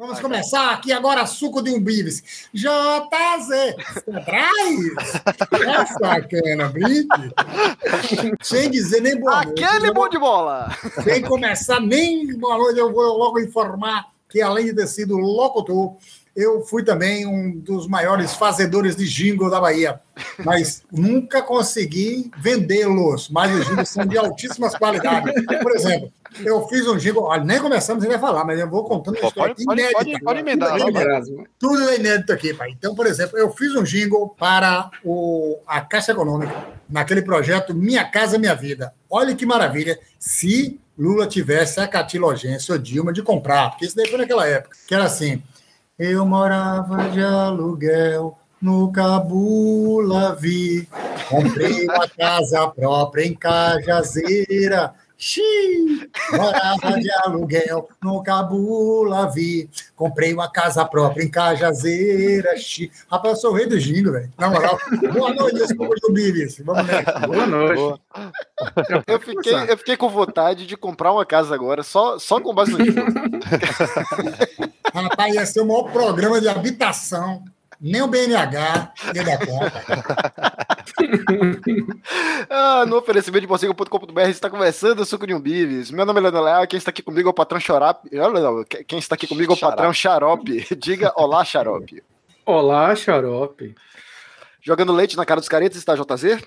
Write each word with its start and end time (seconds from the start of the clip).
Vamos 0.00 0.14
Vai, 0.14 0.22
começar 0.22 0.70
aqui 0.70 0.92
agora, 0.92 1.26
suco 1.26 1.60
de 1.60 1.70
um 1.70 1.78
bibis. 1.78 2.48
JZ, 2.54 3.76
traz 4.24 4.78
essa 5.52 6.20
cana, 6.22 6.70
brinque. 6.70 7.34
Sem 8.40 8.70
dizer 8.70 9.02
nem 9.02 9.20
boa 9.20 9.44
noite. 9.44 9.62
Aquele 9.62 9.92
bom 9.92 10.08
de 10.08 10.18
bola. 10.18 10.74
Sem 11.04 11.20
começar 11.20 11.80
nem 11.80 12.34
boa 12.38 12.56
noite, 12.56 12.78
eu 12.78 12.90
vou 12.90 13.18
logo 13.18 13.40
informar 13.40 14.06
que 14.30 14.40
além 14.40 14.64
de 14.64 14.74
ter 14.74 14.86
sido 14.86 15.18
locutor, 15.18 15.96
eu 16.34 16.62
fui 16.62 16.82
também 16.82 17.26
um 17.26 17.58
dos 17.58 17.86
maiores 17.86 18.32
fazedores 18.32 18.96
de 18.96 19.06
jingle 19.06 19.50
da 19.50 19.60
Bahia, 19.60 20.00
mas 20.42 20.82
nunca 20.90 21.42
consegui 21.42 22.30
vendê-los. 22.38 23.28
Mas 23.28 23.54
os 23.54 23.66
jingles 23.66 23.90
são 23.90 24.06
de 24.06 24.16
altíssimas 24.16 24.74
qualidades. 24.74 25.34
Por 25.62 25.72
exemplo, 25.72 26.10
eu 26.44 26.66
fiz 26.68 26.86
um 26.86 26.96
jingle, 26.96 27.24
olha, 27.24 27.44
nem 27.44 27.58
começamos 27.58 28.02
ainda 28.04 28.16
a 28.16 28.20
falar, 28.20 28.44
mas 28.44 28.58
eu 28.58 28.68
vou 28.68 28.84
contando 28.84 29.18
uma 29.18 29.28
história 29.28 29.54
pode, 29.54 29.80
inédita. 29.80 29.98
Pode, 29.98 30.20
pode 30.20 30.40
emendar. 30.40 30.78
Tudo, 30.78 30.98
é 30.98 31.20
tudo 31.58 31.88
é 31.90 31.96
inédito 31.96 32.32
aqui, 32.32 32.54
pai. 32.54 32.70
Então, 32.70 32.94
por 32.94 33.06
exemplo, 33.06 33.38
eu 33.38 33.50
fiz 33.50 33.74
um 33.74 33.82
jingle 33.82 34.28
para 34.38 34.90
o, 35.04 35.58
a 35.66 35.80
Caixa 35.80 36.12
Econômica, 36.12 36.54
naquele 36.88 37.22
projeto 37.22 37.74
Minha 37.74 38.04
Casa 38.04 38.38
Minha 38.38 38.54
Vida. 38.54 38.94
Olha 39.08 39.34
que 39.34 39.44
maravilha. 39.44 39.98
Se 40.18 40.78
Lula 40.98 41.26
tivesse 41.26 41.80
a 41.80 41.88
catilogência 41.88 42.72
ou 42.72 42.78
Dilma 42.78 43.12
de 43.12 43.22
comprar, 43.22 43.70
porque 43.70 43.86
isso 43.86 43.96
daí 43.96 44.08
foi 44.08 44.18
naquela 44.18 44.46
época, 44.46 44.76
que 44.86 44.94
era 44.94 45.04
assim, 45.04 45.42
eu 45.98 46.24
morava 46.26 47.08
de 47.10 47.22
aluguel 47.22 48.38
no 48.60 48.92
Cabulavi. 48.92 50.86
Comprei 51.28 51.84
uma 51.86 52.08
casa 52.08 52.68
própria 52.68 53.24
em 53.24 53.34
Cajazeira. 53.34 54.94
Xiii, 55.20 56.10
morava 56.32 56.98
de 56.98 57.10
aluguel 57.12 57.90
no 58.02 58.22
Cabulavi. 58.22 59.68
Comprei 59.94 60.32
uma 60.32 60.50
casa 60.50 60.82
própria 60.86 61.22
em 61.22 61.30
Cajazeira. 61.30 62.56
Xiii. 62.56 62.90
Rapaz, 63.10 63.34
eu 63.34 63.40
sou 63.40 63.52
o 63.52 63.54
rei 63.54 63.66
do 63.66 63.78
velho. 64.12 64.32
Na 64.38 64.48
moral. 64.48 64.78
Boa 65.12 65.34
noite, 65.34 65.58
desculpa 65.58 65.94
do 66.00 66.10
Bibis. 66.10 66.62
Vamos 66.64 66.86
nessa. 66.86 67.18
Boa 67.20 67.46
noite. 67.46 68.00
Eu 69.06 69.20
fiquei, 69.20 69.54
eu 69.68 69.76
fiquei 69.76 69.96
com 69.98 70.08
vontade 70.08 70.66
de 70.66 70.74
comprar 70.74 71.12
uma 71.12 71.26
casa 71.26 71.54
agora, 71.54 71.82
só, 71.82 72.18
só 72.18 72.40
com 72.40 72.54
base 72.54 72.72
no 72.72 72.82
gingo. 72.82 73.02
Rapaz, 74.94 75.34
ia 75.34 75.44
ser 75.44 75.60
o 75.60 75.66
maior 75.66 75.92
programa 75.92 76.40
de 76.40 76.48
habitação. 76.48 77.44
Nem 77.78 78.02
o 78.02 78.08
BNH 78.08 78.92
ia 79.14 79.24
dar 79.24 79.38
conta. 79.46 80.69
Ah, 82.48 82.84
no 82.86 82.96
oferecimento 82.96 83.42
de 83.42 83.46
morcego.com.br 83.46 84.20
está 84.28 84.48
conversando, 84.50 85.04
suco 85.04 85.26
de 85.26 85.34
um 85.34 85.40
bives. 85.40 85.90
Meu 85.90 86.04
nome 86.06 86.20
é 86.20 86.22
Leandro 86.22 86.42
Leal, 86.42 86.66
quem 86.66 86.78
está 86.78 86.90
aqui 86.90 87.02
comigo 87.02 87.28
é 87.28 87.30
o 87.30 87.34
patrão 87.34 87.60
Xarope. 87.60 88.08
Quem 88.86 88.98
está 88.98 89.14
aqui 89.14 89.26
comigo 89.26 89.52
é 89.52 89.56
o 89.56 89.58
patrão 89.58 89.92
Xarope. 89.92 90.66
Diga 90.76 91.12
olá, 91.16 91.44
Xarope. 91.44 92.02
Olá, 92.44 92.94
Xarope. 92.94 93.74
Jogando 94.62 94.92
leite 94.92 95.16
na 95.16 95.24
cara 95.24 95.40
dos 95.40 95.48
caretas 95.48 95.78
está 95.78 95.94
JZ? 95.94 96.42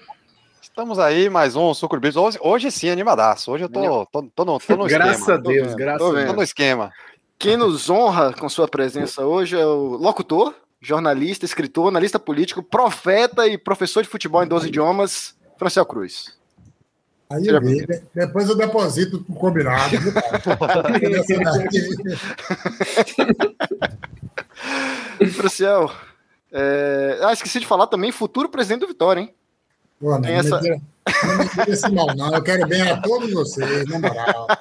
Estamos 0.61 0.97
aí, 0.97 1.29
mais 1.29 1.55
um 1.55 1.73
Suco 1.73 1.95
de 1.95 2.01
Bives. 2.01 2.15
Hoje, 2.15 2.39
hoje 2.41 2.71
sim, 2.71 2.89
animadaço. 2.89 3.51
Hoje 3.51 3.65
eu 3.65 3.69
tô, 3.69 4.05
tô, 4.07 4.23
tô, 4.23 4.45
no, 4.45 4.59
tô 4.59 4.75
no 4.75 4.85
graças 4.85 5.19
esquema. 5.19 5.37
A 5.37 5.41
Deus, 5.41 5.75
graças 5.75 6.07
a 6.07 6.11
Deus, 6.11 6.25
Tô 6.25 6.33
no 6.33 6.43
esquema. 6.43 6.91
Quem 7.37 7.57
nos 7.57 7.89
honra 7.89 8.33
com 8.33 8.47
sua 8.47 8.67
presença 8.67 9.25
hoje 9.25 9.59
é 9.59 9.65
o 9.65 9.97
locutor, 9.97 10.55
jornalista, 10.83 11.45
escritor, 11.45 11.87
analista 11.87 12.19
político, 12.19 12.61
profeta 12.61 13.47
e 13.47 13.57
professor 13.57 14.03
de 14.03 14.09
futebol 14.09 14.43
em 14.43 14.47
12 14.47 14.67
idiomas, 14.67 15.33
Francel 15.57 15.85
Cruz. 15.85 16.37
Aí 17.29 17.47
eu 17.47 17.61
vi, 17.61 17.87
depois 18.13 18.49
eu 18.49 18.55
deposito 18.55 19.25
o 19.27 19.33
combinado. 19.33 19.95
Franciel, 25.33 25.91
é... 26.51 27.17
ah, 27.21 27.33
esqueci 27.33 27.59
de 27.59 27.65
falar 27.65 27.87
também, 27.87 28.11
futuro 28.11 28.47
presidente 28.49 28.81
do 28.81 28.87
Vitória, 28.87 29.21
hein? 29.21 29.33
Pô, 29.99 30.11
não, 30.11 30.21
Tem 30.21 30.35
essa... 30.35 30.61
não 30.61 31.37
me 31.37 31.49
tira 31.49 31.71
esse 31.71 31.89
mal, 31.89 32.15
não. 32.15 32.35
Eu 32.35 32.43
quero 32.43 32.67
bem 32.67 32.81
a 32.81 33.01
todos 33.01 33.31
vocês, 33.31 33.87
na 33.87 33.99
moral. 33.99 34.47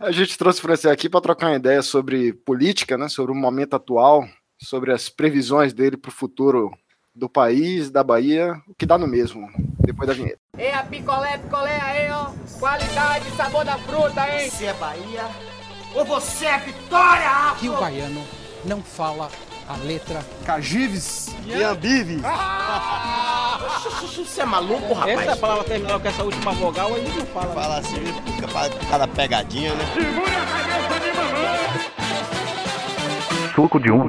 A 0.00 0.12
gente 0.12 0.38
trouxe 0.38 0.58
o 0.58 0.62
Francês 0.62 0.92
aqui 0.92 1.08
para 1.08 1.20
trocar 1.20 1.48
uma 1.48 1.56
ideia 1.56 1.82
sobre 1.82 2.32
política, 2.32 2.96
né, 2.96 3.08
sobre 3.08 3.32
o 3.32 3.34
momento 3.34 3.74
atual, 3.74 4.28
sobre 4.58 4.92
as 4.92 5.08
previsões 5.08 5.72
dele 5.72 5.96
para 5.96 6.08
o 6.10 6.12
futuro 6.12 6.70
do 7.14 7.28
país, 7.28 7.90
da 7.90 8.04
Bahia, 8.04 8.54
o 8.68 8.74
que 8.74 8.86
dá 8.86 8.96
no 8.98 9.06
mesmo, 9.06 9.48
depois 9.80 10.08
da 10.08 10.14
vinheta. 10.14 10.38
É 10.56 10.74
a 10.74 10.84
picolé, 10.84 11.38
picolé 11.38 11.80
aí, 11.80 12.10
ó. 12.10 12.30
Qualidade, 12.58 13.30
sabor 13.36 13.64
da 13.64 13.78
fruta, 13.78 14.28
hein? 14.28 14.50
Você 14.50 14.66
é 14.66 14.74
Bahia 14.74 15.24
ou 15.94 16.04
você 16.04 16.46
é 16.46 16.58
Vitória, 16.58 17.28
Afro? 17.28 17.60
Que 17.60 17.68
o 17.68 17.80
baiano 17.80 18.24
não 18.64 18.82
fala 18.82 19.30
a 19.68 19.76
letra 19.78 20.24
Cagives 20.44 21.28
e 21.46 21.62
Ambives. 21.62 22.22
Ah! 22.24 23.58
Você 24.16 24.40
é 24.40 24.44
maluco, 24.44 24.94
rapaz? 24.94 25.20
Essa 25.20 25.36
palavra 25.36 25.64
terminal 25.64 26.00
com 26.00 26.08
essa 26.08 26.22
última 26.22 26.52
vogal, 26.52 26.96
ele 26.96 27.08
não 27.10 27.26
fala. 27.26 27.54
Fala 27.54 27.78
assim, 27.78 27.96
fica 28.36 28.48
cada 28.90 29.08
pegadinha, 29.08 29.74
né? 29.74 29.84
Segura 29.94 30.30
a 30.30 30.46
cabeça 30.46 31.00
de 31.00 31.16
mamãe! 31.16 32.57
Suco 33.58 33.80
de 33.80 33.90
um 33.90 34.06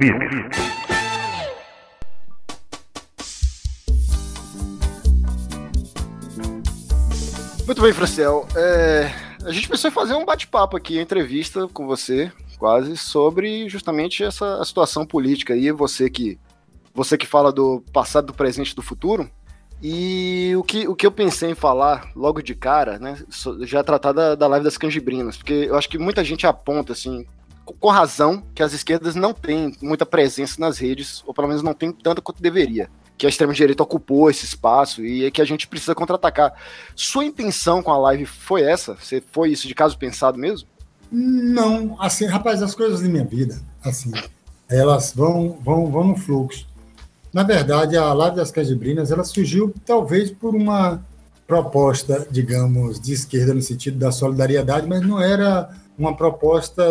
Muito 7.66 7.82
bem, 7.82 7.92
Franciel. 7.92 8.46
É, 8.56 9.12
a 9.44 9.52
gente 9.52 9.68
pensou 9.68 9.90
em 9.90 9.92
fazer 9.92 10.14
um 10.14 10.24
bate-papo 10.24 10.78
aqui, 10.78 11.00
entrevista 11.00 11.68
com 11.70 11.88
você, 11.88 12.32
quase, 12.60 12.96
sobre 12.96 13.68
justamente 13.68 14.24
essa 14.24 14.64
situação 14.64 15.04
política 15.04 15.56
aí, 15.56 15.72
você 15.72 16.12
que 16.12 16.40
você 16.94 17.18
que 17.18 17.26
fala 17.26 17.52
do 17.52 17.84
passado, 17.92 18.28
do 18.28 18.36
presente, 18.36 18.76
do 18.76 18.84
futuro. 18.84 19.28
E 19.82 20.54
o 20.60 20.64
que, 20.64 20.88
o 20.88 20.94
que 20.96 21.08
eu 21.08 21.12
pensei 21.12 21.50
em 21.50 21.56
falar 21.56 22.12
logo 22.16 22.44
de 22.44 22.54
cara, 22.54 23.00
né, 23.00 23.18
já 23.62 23.84
tratar 23.84 24.12
da, 24.12 24.36
da 24.36 24.46
live 24.46 24.64
das 24.64 24.78
canjibrinas, 24.78 25.38
porque 25.38 25.54
eu 25.54 25.76
acho 25.76 25.90
que 25.90 25.98
muita 25.98 26.24
gente 26.24 26.46
aponta, 26.46 26.94
assim, 26.94 27.26
com 27.80 27.90
razão, 27.90 28.44
que 28.54 28.64
as 28.64 28.74
esquerdas 28.74 29.16
não 29.16 29.34
têm 29.34 29.76
muita 29.82 30.06
presença 30.06 30.56
nas 30.60 30.78
redes, 30.78 31.24
ou 31.26 31.34
pelo 31.34 31.48
menos 31.48 31.64
não 31.64 31.74
tem 31.74 31.92
tanta 31.92 32.22
quanto 32.22 32.42
deveria. 32.42 32.90
Que 33.18 33.26
a 33.26 33.30
extrema-direita 33.30 33.84
ocupou 33.84 34.30
esse 34.30 34.46
espaço 34.46 35.06
e 35.06 35.26
é 35.26 35.32
que 35.32 35.42
a 35.42 35.46
gente 35.46 35.68
precisa 35.68 35.94
contra-atacar. 35.94 36.54
Sua 36.96 37.26
intenção 37.26 37.84
com 37.84 37.92
a 37.92 37.98
live 37.98 38.26
foi 38.26 38.64
essa? 38.64 38.96
Você 38.96 39.22
foi 39.32 39.52
isso 39.52 39.68
de 39.68 39.76
caso 39.76 39.98
pensado 39.98 40.38
mesmo? 40.38 40.68
Não, 41.12 42.00
assim, 42.00 42.26
rapaz, 42.26 42.62
as 42.62 42.76
coisas 42.76 43.02
da 43.02 43.10
minha 43.10 43.26
vida, 43.26 43.60
assim, 43.84 44.12
elas 44.70 45.12
vão, 45.14 45.58
vão, 45.64 45.92
vão 45.92 46.04
no 46.10 46.16
fluxo. 46.16 46.68
Na 47.34 47.44
verdade, 47.44 47.96
a 47.96 48.12
Live 48.14 48.38
das 48.38 48.52
Cajibrinas, 48.52 49.12
ela 49.12 49.24
surgiu 49.24 49.74
talvez 49.86 50.32
por 50.32 50.56
uma 50.56 51.04
proposta, 51.48 52.28
digamos, 52.30 53.00
de 53.00 53.14
esquerda 53.14 53.54
no 53.54 53.62
sentido 53.62 53.98
da 53.98 54.12
solidariedade, 54.12 54.88
mas 54.88 55.02
não 55.02 55.20
era 55.20 55.70
uma 56.00 56.16
proposta 56.16 56.82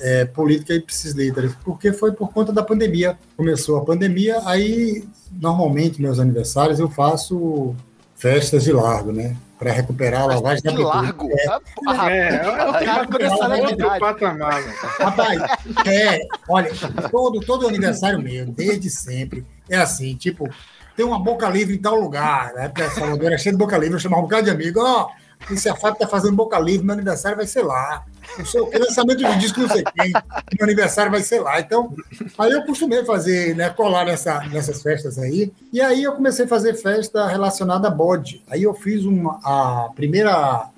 é, 0.00 0.24
política 0.24 0.72
e 0.72 0.78
ipsis 0.78 1.14
porque 1.62 1.92
foi 1.92 2.12
por 2.12 2.32
conta 2.32 2.50
da 2.50 2.62
pandemia. 2.62 3.18
Começou 3.36 3.76
a 3.76 3.84
pandemia, 3.84 4.40
aí 4.46 5.04
normalmente 5.30 6.00
meus 6.00 6.18
aniversários 6.18 6.80
eu 6.80 6.88
faço 6.88 7.76
festas 8.16 8.64
de 8.64 8.72
largo, 8.72 9.12
né? 9.12 9.36
para 9.58 9.72
recuperar 9.72 10.22
a 10.22 10.26
lavagem 10.26 10.62
da 10.62 10.72
largo. 10.72 11.30
É, 11.30 11.46
ah, 11.88 12.12
é, 12.12 12.18
é, 12.18 13.56
é 13.56 13.62
outro 13.62 13.98
patamar. 13.98 14.62
Rapaz, 14.98 15.40
é, 15.86 16.20
olha, 16.48 16.70
todo, 17.10 17.40
todo 17.40 17.68
aniversário 17.68 18.20
meu, 18.20 18.46
desde 18.46 18.90
sempre, 18.90 19.44
é 19.70 19.76
assim, 19.76 20.14
tipo, 20.16 20.50
tem 20.96 21.06
uma 21.06 21.18
boca 21.18 21.48
livre 21.48 21.74
em 21.74 21.78
tal 21.78 21.98
lugar, 21.98 22.52
né? 22.52 22.68
Porque 22.68 22.90
Salvador 22.90 23.32
é 23.32 23.38
cheio 23.38 23.54
de 23.54 23.58
boca 23.58 23.78
livre, 23.78 23.94
eu 23.94 24.00
chamava 24.00 24.22
um 24.22 24.26
bocado 24.26 24.44
de 24.44 24.50
amigo, 24.50 24.80
ó, 24.80 25.08
oh, 25.08 25.52
esse 25.54 25.68
a 25.68 25.74
Fábio 25.74 26.00
tá 26.00 26.06
fazendo 26.06 26.36
boca 26.36 26.58
livre, 26.58 26.84
meu 26.84 26.94
aniversário 26.94 27.36
vai 27.36 27.46
ser 27.46 27.62
lá 27.62 28.04
o 28.38 28.78
lançamento 28.78 29.18
de 29.18 29.38
disco 29.38 29.60
não 29.60 29.68
sei 29.68 29.84
quem, 29.84 30.12
que 30.12 30.56
meu 30.58 30.64
aniversário 30.64 31.10
vai 31.10 31.22
ser 31.22 31.40
lá. 31.40 31.60
Então, 31.60 31.94
aí 32.38 32.52
eu 32.52 32.64
costumei 32.64 33.04
fazer, 33.04 33.54
né, 33.54 33.70
colar 33.70 34.04
nessa, 34.04 34.40
nessas 34.48 34.82
festas 34.82 35.18
aí. 35.18 35.52
E 35.72 35.80
aí 35.80 36.02
eu 36.02 36.12
comecei 36.12 36.44
a 36.44 36.48
fazer 36.48 36.74
festa 36.74 37.26
relacionada 37.26 37.88
a 37.88 37.90
bode. 37.90 38.42
Aí 38.48 38.62
eu 38.62 38.74
fiz 38.74 39.04
uma, 39.04 39.40
a 39.44 39.88
primeira, 39.94 40.68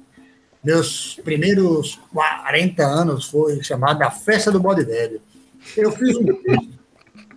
meus 0.63 1.21
primeiros 1.25 2.01
40 2.13 2.83
anos 2.85 3.27
foi 3.27 3.63
chamada 3.63 4.07
a 4.07 4.11
Festa 4.11 4.51
do 4.51 4.61
Bode 4.61 4.85
Velho. 4.85 5.21
Eu 5.77 5.91
fiz 5.93 6.17
um 6.17 6.25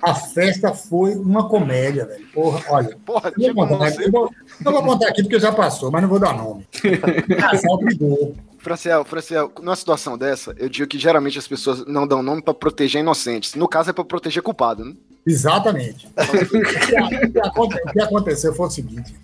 a 0.01 0.15
festa 0.15 0.73
foi 0.73 1.13
uma 1.15 1.49
comédia, 1.49 2.05
velho. 2.05 2.25
Porra, 2.33 2.63
olha. 2.69 2.97
Porra, 3.05 3.33
eu, 3.37 3.53
vou 3.53 3.67
contar, 3.67 4.01
eu, 4.01 4.11
vou, 4.11 4.31
eu 4.65 4.71
vou 4.71 4.83
contar 4.83 5.09
aqui 5.09 5.21
porque 5.23 5.39
já 5.39 5.51
passou, 5.51 5.91
mas 5.91 6.01
não 6.01 6.09
vou 6.09 6.19
dar 6.19 6.33
nome. 6.33 6.65
Casal 7.37 7.77
brigou. 7.77 8.33
Franciel, 8.69 9.03
Franciel, 9.03 9.51
numa 9.61 9.75
situação 9.75 10.15
dessa, 10.15 10.53
eu 10.57 10.69
digo 10.69 10.87
que 10.87 10.99
geralmente 10.99 11.39
as 11.39 11.47
pessoas 11.47 11.83
não 11.87 12.05
dão 12.05 12.21
nome 12.21 12.41
para 12.41 12.53
proteger 12.53 13.01
inocentes. 13.01 13.55
No 13.55 13.67
caso, 13.67 13.89
é 13.89 13.93
para 13.93 14.03
proteger 14.03 14.43
culpado, 14.43 14.85
né? 14.85 14.93
Exatamente. 15.25 16.07
o 17.57 17.91
que 17.91 17.99
aconteceu 17.99 18.53
foi 18.53 18.67
o 18.67 18.69
seguinte: 18.69 19.15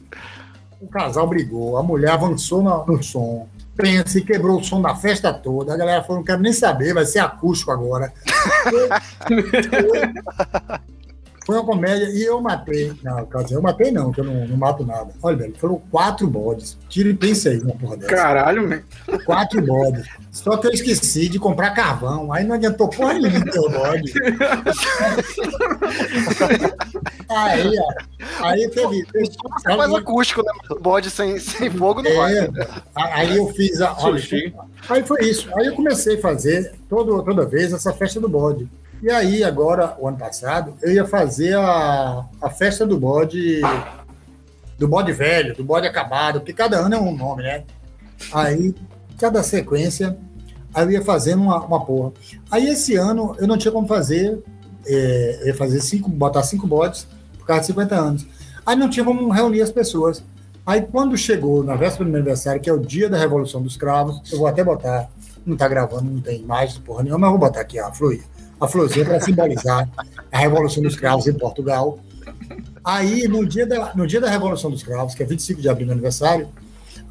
o 0.81 0.87
casal 0.87 1.27
brigou, 1.27 1.77
a 1.77 1.83
mulher 1.83 2.11
avançou 2.11 2.63
no, 2.63 2.85
no 2.87 3.03
som, 3.03 3.47
pensa 3.75 4.17
e 4.17 4.23
quebrou 4.23 4.59
o 4.59 4.63
som 4.63 4.81
da 4.81 4.95
festa 4.95 5.31
toda. 5.31 5.73
A 5.73 5.77
galera 5.77 6.01
falou, 6.01 6.17
não 6.17 6.25
quero 6.25 6.41
nem 6.41 6.53
saber, 6.53 6.95
vai 6.95 7.05
ser 7.05 7.19
acústico 7.19 7.71
agora. 7.71 8.11
Foi, 11.45 11.55
uma 11.55 11.65
comédia 11.65 12.09
e 12.09 12.23
eu 12.23 12.41
matei. 12.41 12.91
Não, 13.03 13.25
quer 13.25 13.43
dizer, 13.43 13.55
eu 13.55 13.61
matei 13.61 13.91
não, 13.91 14.11
que 14.11 14.21
eu 14.21 14.25
não, 14.25 14.47
não 14.47 14.57
mato 14.57 14.83
nada. 14.83 15.13
Olha, 15.21 15.37
velho, 15.37 15.53
foram 15.55 15.79
quatro 15.91 16.25
bodes. 16.27 16.75
Tira 16.89 17.09
e 17.09 17.13
pensa 17.13 17.49
aí 17.49 17.59
uma 17.59 17.75
porra 17.75 17.97
dessa. 17.97 18.15
Caralho, 18.15 18.67
velho. 18.67 18.83
Quatro 19.25 19.61
bodes. 19.61 20.07
Só 20.31 20.57
que 20.57 20.65
eu 20.67 20.71
esqueci 20.71 21.29
de 21.29 21.37
comprar 21.37 21.69
carvão. 21.71 22.33
Aí 22.33 22.43
não 22.43 22.55
adiantou 22.55 22.89
porra 22.89 23.13
nenhuma 23.13 23.45
ter 23.45 23.59
o 23.59 23.69
bode. 23.69 24.11
aí, 27.29 27.79
ó. 27.79 27.93
Aí 28.41 28.67
teve. 28.69 29.05
teve 29.05 29.29
É 29.67 29.75
mais 29.75 29.93
acústico, 29.93 30.43
né? 30.43 30.51
Bode 30.81 31.09
sem, 31.09 31.39
sem 31.39 31.69
fogo 31.69 32.01
não 32.01 32.15
vai. 32.15 32.37
é, 32.37 32.49
aí 32.95 33.37
eu 33.37 33.47
fiz 33.53 33.81
a. 33.81 33.95
Olha, 33.99 34.21
aí 34.89 35.03
foi 35.03 35.25
isso. 35.25 35.47
Aí 35.55 35.67
eu 35.67 35.75
comecei 35.75 36.17
a 36.17 36.21
fazer 36.21 36.73
todo, 36.89 37.21
toda 37.23 37.45
vez 37.45 37.71
essa 37.71 37.93
festa 37.93 38.19
do 38.19 38.27
bode. 38.27 38.67
E 39.01 39.09
aí, 39.09 39.43
agora, 39.43 39.95
o 39.99 40.07
ano 40.07 40.17
passado, 40.17 40.73
eu 40.81 40.91
ia 40.91 41.05
fazer 41.05 41.55
a, 41.55 42.25
a 42.41 42.49
festa 42.49 42.85
do 42.85 42.99
bode. 42.99 43.61
Do 44.77 44.87
bode 44.87 45.13
velho, 45.13 45.55
do 45.55 45.63
bode 45.63 45.87
acabado, 45.87 46.39
porque 46.39 46.53
cada 46.53 46.77
ano 46.77 46.95
é 46.95 46.99
um 46.99 47.15
nome, 47.15 47.43
né? 47.43 47.63
Aí, 48.33 48.75
cada 49.17 49.41
sequência, 49.41 50.17
aí 50.73 50.85
eu 50.85 50.91
ia 50.91 51.01
fazendo 51.01 51.43
uma, 51.43 51.63
uma 51.63 51.85
porra. 51.85 52.11
Aí, 52.51 52.67
esse 52.67 52.95
ano, 52.95 53.35
eu 53.39 53.47
não 53.47 53.57
tinha 53.57 53.71
como 53.71 53.87
fazer. 53.87 54.43
é, 54.85 55.39
eu 55.41 55.47
ia 55.47 55.55
fazer 55.55 55.79
cinco, 55.81 56.09
botar 56.09 56.43
cinco 56.43 56.67
bodes 56.67 57.07
por 57.37 57.45
causa 57.45 57.61
de 57.61 57.67
50 57.67 57.95
anos. 57.95 58.27
Aí 58.65 58.75
não 58.75 58.89
tinha 58.89 59.05
como 59.05 59.29
reunir 59.29 59.61
as 59.61 59.71
pessoas. 59.71 60.23
Aí 60.65 60.81
quando 60.81 61.15
chegou 61.15 61.63
na 61.63 61.75
véspera 61.75 62.05
do 62.05 62.09
meu 62.09 62.19
aniversário, 62.19 62.59
que 62.59 62.69
é 62.69 62.73
o 62.73 62.79
dia 62.79 63.07
da 63.07 63.17
Revolução 63.17 63.61
dos 63.61 63.77
Cravos, 63.77 64.19
eu 64.31 64.39
vou 64.39 64.47
até 64.47 64.63
botar, 64.63 65.07
não 65.45 65.55
tá 65.55 65.67
gravando, 65.67 66.09
não 66.09 66.19
tem 66.19 66.41
imagem, 66.41 66.81
porra 66.81 67.03
nenhuma, 67.03 67.19
mas 67.19 67.27
eu 67.27 67.37
vou 67.37 67.47
botar 67.47 67.61
aqui 67.61 67.77
a 67.77 67.91
flor, 67.93 68.17
a 68.65 68.67
florzinha 68.67 69.05
para 69.05 69.19
simbolizar 69.19 69.89
a 70.31 70.37
Revolução 70.37 70.83
dos 70.83 70.95
Cravos 70.95 71.27
em 71.27 71.33
Portugal. 71.33 71.99
Aí, 72.83 73.27
no 73.27 73.45
dia, 73.47 73.65
da, 73.65 73.93
no 73.95 74.05
dia 74.05 74.21
da 74.21 74.29
Revolução 74.29 74.69
dos 74.69 74.83
Cravos, 74.83 75.15
que 75.15 75.23
é 75.23 75.25
25 75.25 75.61
de 75.61 75.69
abril, 75.69 75.87
meu 75.87 75.93
aniversário, 75.93 76.47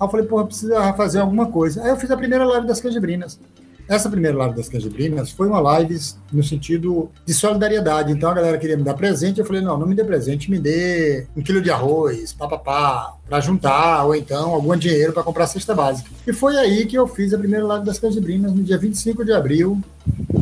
eu 0.00 0.08
falei, 0.08 0.26
porra, 0.26 0.46
precisa 0.46 0.92
fazer 0.94 1.20
alguma 1.20 1.46
coisa. 1.46 1.82
Aí 1.82 1.90
eu 1.90 1.96
fiz 1.96 2.10
a 2.10 2.16
primeira 2.16 2.44
live 2.44 2.66
das 2.66 2.80
canjibrinas. 2.80 3.38
Essa 3.86 4.08
primeira 4.08 4.36
live 4.38 4.56
das 4.56 4.66
canjibrinas 4.68 5.30
foi 5.30 5.46
uma 5.46 5.60
live 5.60 5.98
no 6.32 6.42
sentido 6.42 7.10
de 7.26 7.34
solidariedade. 7.34 8.12
Então 8.12 8.30
a 8.30 8.34
galera 8.34 8.56
queria 8.56 8.78
me 8.78 8.82
dar 8.82 8.94
presente, 8.94 9.40
eu 9.40 9.44
falei, 9.44 9.60
não, 9.60 9.78
não 9.78 9.86
me 9.86 9.94
dê 9.94 10.02
presente, 10.02 10.50
me 10.50 10.58
dê 10.58 11.26
um 11.36 11.42
quilo 11.42 11.60
de 11.60 11.70
arroz, 11.70 12.32
papapá, 12.32 13.14
para 13.28 13.40
juntar, 13.40 14.04
ou 14.04 14.14
então 14.14 14.52
algum 14.54 14.74
dinheiro 14.74 15.12
para 15.12 15.22
comprar 15.22 15.44
a 15.44 15.48
cesta 15.48 15.74
básica. 15.74 16.08
E 16.26 16.32
foi 16.32 16.56
aí 16.56 16.86
que 16.86 16.96
eu 16.96 17.06
fiz 17.06 17.34
a 17.34 17.38
primeira 17.38 17.66
live 17.66 17.84
das 17.84 17.98
canjibrinas, 17.98 18.54
no 18.54 18.62
dia 18.62 18.78
25 18.78 19.22
de 19.22 19.32
abril 19.32 19.78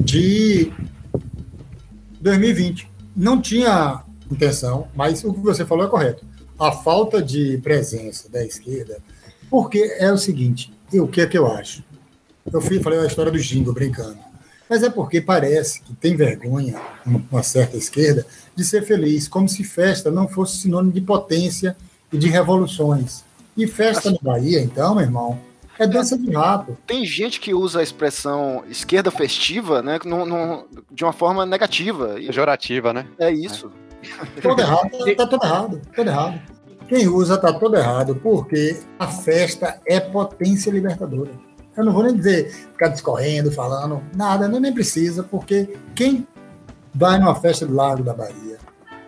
de 0.04 0.72
2020. 2.22 2.88
Não 3.14 3.42
tinha 3.42 4.02
intenção, 4.30 4.88
mas 4.94 5.22
o 5.24 5.34
que 5.34 5.40
você 5.40 5.66
falou 5.66 5.84
é 5.84 5.90
correto. 5.90 6.24
A 6.58 6.72
falta 6.72 7.20
de 7.20 7.58
presença 7.58 8.30
da 8.30 8.44
esquerda, 8.44 8.98
porque 9.50 9.96
é 9.98 10.10
o 10.10 10.16
seguinte, 10.16 10.72
e 10.92 11.00
o 11.00 11.08
que 11.08 11.20
é 11.20 11.26
que 11.26 11.36
eu 11.36 11.46
acho? 11.46 11.82
Eu 12.50 12.60
fui, 12.60 12.80
falei 12.80 13.00
a 13.00 13.06
história 13.06 13.30
do 13.30 13.38
Jingo 13.38 13.72
brincando. 13.72 14.18
Mas 14.70 14.82
é 14.82 14.88
porque 14.88 15.20
parece 15.20 15.82
que 15.82 15.94
tem 15.94 16.16
vergonha, 16.16 16.80
uma 17.04 17.42
certa 17.42 17.76
esquerda, 17.76 18.24
de 18.56 18.64
ser 18.64 18.82
feliz, 18.86 19.28
como 19.28 19.48
se 19.48 19.64
festa 19.64 20.10
não 20.10 20.28
fosse 20.28 20.58
sinônimo 20.58 20.92
de 20.92 21.00
potência 21.00 21.76
e 22.12 22.16
de 22.16 22.28
revoluções. 22.28 23.24
E 23.56 23.66
festa 23.66 24.10
na 24.10 24.18
Bahia, 24.22 24.60
então, 24.62 24.94
meu 24.94 25.04
irmão, 25.04 25.38
é 25.78 25.86
dança 25.86 26.16
de 26.18 26.30
rato. 26.30 26.76
Tem 26.86 27.04
gente 27.04 27.40
que 27.40 27.54
usa 27.54 27.80
a 27.80 27.82
expressão 27.82 28.64
esquerda 28.68 29.10
festiva, 29.10 29.82
né, 29.82 29.98
no, 30.04 30.24
no- 30.26 30.66
de 30.90 31.04
uma 31.04 31.12
forma 31.12 31.44
negativa. 31.46 32.20
E 32.20 32.26
Pejorativa, 32.26 32.92
né? 32.92 33.06
é 33.18 33.30
isso. 33.30 33.70
Todo 34.42 34.60
errado, 34.60 34.90
tá 35.16 35.26
todo 35.26 35.44
errado, 35.44 35.80
todo 35.94 36.08
errado. 36.08 36.40
Quem 36.88 37.06
usa 37.08 37.38
tá 37.38 37.52
todo 37.52 37.76
errado, 37.76 38.16
porque 38.16 38.80
a 38.98 39.06
festa 39.06 39.80
é 39.86 40.00
potência 40.00 40.70
libertadora. 40.70 41.30
Eu 41.76 41.84
não 41.84 41.92
vou 41.92 42.02
nem 42.02 42.14
dizer 42.14 42.50
ficar 42.52 42.88
discorrendo, 42.88 43.50
falando, 43.50 44.02
nada, 44.14 44.46
não 44.48 44.60
nem 44.60 44.72
precisa, 44.74 45.22
porque 45.22 45.74
quem 45.94 46.26
vai 46.94 47.18
numa 47.18 47.34
festa 47.34 47.64
do 47.64 47.74
Lago 47.74 48.02
da 48.02 48.12
Bahia, 48.12 48.58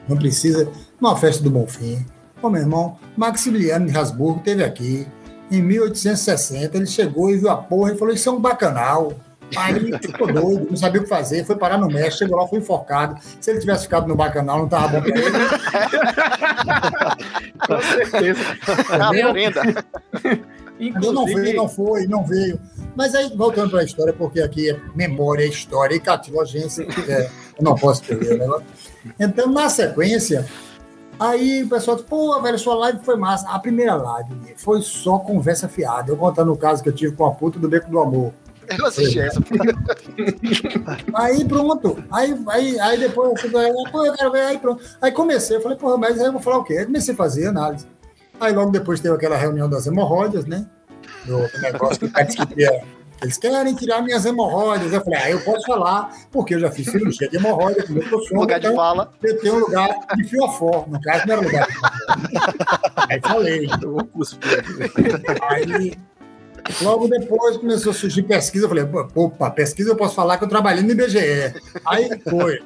não 0.09 0.17
precisa, 0.17 0.71
numa 0.99 1.15
festa 1.17 1.43
do 1.43 1.51
Bonfim, 1.51 2.07
ô 2.41 2.49
meu 2.49 2.63
irmão, 2.63 2.97
Maximiliano 3.17 3.87
de 3.87 3.97
Habsburgo 3.99 4.41
teve 4.43 4.65
aqui, 4.65 5.07
em 5.51 5.61
1860, 5.63 6.77
ele 6.77 6.87
chegou 6.87 7.31
e 7.31 7.37
viu 7.37 7.51
a 7.51 7.57
porra 7.57 7.93
e 7.93 7.99
falou, 7.99 8.15
isso 8.15 8.29
é 8.29 8.33
um 8.33 8.41
bacanal. 8.41 9.13
Aí 9.57 9.77
ele 9.77 9.97
ficou 9.99 10.33
doido, 10.33 10.67
não 10.71 10.77
sabia 10.77 11.01
o 11.01 11.05
que 11.05 11.11
fazer, 11.11 11.45
foi 11.45 11.55
parar 11.57 11.79
no 11.79 11.87
México, 11.87 12.19
chegou 12.19 12.37
lá, 12.39 12.49
foi 12.49 12.59
enforcado. 12.59 13.17
Se 13.41 13.51
ele 13.51 13.61
tivesse 13.61 13.85
ficado 13.85 14.09
no 14.09 14.17
bacanal, 14.17 14.59
não 14.59 14.69
tava 14.69 14.89
bom 14.89 15.03
pra 15.03 15.21
ele. 15.21 15.31
Com 17.67 17.83
certeza. 17.83 18.41
É 19.15 19.23
a 19.23 19.31
prenda. 19.31 19.63
Não 21.13 21.25
veio, 21.25 21.57
não 21.57 21.69
foi, 21.69 22.07
não 22.07 22.25
veio. 22.25 22.59
Mas 22.97 23.15
aí, 23.15 23.31
voltando 23.37 23.71
para 23.71 23.81
a 23.81 23.85
história, 23.85 24.13
porque 24.13 24.41
aqui 24.41 24.71
é 24.71 24.81
memória, 24.95 25.45
história 25.45 25.95
e 25.95 26.01
catilogência, 26.01 26.87
é, 27.09 27.29
eu 27.59 27.65
não 27.65 27.75
posso 27.75 28.05
perder 28.05 28.35
o 28.35 28.39
negócio. 28.39 28.65
Então, 29.19 29.53
na 29.53 29.69
sequência, 29.69 30.47
aí 31.19 31.63
o 31.63 31.69
pessoal 31.69 31.97
disse, 31.97 32.09
pô, 32.09 32.41
velho, 32.41 32.59
sua 32.59 32.75
live 32.77 32.99
foi 33.05 33.17
massa. 33.17 33.49
A 33.49 33.59
primeira 33.59 33.95
live 33.95 34.31
foi 34.57 34.81
só 34.83 35.19
conversa 35.19 35.69
fiada. 35.69 36.11
Eu 36.11 36.17
contando 36.17 36.53
o 36.53 36.57
caso 36.57 36.83
que 36.83 36.89
eu 36.89 36.93
tive 36.93 37.15
com 37.17 37.25
a 37.27 37.31
puta 37.31 37.59
do 37.59 37.69
Beco 37.69 37.91
do 37.91 37.99
Amor. 38.01 38.33
Eu 38.79 38.87
assisti 38.87 39.21
essa. 39.21 39.41
Aí 41.15 41.45
pronto. 41.45 42.03
Aí, 42.11 42.35
aí, 42.49 42.81
aí 42.81 42.99
depois 42.99 43.31
eu 43.31 43.37
fui, 43.51 43.51
pô, 43.91 44.07
eu 44.07 44.13
quero 44.15 44.33
ver, 44.33 44.41
aí 44.41 44.59
pronto. 44.59 44.83
Aí 45.01 45.13
comecei, 45.13 45.57
eu 45.57 45.61
falei, 45.61 45.77
porra, 45.77 45.99
mas 45.99 46.19
aí 46.19 46.27
eu 46.27 46.33
vou 46.33 46.41
falar 46.41 46.59
o 46.59 46.65
quê? 46.65 46.79
Aí 46.79 46.87
comecei 46.87 47.15
a 47.15 47.17
fazer 47.17 47.47
análise. 47.47 47.87
Aí 48.41 48.53
logo 48.55 48.71
depois 48.71 49.01
teve 49.01 49.15
aquela 49.15 49.37
reunião 49.37 49.69
das 49.69 49.87
hemorroidas, 49.87 50.45
né? 50.47 50.67
Do 51.27 51.39
negócio 51.61 51.99
que 52.01 52.07
o 52.07 52.27
que 52.27 52.47
queria- 52.47 52.85
Eles 53.23 53.39
querem 53.39 53.75
tirar 53.75 54.03
minhas 54.03 54.25
hemorroidas. 54.27 54.93
Eu 54.93 55.03
falei, 55.03 55.21
ah, 55.23 55.31
eu 55.31 55.41
posso 55.41 55.67
falar, 55.67 56.13
porque 56.31 56.55
eu 56.55 56.61
já 56.61 56.71
fiz 56.71 56.87
cirurgia 56.91 57.29
de 57.29 57.37
hemorroida, 57.37 57.87
como 57.87 57.99
eu 58.03 58.11
tô 58.11 58.21
sono, 58.23 58.41
Lugar 58.41 58.61
de 58.61 58.67
então 58.67 58.77
fala. 58.77 59.13
eu 59.23 59.41
tenho 59.41 59.55
um 59.55 59.61
lugar 59.61 59.99
de 60.17 60.25
fio 60.25 60.45
a 60.45 60.53
fó. 60.53 60.85
No 60.89 61.01
caso, 61.01 61.27
não 61.27 61.35
era 61.35 61.43
lugar 61.43 61.67
de. 61.67 61.75
Aí 63.09 63.21
falei. 63.21 63.69
eu 63.83 63.93
vou 63.93 64.05
cuspir. 64.07 64.65
Aí, 65.49 65.99
logo 66.83 67.09
depois 67.09 67.57
começou 67.57 67.93
a 67.93 67.95
surgir 67.95 68.25
pesquisa. 68.25 68.67
Eu 68.67 68.69
falei, 68.69 68.85
opa, 69.15 69.51
pesquisa 69.51 69.91
eu 69.91 69.97
posso 69.97 70.15
falar 70.15 70.37
que 70.39 70.45
eu 70.45 70.49
trabalhei 70.49 70.83
no 70.83 70.91
IBGE. 70.91 71.55
Aí 71.87 72.11
foi. 72.29 72.61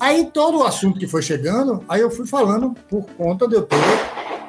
Aí 0.00 0.30
todo 0.32 0.58
o 0.58 0.64
assunto 0.64 0.98
que 0.98 1.08
foi 1.08 1.22
chegando, 1.22 1.84
aí 1.88 2.00
eu 2.00 2.10
fui 2.10 2.26
falando 2.26 2.72
por 2.88 3.04
conta 3.16 3.48
de 3.48 3.56
eu 3.56 3.62
ter 3.62 3.76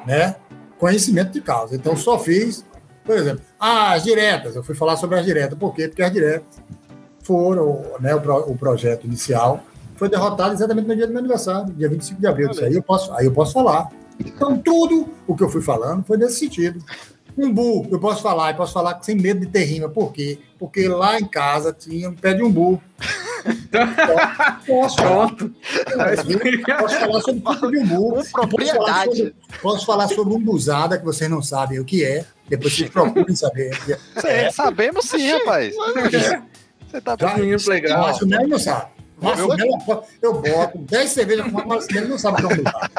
né, 0.05 0.35
conhecimento 0.77 1.31
de 1.31 1.41
causa. 1.41 1.75
Então 1.75 1.95
só 1.97 2.19
fiz, 2.19 2.63
por 3.09 3.17
exemplo, 3.17 3.41
as 3.59 4.03
diretas. 4.03 4.55
Eu 4.55 4.61
fui 4.63 4.75
falar 4.75 4.95
sobre 4.95 5.17
as 5.19 5.25
diretas. 5.25 5.57
Por 5.57 5.73
quê? 5.73 5.87
Porque 5.87 6.03
as 6.03 6.11
diretas 6.11 6.61
foram, 7.23 7.81
né, 7.99 8.13
o, 8.13 8.21
pro- 8.21 8.51
o 8.51 8.55
projeto 8.55 9.05
inicial 9.05 9.63
foi 9.95 10.07
derrotado 10.09 10.53
exatamente 10.53 10.87
no 10.87 10.95
dia 10.95 11.07
do 11.07 11.11
meu 11.11 11.19
aniversário, 11.19 11.73
dia 11.73 11.89
25 11.89 12.21
de 12.21 12.27
abril. 12.27 12.51
Isso 12.51 12.63
aí 12.63 12.75
eu 12.75 12.83
posso, 12.83 13.11
aí 13.13 13.25
eu 13.25 13.31
posso 13.31 13.53
falar. 13.53 13.89
Então, 14.19 14.57
tudo 14.59 15.09
o 15.27 15.35
que 15.35 15.43
eu 15.43 15.49
fui 15.49 15.61
falando 15.61 16.03
foi 16.03 16.17
nesse 16.17 16.35
sentido. 16.39 16.79
Umbu, 17.35 17.87
eu 17.89 17.99
posso 17.99 18.21
falar, 18.21 18.51
eu 18.51 18.55
posso 18.57 18.73
falar 18.73 18.99
sem 19.01 19.15
medo 19.15 19.39
de 19.39 19.47
ter 19.47 19.63
rima. 19.63 19.89
Por 19.89 20.11
quê? 20.13 20.37
Porque 20.59 20.87
lá 20.87 21.19
em 21.19 21.25
casa 21.25 21.73
tinha 21.73 22.09
um 22.09 22.13
pé 22.15 22.33
de 22.33 22.43
umbu. 22.43 22.79
Posso 24.65 24.95
falar, 24.97 25.27
Pronto. 25.27 25.53
posso 26.79 26.99
falar 26.99 27.21
sobre 27.21 27.41
pico 27.41 27.71
de 27.71 27.77
umbu. 27.79 28.23
Com 28.31 28.47
propriedade. 28.47 28.75
Posso 28.81 28.85
falar 28.85 29.05
sobre, 29.05 29.33
posso 29.61 29.85
falar 29.85 30.07
sobre 30.07 30.33
umbuzada, 30.33 30.97
que 30.97 31.05
vocês 31.05 31.29
não 31.29 31.41
sabem 31.41 31.79
o 31.79 31.85
que 31.85 32.03
é. 32.03 32.25
Depois 32.47 32.75
vocês 32.75 32.89
procurem 32.89 33.35
saber. 33.35 33.77
é. 34.23 34.51
Sabemos 34.51 35.05
sim, 35.05 35.31
rapaz. 35.31 35.75
Você 35.75 37.01
tá 37.01 37.15
Menino 37.37 37.57
legal. 37.67 38.01
Márcio 38.01 38.27
Melo 38.27 38.47
não 38.47 38.59
sabe. 38.59 38.91
Márcio 39.21 39.47
Melo, 39.49 40.03
eu 40.21 40.33
boto 40.41 40.77
10 40.79 41.09
cervejas 41.11 41.51
com 41.51 41.59
o 41.59 41.67
Márcio 41.67 41.93
Melo 41.93 42.07
não 42.07 42.17
sabe 42.17 42.43
o 42.43 42.47
que 42.47 42.53
é 42.53 42.57
umbuzada. 42.57 42.91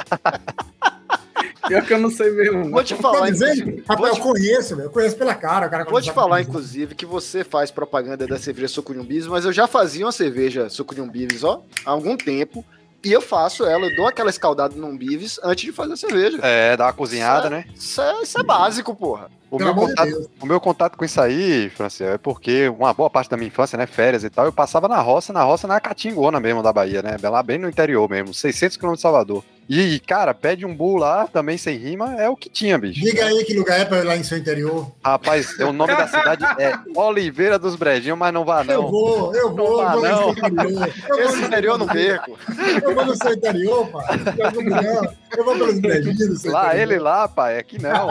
Pior 1.71 1.87
que 1.87 1.95
eu 1.95 1.99
não 1.99 2.11
sei 2.11 2.31
mesmo. 2.33 2.71
Vou 2.71 2.83
te 2.83 2.97
falar, 2.97 3.21
Tá 3.21 3.31
dizendo? 3.31 3.53
inclusive. 3.61 3.85
Rapaz, 3.89 3.99
Vou 3.99 4.09
eu 4.09 4.15
te, 4.15 4.21
conheço, 4.21 4.77
velho. 4.77 4.87
Eu 4.87 4.91
conheço 4.91 5.17
pela 5.17 5.35
cara. 5.35 5.67
O 5.67 5.71
cara 5.71 5.85
vou 5.85 6.03
te 6.03 6.13
falar, 6.13 6.41
é. 6.41 6.43
inclusive, 6.43 6.95
que 6.95 7.07
você 7.07 7.45
faz 7.45 7.71
propaganda 7.71 8.27
da 8.27 8.39
cerveja 8.39 8.69
Sucuriumbis, 8.69 9.27
mas 9.27 9.45
eu 9.45 9.53
já 9.53 9.67
fazia 9.67 10.05
uma 10.05 10.13
cerveja 10.13 10.69
Sucuriumbis, 10.69 11.45
ó, 11.45 11.63
há 11.87 11.91
algum 11.91 12.17
tempo. 12.17 12.65
E 13.03 13.11
eu 13.11 13.23
faço 13.23 13.65
ela, 13.65 13.87
eu 13.87 13.97
dou 13.97 14.07
aquela 14.07 14.29
escaldada 14.29 14.75
num 14.77 14.95
bives 14.95 15.41
antes 15.43 15.65
de 15.65 15.73
fazer 15.73 15.95
a 15.95 15.97
cerveja. 15.97 16.39
É, 16.43 16.77
dá 16.77 16.87
uma 16.87 16.93
cozinhada, 16.93 17.49
né? 17.49 17.65
Isso 17.75 18.01
é, 18.03 18.23
isso 18.23 18.39
é 18.39 18.43
básico, 18.43 18.95
porra. 18.95 19.31
O 19.51 19.59
meu, 19.59 19.73
de 19.73 19.81
contato, 19.81 20.31
o 20.41 20.47
meu 20.47 20.61
contato 20.61 20.97
com 20.99 21.05
isso 21.05 21.21
aí, 21.21 21.71
Franciel, 21.71 22.13
é 22.13 22.19
porque 22.19 22.69
uma 22.69 22.93
boa 22.93 23.09
parte 23.09 23.31
da 23.31 23.37
minha 23.37 23.49
infância, 23.49 23.77
né, 23.77 23.87
férias 23.87 24.23
e 24.23 24.31
tal, 24.31 24.45
eu 24.45 24.53
passava 24.53 24.87
na 24.87 25.01
roça, 25.01 25.33
na 25.33 25.43
roça 25.43 25.67
na 25.67 25.81
Catingona 25.81 26.39
mesmo 26.39 26.63
da 26.63 26.73
Bahia, 26.73 27.03
né, 27.03 27.17
lá 27.23 27.43
bem 27.43 27.59
no 27.59 27.69
interior 27.69 28.09
mesmo, 28.09 28.33
600 28.33 28.77
quilômetros 28.77 28.99
de 28.99 29.03
Salvador. 29.03 29.43
E, 29.73 30.01
cara, 30.01 30.35
pede 30.35 30.67
um 30.67 30.75
bull 30.75 30.97
lá, 30.97 31.29
também 31.29 31.57
sem 31.57 31.77
rima, 31.79 32.17
é 32.21 32.29
o 32.29 32.35
que 32.35 32.51
tinha, 32.51 32.77
bicho. 32.77 33.01
Diga 33.05 33.25
aí 33.27 33.45
que 33.45 33.55
lugar 33.55 33.79
é 33.79 33.85
pra 33.85 33.99
ir 34.01 34.03
lá 34.03 34.17
em 34.17 34.25
seu 34.25 34.37
interior. 34.37 34.91
Rapaz, 35.05 35.57
o 35.61 35.73
nome 35.73 35.95
da 35.97 36.09
cidade 36.09 36.45
é 36.61 36.77
Oliveira 36.99 37.57
dos 37.57 37.77
Brejinhos, 37.77 38.19
mas 38.19 38.35
não 38.35 38.45
vá 38.45 38.63
Eu 38.63 38.83
não. 38.83 38.91
vou, 38.91 39.33
eu 39.33 39.55
vou, 39.55 39.81
Não 39.81 39.85
vá, 39.87 39.95
eu 39.95 40.01
vou 40.01 40.03
não. 40.03 40.29
no 40.33 40.35
seu 40.35 40.49
interior. 40.49 40.89
Eu 41.09 41.17
vou 41.17 41.21
Esse 41.21 41.43
interior 41.45 41.79
não 41.79 41.87
perco. 41.87 42.39
Eu 42.83 42.95
vou 42.97 43.05
no 43.07 43.15
seu 43.17 43.33
interior, 43.33 43.87
pai. 43.93 44.07
Eu 44.39 44.51
vou, 44.51 44.65
não. 44.65 45.15
Eu 45.37 45.45
vou 45.45 45.55
pelos 45.55 45.79
brejinhos 45.79 46.45
Lá, 46.45 46.67
interior. 46.75 46.83
ele 46.93 46.99
lá, 46.99 47.29
pai, 47.29 47.59
aqui 47.61 47.81
não. 47.81 48.09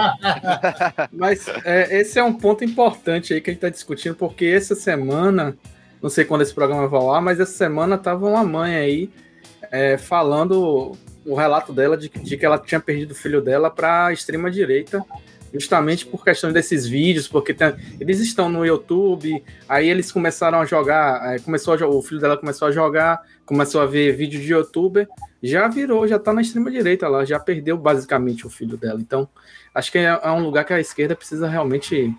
Mas 1.12 1.46
é, 1.66 2.00
esse 2.00 2.18
é 2.18 2.24
um 2.24 2.32
ponto 2.34 2.64
importante 2.64 3.34
aí 3.34 3.42
que 3.42 3.50
a 3.50 3.54
gente 3.54 3.62
tá 3.62 3.70
discutindo, 3.70 4.16
porque 4.16 4.46
essa 4.46 4.76
semana, 4.76 5.58
não 6.02 6.10
sei 6.10 6.24
quando 6.24 6.42
esse 6.42 6.54
programa 6.54 6.88
vai 6.88 7.02
ao 7.02 7.14
ar, 7.14 7.22
mas 7.22 7.38
essa 7.38 7.52
semana 7.52 7.98
tava 7.98 8.26
uma 8.26 8.46
mãe 8.46 8.76
aí 8.78 9.10
é, 9.70 9.98
falando 9.98 10.96
o 11.32 11.36
relato 11.36 11.72
dela 11.74 11.96
de, 11.98 12.10
que- 12.10 12.20
de 12.20 12.38
que 12.38 12.46
ela 12.46 12.58
tinha 12.58 12.80
perdido 12.80 13.12
o 13.12 13.16
filho 13.16 13.42
dela 13.42 13.70
pra 13.70 14.12
extrema 14.12 14.50
direita, 14.50 15.04
justamente 15.54 16.06
por 16.06 16.24
questão 16.24 16.52
desses 16.52 16.86
vídeos, 16.86 17.28
porque 17.28 17.54
tem- 17.54 17.74
eles 18.00 18.20
estão 18.20 18.50
no 18.50 18.66
YouTube, 18.66 19.44
aí 19.68 19.90
eles 19.90 20.12
começaram 20.12 20.60
a 20.62 20.66
jogar, 20.66 21.36
é, 21.36 21.40
começou 21.40 21.74
a 21.74 21.88
o 21.88 22.02
filho 22.02 22.20
dela 22.22 22.38
começou 22.38 22.68
a 22.68 22.72
jogar, 22.72 23.22
começou 23.46 23.82
a 23.82 23.86
ver 23.86 24.16
vídeo 24.16 24.40
de 24.40 24.52
youtuber, 24.52 25.08
já 25.42 25.68
virou, 25.68 26.08
já 26.08 26.20
tá 26.20 26.32
na 26.34 26.42
extrema 26.42 26.70
direita 26.70 27.08
lá, 27.08 27.26
já 27.26 27.40
perdeu 27.40 27.78
basicamente 27.78 28.46
o 28.46 28.50
filho 28.50 28.78
dela. 28.78 29.00
Então, 29.00 29.28
acho 29.74 29.92
que 29.92 29.98
é, 29.98 30.20
é 30.22 30.32
um 30.32 30.44
lugar 30.44 30.66
que 30.66 30.74
a 30.74 30.80
esquerda 30.80 31.16
precisa 31.16 31.48
realmente 31.48 32.14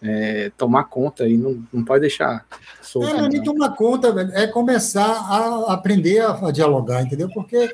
é, 0.00 0.52
tomar 0.56 0.84
conta 0.84 1.26
e 1.26 1.36
não, 1.36 1.60
não 1.72 1.84
pode 1.84 2.02
deixar 2.02 2.46
solto. 2.80 3.08
É, 3.08 3.14
não 3.14 3.24
é 3.24 3.28
nem 3.28 3.42
tomar 3.42 3.70
conta, 3.70 4.12
velho. 4.12 4.30
É 4.32 4.46
começar 4.46 5.04
a 5.04 5.72
aprender 5.72 6.20
a, 6.20 6.46
a 6.46 6.52
dialogar, 6.52 7.02
entendeu? 7.02 7.28
Porque 7.28 7.72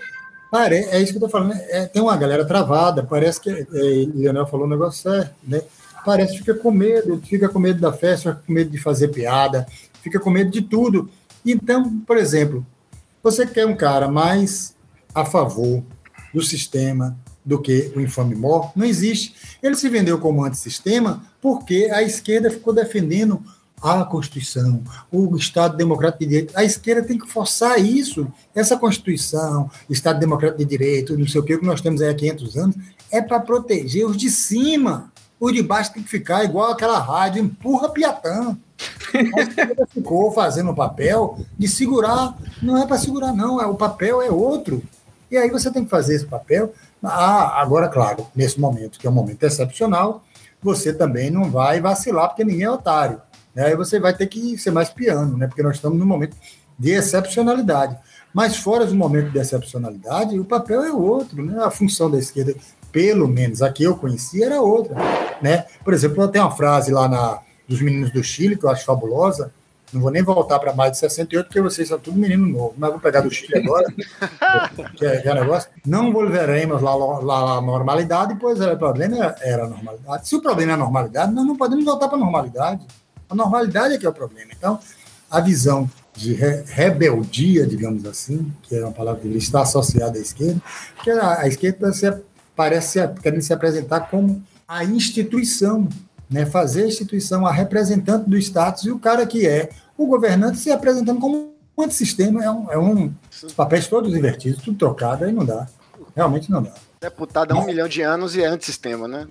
pare, 0.54 0.76
é 0.76 1.02
isso 1.02 1.10
que 1.10 1.16
eu 1.16 1.22
tô 1.22 1.28
falando. 1.28 1.52
é, 1.68 1.86
tem 1.86 2.00
uma 2.00 2.16
galera 2.16 2.44
travada, 2.44 3.02
parece 3.02 3.40
que. 3.40 3.50
É, 3.50 3.66
Leonel 4.14 4.46
falou 4.46 4.66
um 4.66 4.70
negócio 4.70 5.02
certo, 5.02 5.34
né? 5.42 5.60
Parece 6.04 6.34
que 6.34 6.38
fica 6.38 6.54
com 6.54 6.70
medo, 6.70 7.20
fica 7.26 7.48
com 7.48 7.58
medo 7.58 7.80
da 7.80 7.92
festa, 7.92 8.30
fica 8.30 8.44
com 8.46 8.52
medo 8.52 8.70
de 8.70 8.78
fazer 8.78 9.08
piada, 9.08 9.66
fica 10.00 10.20
com 10.20 10.30
medo 10.30 10.52
de 10.52 10.62
tudo. 10.62 11.10
Então, 11.44 11.98
por 12.06 12.16
exemplo, 12.16 12.64
você 13.20 13.44
quer 13.44 13.66
um 13.66 13.74
cara 13.74 14.06
mais 14.06 14.76
a 15.12 15.24
favor 15.24 15.82
do 16.32 16.40
sistema 16.40 17.18
do 17.44 17.60
que 17.60 17.92
o 17.96 18.00
infame 18.00 18.36
mor, 18.36 18.70
não 18.76 18.86
existe. 18.86 19.34
Ele 19.60 19.74
se 19.74 19.88
vendeu 19.88 20.18
como 20.18 20.44
antissistema 20.44 21.24
porque 21.40 21.90
a 21.92 22.00
esquerda 22.00 22.48
ficou 22.48 22.72
defendendo 22.72 23.42
a 23.82 24.04
Constituição, 24.04 24.82
o 25.12 25.36
Estado 25.36 25.76
Democrático 25.76 26.24
de 26.24 26.30
Direito. 26.30 26.56
A 26.56 26.64
esquerda 26.64 27.06
tem 27.06 27.18
que 27.18 27.28
forçar 27.28 27.78
isso. 27.78 28.26
Essa 28.54 28.76
Constituição, 28.76 29.70
Estado 29.90 30.18
Democrático 30.18 30.58
de 30.58 30.64
Direito, 30.64 31.18
não 31.18 31.26
sei 31.26 31.40
o 31.40 31.44
que, 31.44 31.58
que 31.58 31.66
nós 31.66 31.80
temos 31.80 32.00
aí 32.00 32.08
há 32.08 32.14
500 32.14 32.56
anos, 32.56 32.76
é 33.10 33.20
para 33.20 33.40
proteger 33.40 34.06
os 34.06 34.16
de 34.16 34.30
cima. 34.30 35.12
Os 35.38 35.52
de 35.52 35.62
baixo 35.62 35.92
tem 35.92 36.02
que 36.02 36.08
ficar 36.08 36.44
igual 36.44 36.72
aquela 36.72 36.98
rádio, 36.98 37.42
empurra 37.42 37.90
Piatã. 37.90 38.56
A 39.14 39.86
ficou 39.86 40.32
fazendo 40.32 40.70
o 40.70 40.74
papel 40.74 41.38
de 41.58 41.68
segurar. 41.68 42.36
Não 42.62 42.76
é 42.76 42.86
para 42.86 42.98
segurar, 42.98 43.32
não. 43.32 43.60
É, 43.60 43.66
o 43.66 43.74
papel 43.74 44.22
é 44.22 44.30
outro. 44.30 44.82
E 45.30 45.36
aí 45.36 45.50
você 45.50 45.70
tem 45.70 45.84
que 45.84 45.90
fazer 45.90 46.14
esse 46.14 46.26
papel. 46.26 46.72
Ah, 47.02 47.60
agora, 47.60 47.88
claro, 47.88 48.26
nesse 48.34 48.58
momento, 48.58 48.98
que 48.98 49.06
é 49.06 49.10
um 49.10 49.14
momento 49.14 49.42
excepcional, 49.42 50.24
você 50.62 50.92
também 50.92 51.30
não 51.30 51.50
vai 51.50 51.80
vacilar, 51.80 52.28
porque 52.28 52.44
ninguém 52.44 52.64
é 52.64 52.70
otário. 52.70 53.20
Né? 53.54 53.66
Aí 53.66 53.76
você 53.76 53.98
vai 53.98 54.14
ter 54.14 54.26
que 54.26 54.56
ser 54.58 54.70
mais 54.70 54.90
piano, 54.90 55.36
né? 55.36 55.46
porque 55.46 55.62
nós 55.62 55.76
estamos 55.76 55.98
num 55.98 56.06
momento 56.06 56.36
de 56.78 56.90
excepcionalidade. 56.90 57.96
Mas 58.32 58.56
fora 58.56 58.84
do 58.84 58.94
momento 58.94 59.30
de 59.30 59.38
excepcionalidade, 59.38 60.38
o 60.38 60.44
papel 60.44 60.82
é 60.82 60.92
outro. 60.92 61.44
Né? 61.44 61.62
A 61.62 61.70
função 61.70 62.10
da 62.10 62.18
esquerda, 62.18 62.54
pelo 62.90 63.28
menos 63.28 63.62
a 63.62 63.72
que 63.72 63.84
eu 63.84 63.96
conheci, 63.96 64.42
era 64.42 64.60
outra. 64.60 64.96
Né? 65.40 65.64
Por 65.84 65.94
exemplo, 65.94 66.26
tem 66.28 66.40
uma 66.40 66.50
frase 66.50 66.92
lá 66.92 67.08
na, 67.08 67.40
dos 67.68 67.80
meninos 67.80 68.10
do 68.10 68.22
Chile, 68.22 68.56
que 68.56 68.64
eu 68.64 68.70
acho 68.70 68.84
fabulosa, 68.84 69.52
não 69.94 70.00
vou 70.00 70.10
nem 70.10 70.22
voltar 70.22 70.58
para 70.58 70.74
mais 70.74 70.92
de 70.92 70.98
68, 70.98 71.46
porque 71.46 71.60
vocês 71.60 71.86
são 71.86 71.98
tudo 71.98 72.18
menino 72.18 72.46
novo, 72.46 72.74
mas 72.76 72.90
vou 72.90 72.98
pegar 72.98 73.20
do 73.20 73.30
Chile 73.30 73.58
agora, 73.58 73.86
que 74.96 75.06
é, 75.06 75.20
que 75.20 75.28
é 75.28 75.34
negócio. 75.34 75.70
Não 75.86 76.12
volveremos 76.12 76.82
lá, 76.82 76.94
lá, 76.94 77.58
à 77.58 77.60
normalidade, 77.60 78.36
pois 78.40 78.60
o 78.60 78.76
problema 78.76 79.36
era 79.40 79.64
a 79.64 79.68
normalidade. 79.68 80.28
Se 80.28 80.34
o 80.34 80.42
problema 80.42 80.72
é 80.72 80.74
a 80.74 80.78
normalidade, 80.78 81.32
nós 81.32 81.46
não 81.46 81.56
podemos 81.56 81.84
voltar 81.84 82.08
para 82.08 82.16
a 82.16 82.20
normalidade. 82.20 82.84
A 83.28 83.34
normalidade 83.34 83.94
é 83.94 83.98
que 83.98 84.06
é 84.06 84.08
o 84.08 84.12
problema. 84.12 84.50
Então, 84.56 84.78
a 85.30 85.40
visão 85.40 85.88
de 86.14 86.32
re 86.32 86.62
rebeldia, 86.66 87.66
digamos 87.66 88.06
assim, 88.06 88.52
que 88.62 88.76
é 88.76 88.84
uma 88.84 88.92
palavra 88.92 89.20
que 89.20 89.28
está 89.36 89.62
associada 89.62 90.18
à 90.18 90.20
esquerda, 90.20 90.60
que 91.02 91.10
a, 91.10 91.40
a 91.40 91.48
esquerda 91.48 91.92
se, 91.92 92.12
parece 92.54 93.06
querendo 93.20 93.42
se 93.42 93.52
apresentar 93.52 94.08
como 94.08 94.42
a 94.66 94.84
instituição, 94.84 95.88
né, 96.30 96.46
fazer 96.46 96.84
a 96.84 96.88
instituição 96.88 97.46
a 97.46 97.52
representante 97.52 98.28
do 98.28 98.36
status 98.38 98.84
e 98.84 98.90
o 98.90 98.98
cara 98.98 99.26
que 99.26 99.46
é 99.46 99.70
o 99.96 100.06
governante 100.06 100.58
se 100.58 100.70
apresentando 100.70 101.20
como 101.20 101.52
um 101.76 101.82
antissistema, 101.82 102.44
é 102.44 102.50
um, 102.50 102.70
é 102.70 102.78
um 102.78 103.12
papéis 103.56 103.88
todos 103.88 104.14
invertidos, 104.14 104.62
tudo 104.62 104.78
trocado, 104.78 105.24
aí 105.24 105.32
não 105.32 105.44
dá. 105.44 105.66
Realmente 106.14 106.50
não 106.50 106.62
dá. 106.62 106.72
Deputado 107.04 107.52
há 107.52 107.58
um 107.58 107.66
milhão 107.66 107.86
de 107.86 108.00
anos 108.00 108.34
e 108.34 108.42
é 108.42 108.46
antissistema, 108.46 109.06
né? 109.06 109.28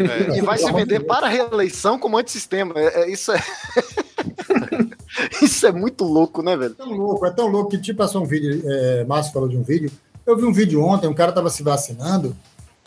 É. 0.00 0.36
E 0.36 0.40
vai 0.40 0.58
se 0.58 0.72
vender 0.72 0.98
para 1.00 1.26
a 1.26 1.28
reeleição 1.28 1.96
como 1.96 2.18
antissistema. 2.18 2.74
É, 2.76 3.02
é, 3.02 3.10
isso 3.10 3.30
é. 3.30 3.40
isso 5.40 5.64
é 5.64 5.70
muito 5.70 6.02
louco, 6.02 6.42
né, 6.42 6.56
velho? 6.56 6.72
É 6.72 6.84
tão 6.84 6.90
louco, 6.90 7.24
é 7.26 7.30
tão 7.30 7.46
louco 7.46 7.70
que 7.70 7.78
tipo 7.78 7.98
passou 7.98 8.22
um 8.22 8.26
vídeo, 8.26 8.62
é, 8.66 9.04
Márcio 9.04 9.32
falou 9.32 9.48
de 9.48 9.56
um 9.56 9.62
vídeo. 9.62 9.92
Eu 10.26 10.36
vi 10.36 10.44
um 10.44 10.52
vídeo 10.52 10.82
ontem, 10.82 11.06
um 11.06 11.14
cara 11.14 11.30
estava 11.30 11.50
se 11.50 11.62
vacinando, 11.62 12.34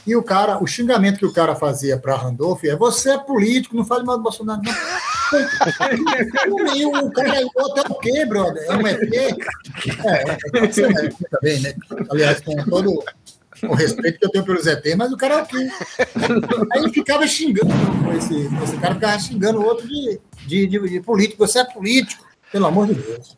e 0.06 0.14
o 0.16 0.24
cara, 0.24 0.62
o 0.62 0.68
xingamento 0.68 1.20
que 1.20 1.26
o 1.26 1.32
cara 1.32 1.56
fazia 1.56 1.98
para 1.98 2.18
Randolph 2.18 2.64
é: 2.66 2.76
você 2.76 3.12
é 3.12 3.18
político, 3.18 3.78
não 3.78 3.86
fale 3.86 4.04
mal 4.04 4.18
do 4.18 4.24
Bolsonaro, 4.24 4.62
não. 4.62 4.74
E 6.76 6.86
o 6.86 7.12
cara 7.12 7.42
é 7.42 7.46
outro 7.56 7.84
é 7.86 7.92
o 7.92 7.96
quê, 7.96 8.26
brother? 8.26 8.64
É 8.64 8.76
um 8.76 8.88
ET? 8.88 9.14
É, 10.06 10.66
é, 10.66 10.72
ser, 10.72 10.90
né? 10.90 11.10
também, 11.30 11.60
né? 11.60 11.74
Aliás, 12.10 12.42
com 12.42 12.56
todo 12.64 13.04
o 13.64 13.74
respeito 13.74 14.20
que 14.20 14.26
eu 14.26 14.30
tenho 14.30 14.46
pelos 14.46 14.68
ET, 14.68 14.84
mas 14.96 15.12
o 15.12 15.18
cara 15.18 15.36
é 15.36 15.42
o 15.42 15.46
quê? 15.46 15.70
Aí 16.72 16.82
ele 16.82 16.90
ficava 16.90 17.26
xingando, 17.28 17.74
esse, 18.18 18.50
esse 18.64 18.78
cara 18.78 18.96
ficava 18.96 19.20
xingando 19.20 19.60
o 19.60 19.66
outro 19.66 19.88
de, 19.88 20.20
de, 20.46 20.68
de, 20.68 20.90
de 20.90 21.02
político. 21.02 21.46
Você 21.46 21.60
é 21.60 21.64
político, 21.64 22.24
pelo 22.52 22.68
amor 22.68 22.88
de 22.88 22.96
Deus. 22.96 23.38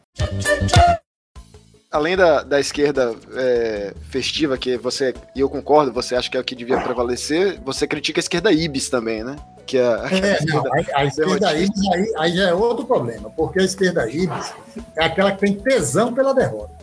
Além 1.92 2.16
da, 2.16 2.44
da 2.44 2.60
esquerda 2.60 3.16
é, 3.34 3.94
festiva, 4.10 4.58
que 4.58 4.78
você, 4.78 5.14
e 5.36 5.40
eu 5.40 5.50
concordo, 5.50 5.92
você 5.92 6.16
acha 6.16 6.30
que 6.30 6.38
é 6.38 6.40
o 6.40 6.44
que 6.44 6.54
devia 6.56 6.80
prevalecer, 6.82 7.60
você 7.66 7.88
critica 7.88 8.20
a 8.20 8.22
esquerda 8.22 8.52
ibis 8.52 8.90
também, 8.90 9.24
né? 9.24 9.36
Que 9.66 9.78
é, 9.78 9.86
a 9.88 10.08
É, 10.14 10.46
não, 10.46 10.64
a, 10.68 11.00
a 11.00 11.06
esquerda 11.06 11.58
ibis 11.58 11.82
aí, 11.92 12.14
aí 12.18 12.36
já 12.36 12.50
é 12.50 12.54
outro 12.54 12.86
problema, 12.86 13.32
porque 13.32 13.60
a 13.60 13.64
esquerda 13.64 14.08
ibis 14.08 14.54
é 14.96 15.06
aquela 15.06 15.32
que 15.32 15.40
tem 15.40 15.56
tesão 15.56 16.14
pela 16.14 16.34
derrota. 16.34 16.79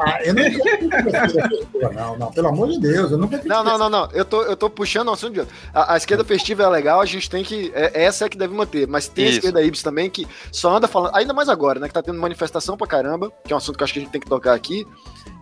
Ah, 0.00 0.18
eu 0.24 0.34
não 0.34 0.42
critico 0.42 0.94
a 0.94 1.16
esquerda 1.16 1.48
festiva, 1.48 1.92
não, 1.92 2.18
não, 2.18 2.32
pelo 2.32 2.48
amor 2.48 2.68
de 2.68 2.80
Deus, 2.80 3.12
eu 3.12 3.18
nunca 3.18 3.40
Não, 3.44 3.62
não, 3.62 3.78
não, 3.78 3.90
não. 3.90 4.08
Eu 4.12 4.24
tô, 4.24 4.42
eu 4.42 4.56
tô 4.56 4.70
puxando 4.70 5.08
o 5.08 5.12
assunto 5.12 5.32
de 5.34 5.40
outro. 5.40 5.54
A, 5.74 5.94
a 5.94 5.96
esquerda 5.96 6.24
festiva 6.24 6.62
é 6.62 6.68
legal, 6.68 7.00
a 7.00 7.06
gente 7.06 7.28
tem 7.28 7.44
que. 7.44 7.70
é- 7.74 8.04
essa 8.04 8.24
é 8.24 8.28
que 8.28 8.36
deve 8.38 8.54
manter. 8.54 8.86
Mas 8.86 9.08
tem 9.08 9.26
a 9.26 9.28
Isso. 9.28 9.38
esquerda 9.38 9.62
ibis 9.62 9.82
também 9.82 10.08
que 10.08 10.26
só 10.50 10.74
anda 10.76 10.88
falando. 10.88 11.14
Ainda 11.14 11.32
mais 11.34 11.48
agora, 11.48 11.78
né? 11.78 11.88
Que 11.88 11.94
tá 11.94 12.02
tendo 12.02 12.18
manifestação 12.18 12.76
pra 12.76 12.86
caramba, 12.86 13.30
que 13.44 13.52
é 13.52 13.56
um 13.56 13.58
assunto 13.58 13.76
que 13.76 13.82
eu 13.82 13.84
acho 13.84 13.92
que 13.92 13.98
a 13.98 14.02
gente 14.02 14.12
tem 14.12 14.20
que 14.20 14.28
tocar 14.28 14.54
aqui. 14.54 14.86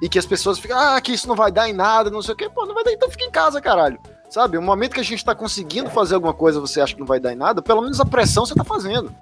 E 0.03 0.09
que 0.09 0.19
as 0.19 0.27
pessoas 0.27 0.59
ficam, 0.59 0.79
ah, 0.79 1.01
que 1.01 1.13
isso 1.13 1.27
não 1.29 1.35
vai 1.37 1.51
dar 1.51 1.69
em 1.69 1.73
nada, 1.73 2.11
não 2.11 2.23
sei 2.23 2.35
o 2.35 2.37
quê. 2.37 2.49
Pô, 2.53 2.67
não 2.67 2.75
vai 2.75 2.85
dar, 2.85 2.93
então 2.93 3.11
fica 3.11 3.25
em 3.25 3.31
casa, 3.31 3.61
caralho. 3.61 3.99
Sabe? 4.31 4.59
O 4.59 4.63
momento 4.63 4.93
que 4.95 5.01
a 5.01 5.05
gente 5.05 5.25
tá 5.25 5.35
conseguindo 5.35 5.89
fazer 5.91 6.15
alguma 6.15 6.35
coisa, 6.35 6.61
você 6.61 6.81
acha 6.81 6.93
que 6.95 7.01
não 7.01 7.07
vai 7.07 7.19
dar 7.19 7.33
em 7.33 7.37
nada, 7.37 7.63
pelo 7.63 7.81
menos 7.81 7.99
a 7.99 8.05
pressão 8.05 8.45
você 8.45 8.55
tá 8.55 8.63
fazendo. 8.65 9.13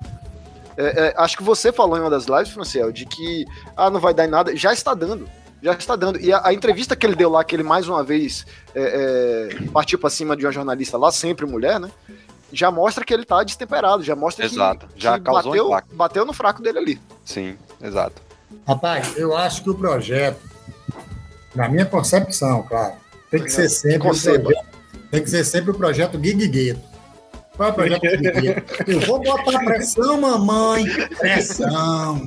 É, 0.77 0.85
é, 1.09 1.15
acho 1.17 1.37
que 1.37 1.43
você 1.43 1.73
falou 1.73 1.97
em 1.97 2.01
uma 2.01 2.11
das 2.11 2.27
lives, 2.27 2.51
Franciel, 2.51 2.93
de 2.93 3.07
que 3.07 3.45
ah, 3.77 3.91
não 3.91 3.99
vai 3.99 4.13
dar 4.13 4.27
em 4.27 4.31
nada, 4.31 4.55
já 4.55 4.73
está 4.73 4.95
dando. 4.95 5.29
Já 5.63 5.73
está 5.73 5.97
dando. 5.97 6.21
E 6.21 6.33
a, 6.33 6.43
a 6.45 6.53
entrevista 6.53 6.95
que 6.95 7.07
ele 7.07 7.17
deu 7.17 7.31
lá, 7.31 7.43
que 7.43 7.57
ele 7.57 7.63
mais 7.63 7.89
uma 7.89 8.05
vez 8.05 8.47
é, 8.75 9.49
é, 9.51 9.71
partiu 9.73 9.99
para 9.99 10.11
cima 10.11 10.37
de 10.37 10.45
uma 10.45 10.53
jornalista 10.53 10.99
lá, 10.99 11.11
sempre 11.11 11.47
mulher, 11.47 11.81
né? 11.81 11.91
Já 12.53 12.71
mostra 12.71 13.05
que 13.05 13.13
ele 13.13 13.25
tá 13.25 13.43
destemperado, 13.43 14.03
já 14.03 14.15
mostra 14.15 14.45
Exato, 14.45 14.87
que, 14.89 15.03
já 15.03 15.19
que 15.19 15.25
causou 15.25 15.53
bateu, 15.53 15.67
impacto. 15.67 15.97
bateu 15.97 16.25
no 16.25 16.33
fraco 16.33 16.63
dele 16.63 16.79
ali. 16.79 17.01
Sim, 17.25 17.57
exato. 17.83 18.23
Rapaz, 18.67 19.17
eu 19.17 19.37
acho 19.37 19.65
que 19.65 19.71
o 19.71 19.75
projeto, 19.75 20.39
na 21.55 21.69
minha 21.69 21.85
concepção, 21.85 22.63
claro, 22.63 22.95
tem 23.31 23.43
que 23.43 23.51
ser 23.51 23.69
sempre 23.69 23.97
o 23.97 24.11
projeto, 24.11 24.53
tem 25.11 25.23
que 25.23 25.31
ser 25.31 25.45
sempre 25.45 25.71
o 25.73 25.75
projeto 25.75 26.17
É? 27.59 28.63
Eu 28.87 29.01
vou 29.01 29.19
botar 29.21 29.59
pressão, 29.65 30.21
mamãe. 30.21 30.85
Pressão. 31.19 32.21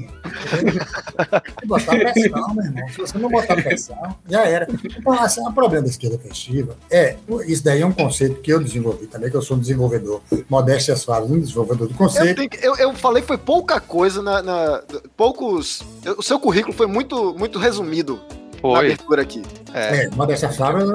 Que 1.59 1.67
botar 1.67 1.91
pressão, 1.97 2.53
meu 2.55 2.65
irmão. 2.65 2.87
Se 2.89 2.97
você 2.97 3.17
não 3.17 3.29
botar 3.29 3.55
pressão, 3.55 4.15
já 4.27 4.45
era. 4.45 4.67
Então, 4.97 5.13
assim, 5.13 5.41
o 5.41 5.51
problema 5.53 5.83
da 5.83 5.89
esquerda 5.89 6.17
festiva 6.17 6.75
é. 6.89 7.15
Isso 7.45 7.63
daí 7.63 7.81
é 7.81 7.85
um 7.85 7.91
conceito 7.91 8.41
que 8.41 8.51
eu 8.51 8.59
desenvolvi 8.63 9.07
também, 9.07 9.29
que 9.29 9.37
eu 9.37 9.41
sou 9.41 9.57
um 9.57 9.59
desenvolvedor. 9.59 10.21
Modéstias 10.49 11.03
falas, 11.03 11.29
um 11.29 11.39
desenvolvedor 11.39 11.87
do 11.87 11.93
Eu, 11.93 11.97
conceito. 11.97 12.35
tenho 12.35 12.49
que- 12.49 12.65
eu, 12.65 12.75
eu 12.77 12.93
falei 12.93 13.21
foi 13.23 13.37
pouca 13.37 13.79
coisa 13.79 14.21
na, 14.21 14.41
na- 14.41 14.81
poucos. 15.15 15.81
O 16.17 16.23
seu 16.23 16.39
currículo 16.39 16.73
foi 16.73 16.87
muito, 16.87 17.35
muito 17.37 17.59
resumido 17.59 18.19
na 18.63 18.79
abertura 18.79 19.21
aqui. 19.21 19.41
É, 19.73 20.05
é 20.05 20.09
Modéstia 20.09 20.49
Flávia. 20.49 20.85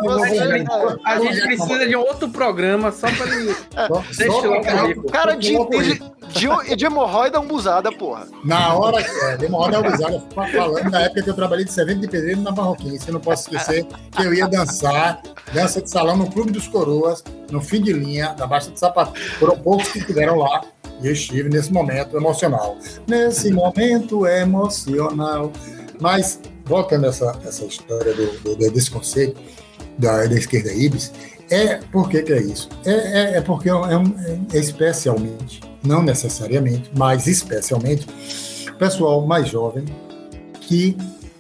A 1.04 1.18
gente 1.20 1.40
precisa 1.42 1.86
de 1.86 1.96
um 1.96 2.00
outro 2.00 2.28
programa 2.28 2.90
só 2.90 3.06
pra 3.10 3.26
ele. 3.34 3.54
Deixa 4.16 4.50
o 4.50 5.04
cara 5.04 5.34
de, 5.36 5.56
de, 5.56 6.02
de, 6.28 6.76
de 6.76 6.84
hemorroida 6.84 7.40
umbuzada, 7.40 7.92
porra. 7.92 8.26
Na 8.44 8.74
hora 8.74 9.02
que. 9.02 9.10
É, 9.24 9.36
de 9.36 9.44
hemorroida 9.46 9.80
umbuzada, 9.80 10.22
falando 10.52 10.90
da 10.90 11.00
época 11.02 11.22
que 11.22 11.30
eu 11.30 11.34
trabalhei 11.34 11.64
de 11.64 11.72
servente 11.72 12.00
de 12.00 12.08
pedreiro 12.08 12.40
na 12.40 12.50
Barroquinha. 12.50 12.98
Você 12.98 13.10
não 13.10 13.20
posso 13.20 13.42
esquecer 13.42 13.86
que 14.12 14.22
eu 14.22 14.34
ia 14.34 14.48
dançar, 14.48 15.22
dança 15.52 15.80
de 15.80 15.90
salão 15.90 16.16
no 16.16 16.30
Clube 16.30 16.50
dos 16.52 16.66
Coroas, 16.68 17.22
no 17.50 17.60
fim 17.60 17.80
de 17.80 17.92
linha, 17.92 18.34
da 18.34 18.46
Baixa 18.46 18.70
de 18.70 18.78
Sapato. 18.78 19.18
Foram 19.38 19.56
poucos 19.58 19.88
que 19.88 19.98
estiveram 19.98 20.38
lá. 20.38 20.62
E 21.00 21.06
eu 21.06 21.12
estive 21.12 21.48
nesse 21.48 21.72
momento 21.72 22.16
emocional. 22.16 22.76
Nesse 23.06 23.52
momento 23.52 24.26
emocional. 24.26 25.52
Mas, 26.00 26.40
voltando 26.64 27.06
a 27.06 27.08
essa, 27.08 27.38
essa 27.46 27.64
história 27.64 28.14
do, 28.14 28.56
do, 28.56 28.56
desse 28.56 28.90
conceito 28.90 29.40
da, 29.98 30.26
da 30.26 30.34
esquerda 30.34 30.72
Ibis, 30.72 31.12
é 31.50 31.76
por 31.92 32.08
que, 32.08 32.18
é 32.18 32.40
isso? 32.40 32.68
É, 32.84 32.92
é, 32.92 33.36
é 33.36 33.40
porque 33.40 33.68
é, 33.68 33.74
um, 33.74 34.14
é, 34.52 34.58
especialmente, 34.58 35.60
não 35.84 36.02
necessariamente, 36.02 36.90
mas 36.96 37.26
especialmente, 37.26 38.06
pessoal 38.78 39.26
mais 39.26 39.48
jovem 39.48 39.84
que 40.60 40.96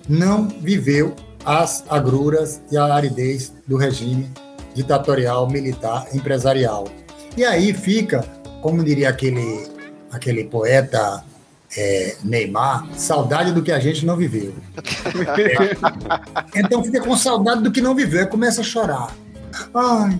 não 0.08 0.48
viveu 0.48 1.14
as 1.44 1.84
agruras 1.88 2.60
e 2.70 2.76
a 2.76 2.84
aridez 2.94 3.52
do 3.66 3.76
regime 3.76 4.30
ditatorial, 4.74 5.48
militar, 5.48 6.06
empresarial. 6.14 6.86
E 7.36 7.44
aí 7.44 7.72
fica 7.72 8.24
como 8.64 8.82
diria 8.82 9.10
aquele, 9.10 9.68
aquele 10.10 10.44
poeta 10.44 11.22
é, 11.76 12.16
Neymar, 12.22 12.86
saudade 12.96 13.52
do 13.52 13.62
que 13.62 13.72
a 13.72 13.78
gente 13.78 14.06
não 14.06 14.16
viveu. 14.16 14.54
então 16.54 16.82
fica 16.82 17.00
com 17.00 17.16
saudade 17.16 17.62
do 17.62 17.70
que 17.70 17.80
não 17.80 17.94
viveu, 17.94 18.26
começa 18.26 18.60
a 18.60 18.64
chorar. 18.64 19.14
Ai, 19.74 20.18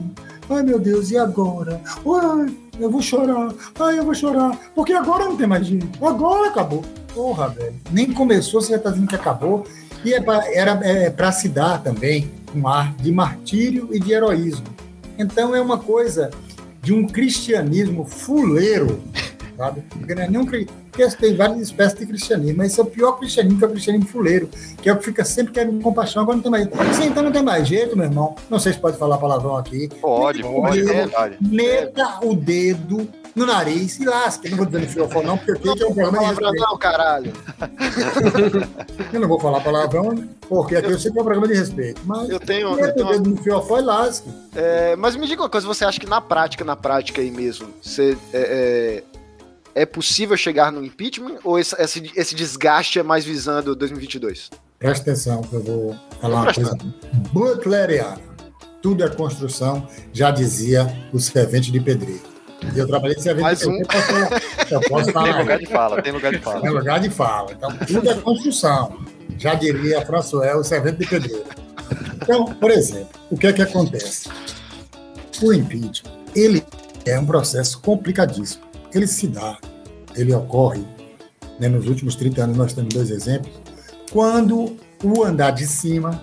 ai 0.50 0.62
meu 0.62 0.78
Deus, 0.78 1.10
e 1.10 1.18
agora? 1.18 1.80
Ai, 1.86 2.54
eu 2.78 2.90
vou 2.90 3.02
chorar, 3.02 3.52
ai, 3.78 3.98
eu 3.98 4.04
vou 4.04 4.14
chorar, 4.14 4.56
porque 4.74 4.92
agora 4.92 5.24
não 5.24 5.36
tem 5.36 5.46
mais 5.46 5.66
jeito, 5.66 6.04
agora 6.04 6.48
acabou. 6.48 6.84
Porra, 7.14 7.48
velho, 7.48 7.74
nem 7.92 8.12
começou, 8.12 8.60
você 8.60 8.72
já 8.72 8.78
tá 8.78 8.90
dizendo 8.90 9.08
que 9.08 9.14
acabou. 9.14 9.64
E 10.04 10.12
é 10.12 10.20
pra, 10.20 10.52
era 10.52 10.72
é, 10.82 11.08
para 11.08 11.32
se 11.32 11.48
dar 11.48 11.82
também 11.82 12.30
um 12.54 12.66
ar 12.68 12.92
de 12.94 13.10
martírio 13.10 13.88
e 13.92 13.98
de 13.98 14.12
heroísmo. 14.12 14.66
Então 15.16 15.54
é 15.54 15.60
uma 15.60 15.78
coisa 15.78 16.30
de 16.82 16.92
um 16.92 17.06
cristianismo 17.06 18.04
fuleiro, 18.04 19.00
sabe? 19.56 19.82
Porque 19.90 20.14
não 20.14 20.22
é 20.22 20.28
nem 20.28 20.40
um 20.40 20.46
porque 20.94 21.16
tem 21.16 21.34
várias 21.34 21.60
espécies 21.60 21.98
de 21.98 22.06
cristianismo, 22.06 22.58
mas 22.58 22.70
esse 22.70 22.80
é 22.80 22.82
o 22.84 22.86
pior 22.86 23.12
cristianismo, 23.18 23.58
que 23.58 23.64
é 23.64 23.66
o 23.66 23.70
cristianismo 23.70 24.08
fuleiro, 24.08 24.48
que 24.80 24.88
é 24.88 24.92
o 24.92 24.96
que 24.96 25.04
fica 25.04 25.24
sempre 25.24 25.52
querendo 25.52 25.82
compaixão, 25.82 26.22
agora 26.22 26.36
não 26.36 26.42
tem 26.42 26.52
mais. 26.52 26.68
Sim, 26.94 27.06
então 27.06 27.22
não 27.22 27.32
tem 27.32 27.42
mais 27.42 27.66
jeito, 27.66 27.96
meu 27.96 28.06
irmão. 28.06 28.36
Não 28.48 28.60
sei 28.60 28.72
se 28.72 28.78
pode 28.78 28.96
falar 28.96 29.18
palavrão 29.18 29.56
aqui. 29.56 29.88
Pode, 30.00 30.42
pode, 30.42 30.84
pode. 31.10 31.36
Meta 31.40 32.20
o 32.22 32.34
dedo 32.36 33.08
no 33.34 33.44
nariz 33.44 33.98
e 33.98 34.04
lasca. 34.04 34.48
não 34.48 34.56
vou 34.56 34.66
dizer 34.66 34.82
no 34.82 34.86
fiofó, 34.86 35.22
não, 35.22 35.36
porque 35.36 35.68
aqui 35.68 35.82
é 35.82 35.86
um 35.86 35.94
programa 35.94 36.18
de 36.18 36.24
respeito. 36.26 36.60
Não, 36.60 36.78
caralho. 36.78 37.32
eu 39.12 39.20
não 39.20 39.28
vou 39.28 39.40
falar 39.40 39.60
palavrão, 39.60 40.28
porque 40.48 40.76
aqui 40.76 40.92
eu 40.92 40.98
sei 40.98 41.10
que 41.10 41.18
é 41.18 41.20
um 41.20 41.24
programa 41.24 41.48
de 41.48 41.58
respeito. 41.58 42.00
Mas 42.04 42.28
eu 42.28 42.38
tenho. 42.38 42.78
Eu 42.78 42.94
tenho... 42.94 43.08
dedo 43.08 43.30
no 43.30 43.36
fiofó 43.36 43.80
e 43.80 43.82
lasca. 43.82 44.30
É, 44.54 44.94
mas 44.94 45.16
me 45.16 45.26
diga 45.26 45.42
uma 45.42 45.50
coisa, 45.50 45.66
você 45.66 45.84
acha 45.84 45.98
que 45.98 46.06
na 46.06 46.20
prática, 46.20 46.64
na 46.64 46.76
prática 46.76 47.20
aí 47.20 47.32
mesmo, 47.32 47.68
você. 47.82 48.16
É, 48.32 49.02
é, 49.02 49.13
é 49.74 49.84
possível 49.84 50.36
chegar 50.36 50.70
no 50.70 50.84
impeachment 50.84 51.38
ou 51.42 51.58
esse, 51.58 51.74
esse, 51.80 52.12
esse 52.14 52.34
desgaste 52.34 52.98
é 52.98 53.02
mais 53.02 53.24
visando 53.24 53.74
2022? 53.74 54.50
Presta 54.78 55.10
atenção 55.10 55.42
que 55.42 55.54
eu 55.54 55.62
vou 55.62 55.96
falar 56.20 56.42
uma 56.42 56.54
coisa 56.54 56.76
butleriana. 57.32 58.20
Tudo 58.82 59.02
é 59.02 59.08
construção, 59.08 59.88
já 60.12 60.30
dizia 60.30 60.86
o 61.12 61.18
servente 61.18 61.72
de 61.72 61.80
pedreiro. 61.80 62.22
E 62.74 62.78
eu 62.78 62.86
trabalhei 62.86 63.16
de 63.16 63.22
servente 63.22 63.42
Mais 63.42 63.66
um. 63.66 63.80
Eu 64.70 64.80
posso 64.88 65.10
falar. 65.10 65.32
Tem 65.32 65.42
lugar 65.42 65.58
de 65.58 65.66
fala, 65.66 66.02
tem 66.02 66.12
lugar 66.12 66.32
de 66.32 66.38
fala. 66.38 66.60
Tem 66.60 66.70
lugar 66.70 67.00
de 67.00 67.10
fala. 67.10 67.52
Então, 67.52 67.76
tudo 67.86 68.10
é 68.10 68.14
construção. 68.14 68.98
Já 69.38 69.54
diria 69.54 70.04
François, 70.06 70.54
o 70.54 70.62
servente 70.62 70.98
de 70.98 71.06
pedreiro. 71.06 71.44
Então, 72.16 72.44
por 72.44 72.70
exemplo, 72.70 73.08
o 73.30 73.36
que 73.36 73.46
é 73.46 73.52
que 73.52 73.62
acontece? 73.62 74.28
O 75.42 75.52
impeachment, 75.52 76.12
ele 76.34 76.64
é 77.04 77.18
um 77.18 77.26
processo 77.26 77.80
complicadíssimo. 77.80 78.63
Ele 78.94 79.06
se 79.06 79.26
dá, 79.26 79.58
ele 80.14 80.32
ocorre, 80.32 80.84
né, 81.58 81.68
nos 81.68 81.88
últimos 81.88 82.14
30 82.14 82.44
anos 82.44 82.56
nós 82.56 82.72
temos 82.72 82.94
dois 82.94 83.10
exemplos, 83.10 83.52
quando 84.12 84.76
o 85.02 85.24
andar 85.24 85.50
de 85.50 85.66
cima, 85.66 86.22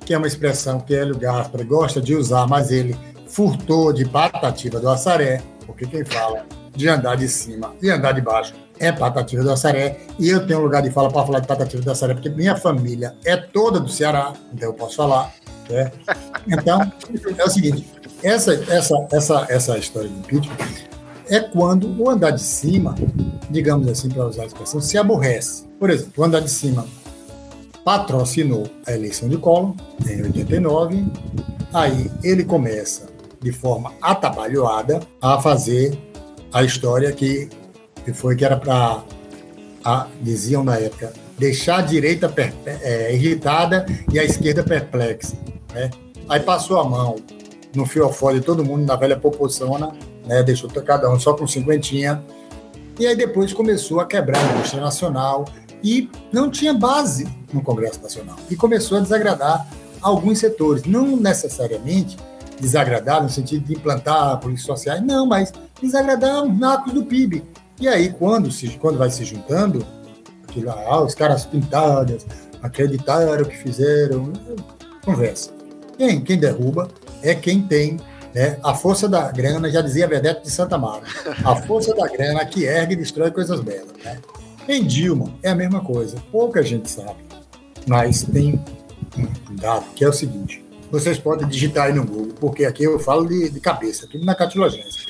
que 0.00 0.14
é 0.14 0.18
uma 0.18 0.26
expressão 0.26 0.80
que 0.80 0.94
Hélio 0.94 1.18
Gaspar 1.18 1.64
gosta 1.66 2.00
de 2.00 2.14
usar, 2.14 2.46
mas 2.46 2.70
ele 2.70 2.96
furtou 3.28 3.92
de 3.92 4.08
patativa 4.08 4.80
do 4.80 4.88
Assaré, 4.88 5.42
porque 5.66 5.84
quem 5.84 6.04
fala 6.04 6.46
de 6.74 6.88
andar 6.88 7.16
de 7.16 7.28
cima 7.28 7.74
e 7.82 7.90
andar 7.90 8.12
de 8.12 8.20
baixo 8.20 8.54
é 8.78 8.92
Patativa 8.92 9.42
do 9.42 9.50
Açaré, 9.50 9.98
e 10.18 10.28
eu 10.28 10.46
tenho 10.46 10.60
lugar 10.60 10.82
de 10.82 10.90
fala 10.90 11.10
para 11.10 11.24
falar 11.24 11.40
de 11.40 11.46
Patativa 11.46 11.82
do 11.82 11.90
Açaré, 11.90 12.14
porque 12.14 12.28
minha 12.28 12.56
família 12.56 13.14
é 13.24 13.36
toda 13.36 13.80
do 13.80 13.88
Ceará, 13.88 14.34
então 14.52 14.68
eu 14.68 14.74
posso 14.74 14.96
falar. 14.96 15.32
Né? 15.68 15.90
Então, 16.46 16.92
é 17.38 17.44
o 17.44 17.50
seguinte, 17.50 17.86
essa, 18.22 18.52
essa, 18.70 19.06
essa, 19.10 19.46
essa 19.48 19.78
história 19.78 20.08
de 20.08 20.14
impeachment 20.14 20.95
é 21.28 21.40
quando 21.40 22.00
o 22.00 22.08
andar 22.08 22.30
de 22.30 22.42
cima, 22.42 22.94
digamos 23.50 23.88
assim, 23.88 24.08
para 24.08 24.26
usar 24.26 24.42
a 24.42 24.46
expressão, 24.46 24.80
se 24.80 24.96
aborrece. 24.96 25.64
Por 25.78 25.90
exemplo, 25.90 26.12
o 26.16 26.24
andar 26.24 26.40
de 26.40 26.50
cima 26.50 26.86
patrocinou 27.84 28.68
a 28.86 28.92
eleição 28.92 29.28
de 29.28 29.36
Collor, 29.36 29.74
em 30.08 30.22
89, 30.22 31.04
aí 31.72 32.10
ele 32.22 32.44
começa 32.44 33.06
de 33.40 33.52
forma 33.52 33.92
atabalhoada 34.00 35.00
a 35.20 35.40
fazer 35.40 35.96
a 36.52 36.64
história 36.64 37.12
que, 37.12 37.48
que 38.04 38.12
foi 38.12 38.34
que 38.34 38.44
era 38.44 38.56
para, 38.56 39.04
diziam 40.20 40.64
na 40.64 40.76
época, 40.76 41.12
deixar 41.38 41.78
a 41.78 41.82
direita 41.82 42.32
é, 42.82 43.14
irritada 43.14 43.86
e 44.10 44.18
a 44.18 44.24
esquerda 44.24 44.64
perplexa. 44.64 45.36
Né? 45.72 45.90
Aí 46.28 46.40
passou 46.40 46.80
a 46.80 46.84
mão 46.84 47.16
no 47.74 47.84
fiofó 47.84 48.32
de 48.32 48.40
todo 48.40 48.64
mundo, 48.64 48.86
na 48.86 48.96
velha 48.96 49.16
população, 49.16 49.78
né? 50.26 50.42
deixou 50.42 50.68
cada 50.70 51.10
um 51.10 51.18
só 51.18 51.34
com 51.34 51.46
cinquentinha, 51.46 52.22
e 52.98 53.06
aí 53.06 53.16
depois 53.16 53.52
começou 53.52 54.00
a 54.00 54.06
quebrar 54.06 54.38
a 54.38 54.52
indústria 54.54 54.82
nacional 54.82 55.44
e 55.82 56.10
não 56.32 56.50
tinha 56.50 56.72
base 56.72 57.28
no 57.52 57.62
Congresso 57.62 58.02
Nacional. 58.02 58.36
E 58.50 58.56
começou 58.56 58.98
a 58.98 59.00
desagradar 59.00 59.68
alguns 60.00 60.38
setores, 60.38 60.84
não 60.84 61.16
necessariamente 61.16 62.16
desagradar 62.60 63.22
no 63.22 63.28
sentido 63.28 63.66
de 63.66 63.74
implantar 63.74 64.38
políticas 64.40 64.66
sociais, 64.66 65.02
não, 65.02 65.26
mas 65.26 65.52
desagradar 65.80 66.44
os 66.44 66.58
nacos 66.58 66.92
do 66.92 67.04
PIB. 67.04 67.44
E 67.78 67.86
aí, 67.86 68.10
quando, 68.10 68.50
se, 68.50 68.68
quando 68.70 68.96
vai 68.96 69.10
se 69.10 69.24
juntando, 69.24 69.86
aquilo, 70.48 70.70
ah, 70.70 71.02
os 71.02 71.14
caras 71.14 71.44
pintadas, 71.44 72.26
acreditaram 72.62 73.44
que 73.44 73.56
fizeram, 73.56 74.32
conversa. 75.04 75.50
Quem, 75.98 76.20
quem 76.22 76.38
derruba 76.38 76.88
é 77.22 77.34
quem 77.34 77.62
tem 77.62 77.98
né, 78.36 78.58
a 78.62 78.74
força 78.74 79.08
da 79.08 79.32
grana, 79.32 79.70
já 79.70 79.80
dizia 79.80 80.06
Vedete 80.06 80.42
de 80.42 80.50
Santa 80.50 80.76
Mara, 80.76 81.04
a 81.42 81.56
força 81.56 81.94
da 81.94 82.06
grana 82.06 82.44
que 82.44 82.64
ergue 82.64 82.92
e 82.92 82.96
destrói 82.96 83.30
coisas 83.30 83.60
belas. 83.60 83.88
Né? 84.04 84.20
Em 84.68 84.84
Dilma 84.84 85.32
é 85.42 85.48
a 85.48 85.54
mesma 85.54 85.80
coisa, 85.80 86.18
pouca 86.30 86.62
gente 86.62 86.90
sabe, 86.90 87.16
mas 87.86 88.24
tem 88.24 88.62
um 89.16 89.56
dado 89.56 89.86
que 89.94 90.04
é 90.04 90.08
o 90.08 90.12
seguinte: 90.12 90.62
vocês 90.90 91.18
podem 91.18 91.48
digitar 91.48 91.86
aí 91.86 91.94
no 91.94 92.04
Google, 92.04 92.34
porque 92.38 92.66
aqui 92.66 92.84
eu 92.84 92.98
falo 92.98 93.26
de, 93.26 93.48
de 93.48 93.58
cabeça, 93.58 94.06
tudo 94.06 94.26
na 94.26 94.34
catilogência. 94.34 95.06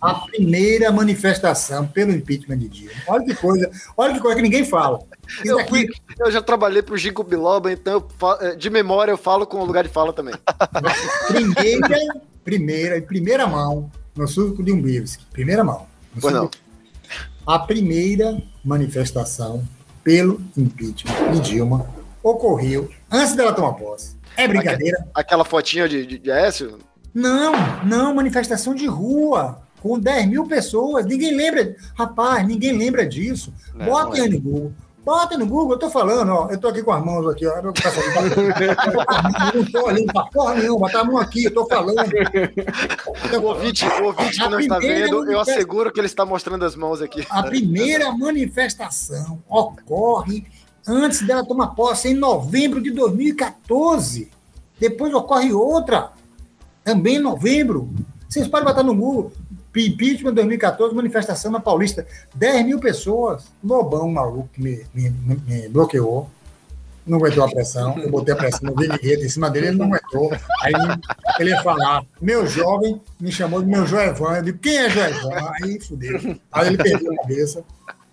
A 0.00 0.14
primeira 0.14 0.92
manifestação 0.92 1.88
pelo 1.88 2.12
impeachment 2.12 2.58
de 2.58 2.68
Dilma. 2.68 2.92
Olha 3.08 3.24
que 3.24 3.34
coisa, 3.34 3.68
olha 3.96 4.14
que 4.14 4.20
coisa 4.20 4.36
que 4.36 4.42
ninguém 4.42 4.64
fala. 4.64 5.00
Eu, 5.44 5.66
fui, 5.66 5.88
eu, 6.20 6.30
já 6.30 6.40
trabalhei 6.40 6.82
para 6.82 6.94
o 6.94 6.98
Gico 6.98 7.24
Biloba, 7.24 7.72
então 7.72 8.06
eu, 8.40 8.56
de 8.56 8.70
memória 8.70 9.10
eu 9.10 9.18
falo 9.18 9.44
com 9.44 9.58
o 9.58 9.64
lugar 9.64 9.82
de 9.82 9.90
fala 9.90 10.12
também. 10.12 10.34
Primeira, 11.28 11.98
primeira, 12.44 12.98
em 12.98 13.02
primeira 13.02 13.46
mão, 13.46 13.90
no 14.16 14.26
suco 14.26 14.62
de 14.62 14.72
Umbivski, 14.72 15.24
primeira 15.26 15.64
mão. 15.64 15.86
Pois 16.20 16.34
não. 16.34 16.50
A 17.46 17.58
primeira 17.58 18.42
manifestação 18.64 19.66
pelo 20.04 20.40
impeachment 20.56 21.32
de 21.32 21.40
Dilma 21.40 21.86
ocorreu 22.22 22.90
antes 23.10 23.34
dela 23.34 23.52
tomar 23.52 23.74
posse 23.74 24.20
é 24.36 24.48
brincadeira. 24.48 25.06
Aquela 25.14 25.44
fotinha 25.44 25.88
de, 25.88 26.06
de, 26.06 26.18
de 26.18 26.30
Aécio? 26.30 26.78
Não, 27.12 27.52
não, 27.84 28.14
manifestação 28.14 28.74
de 28.74 28.86
rua, 28.86 29.62
com 29.80 29.98
10 29.98 30.26
mil 30.28 30.46
pessoas. 30.46 31.04
Ninguém 31.04 31.34
lembra. 31.34 31.76
Rapaz, 31.94 32.46
ninguém 32.46 32.76
lembra 32.76 33.06
disso. 33.06 33.52
É, 33.78 33.84
Bota 33.84 34.26
no 34.26 34.40
Google. 34.40 34.72
Bota 35.10 35.36
no 35.36 35.44
Google, 35.44 35.72
eu 35.72 35.78
tô 35.80 35.90
falando, 35.90 36.30
ó. 36.30 36.48
Eu 36.48 36.56
tô 36.56 36.68
aqui 36.68 36.84
com 36.84 36.92
as 36.92 37.04
mãos 37.04 37.26
aqui, 37.26 37.44
ó. 37.44 37.56
Eu 37.56 37.64
não 37.64 37.72
tô 37.72 37.82
olhando 39.84 40.12
pra 40.12 40.22
porra 40.30 40.54
nenhuma, 40.54 40.88
tá 40.88 41.00
a 41.00 41.04
mão 41.04 41.18
aqui, 41.18 41.46
eu 41.46 41.52
tô 41.52 41.66
falando. 41.66 41.98
O 43.42 43.44
ouvinte, 43.44 43.84
o 43.84 44.04
ouvinte 44.04 44.40
que 44.40 44.48
não 44.48 44.60
está 44.60 44.78
vendo, 44.78 45.28
eu 45.28 45.40
asseguro 45.40 45.92
que 45.92 45.98
ele 45.98 46.06
está 46.06 46.24
mostrando 46.24 46.64
as 46.64 46.76
mãos 46.76 47.02
aqui. 47.02 47.26
A 47.28 47.42
primeira 47.42 48.12
manifestação 48.12 49.42
ocorre 49.48 50.46
antes 50.86 51.22
dela 51.22 51.44
tomar 51.44 51.74
posse, 51.74 52.06
em 52.06 52.14
novembro 52.14 52.80
de 52.80 52.92
2014. 52.92 54.30
Depois 54.78 55.12
ocorre 55.12 55.52
outra, 55.52 56.12
também 56.84 57.16
em 57.16 57.20
novembro. 57.20 57.92
Vocês 58.28 58.46
podem 58.46 58.64
botar 58.64 58.84
no 58.84 58.94
Google, 58.94 59.32
impeachment 59.78 60.34
2014, 60.34 60.94
manifestação 60.94 61.52
na 61.52 61.60
Paulista. 61.60 62.06
10 62.34 62.66
mil 62.66 62.80
pessoas. 62.80 63.44
Lobão, 63.62 64.10
maluco, 64.10 64.48
que 64.52 64.62
me, 64.62 64.84
me, 64.92 65.10
me 65.46 65.68
bloqueou. 65.68 66.28
Não 67.06 67.18
aguentou 67.18 67.44
a 67.44 67.48
pressão. 67.48 67.98
Eu 67.98 68.10
botei 68.10 68.34
a 68.34 68.36
pressão 68.36 68.70
no 68.70 68.76
Vinigueta 68.76 69.24
em 69.24 69.28
cima 69.28 69.50
dele, 69.50 69.68
ele 69.68 69.78
não 69.78 69.86
aguentou. 69.86 70.32
Aí 70.62 70.72
ele 71.38 71.50
ia 71.50 71.62
falar, 71.62 72.04
meu 72.20 72.46
jovem, 72.46 73.00
me 73.18 73.32
chamou 73.32 73.62
de 73.62 73.68
meu 73.68 73.86
Joevan. 73.86 74.36
Eu 74.36 74.42
digo, 74.42 74.58
quem 74.58 74.76
é 74.76 74.90
Joevan? 74.90 75.52
Aí 75.62 75.80
fudeu. 75.80 76.36
Aí 76.52 76.68
ele 76.68 76.76
perdeu 76.76 77.12
a 77.12 77.16
cabeça. 77.16 77.64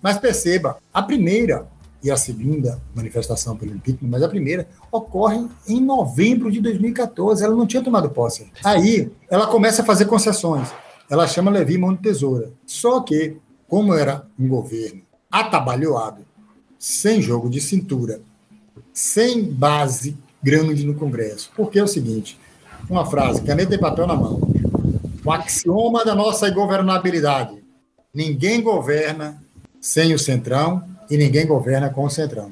Mas 0.02 0.18
perceba, 0.18 0.78
a 0.94 1.02
primeira 1.02 1.68
e 2.04 2.12
a 2.12 2.18
segunda 2.18 2.80
manifestação 2.96 3.58
pelo 3.58 3.74
impeachment, 3.74 4.10
mas 4.10 4.24
a 4.24 4.30
primeira 4.30 4.68
ocorre 4.92 5.48
em 5.68 5.82
novembro 5.82 6.52
de 6.52 6.62
2014. 6.62 7.44
Ela 7.44 7.56
não 7.56 7.68
tinha 7.68 7.84
tomado 7.84 8.10
posse. 8.10 8.50
Aí 8.64 9.12
ela 9.30 9.48
começa 9.48 9.82
a 9.82 9.86
fazer 9.86 10.06
concessões 10.06 10.70
ela 11.10 11.28
chama 11.28 11.52
Levi 11.52 11.78
Mão 11.78 11.94
de 11.94 12.02
Tesoura. 12.02 12.52
Só 12.66 13.02
que, 13.02 13.38
como 13.68 13.94
era 13.94 14.26
um 14.38 14.48
governo 14.48 15.02
atabalhoado, 15.32 16.26
sem 16.78 17.22
jogo 17.22 17.50
de 17.50 17.60
cintura, 17.60 18.22
sem 18.94 19.44
base 19.44 20.18
grande 20.42 20.86
no 20.86 20.96
Congresso, 20.96 21.52
porque 21.56 21.80
é 21.80 21.84
o 21.84 21.88
seguinte: 21.88 22.40
uma 22.90 23.06
frase, 23.06 23.42
caneta 23.42 23.76
e 23.76 23.78
papel 23.78 24.08
na 24.08 24.16
mão. 24.16 24.40
O 25.24 25.32
axioma 25.32 26.06
da 26.06 26.16
nossa 26.16 26.50
governabilidade: 26.50 27.64
ninguém 28.14 28.62
governa 28.62 29.42
sem 29.82 30.14
o 30.14 30.20
centrão 30.20 30.84
e 31.10 31.18
ninguém 31.18 31.46
governa 31.46 31.90
com 31.90 32.04
o 32.04 32.10
centrão. 32.10 32.52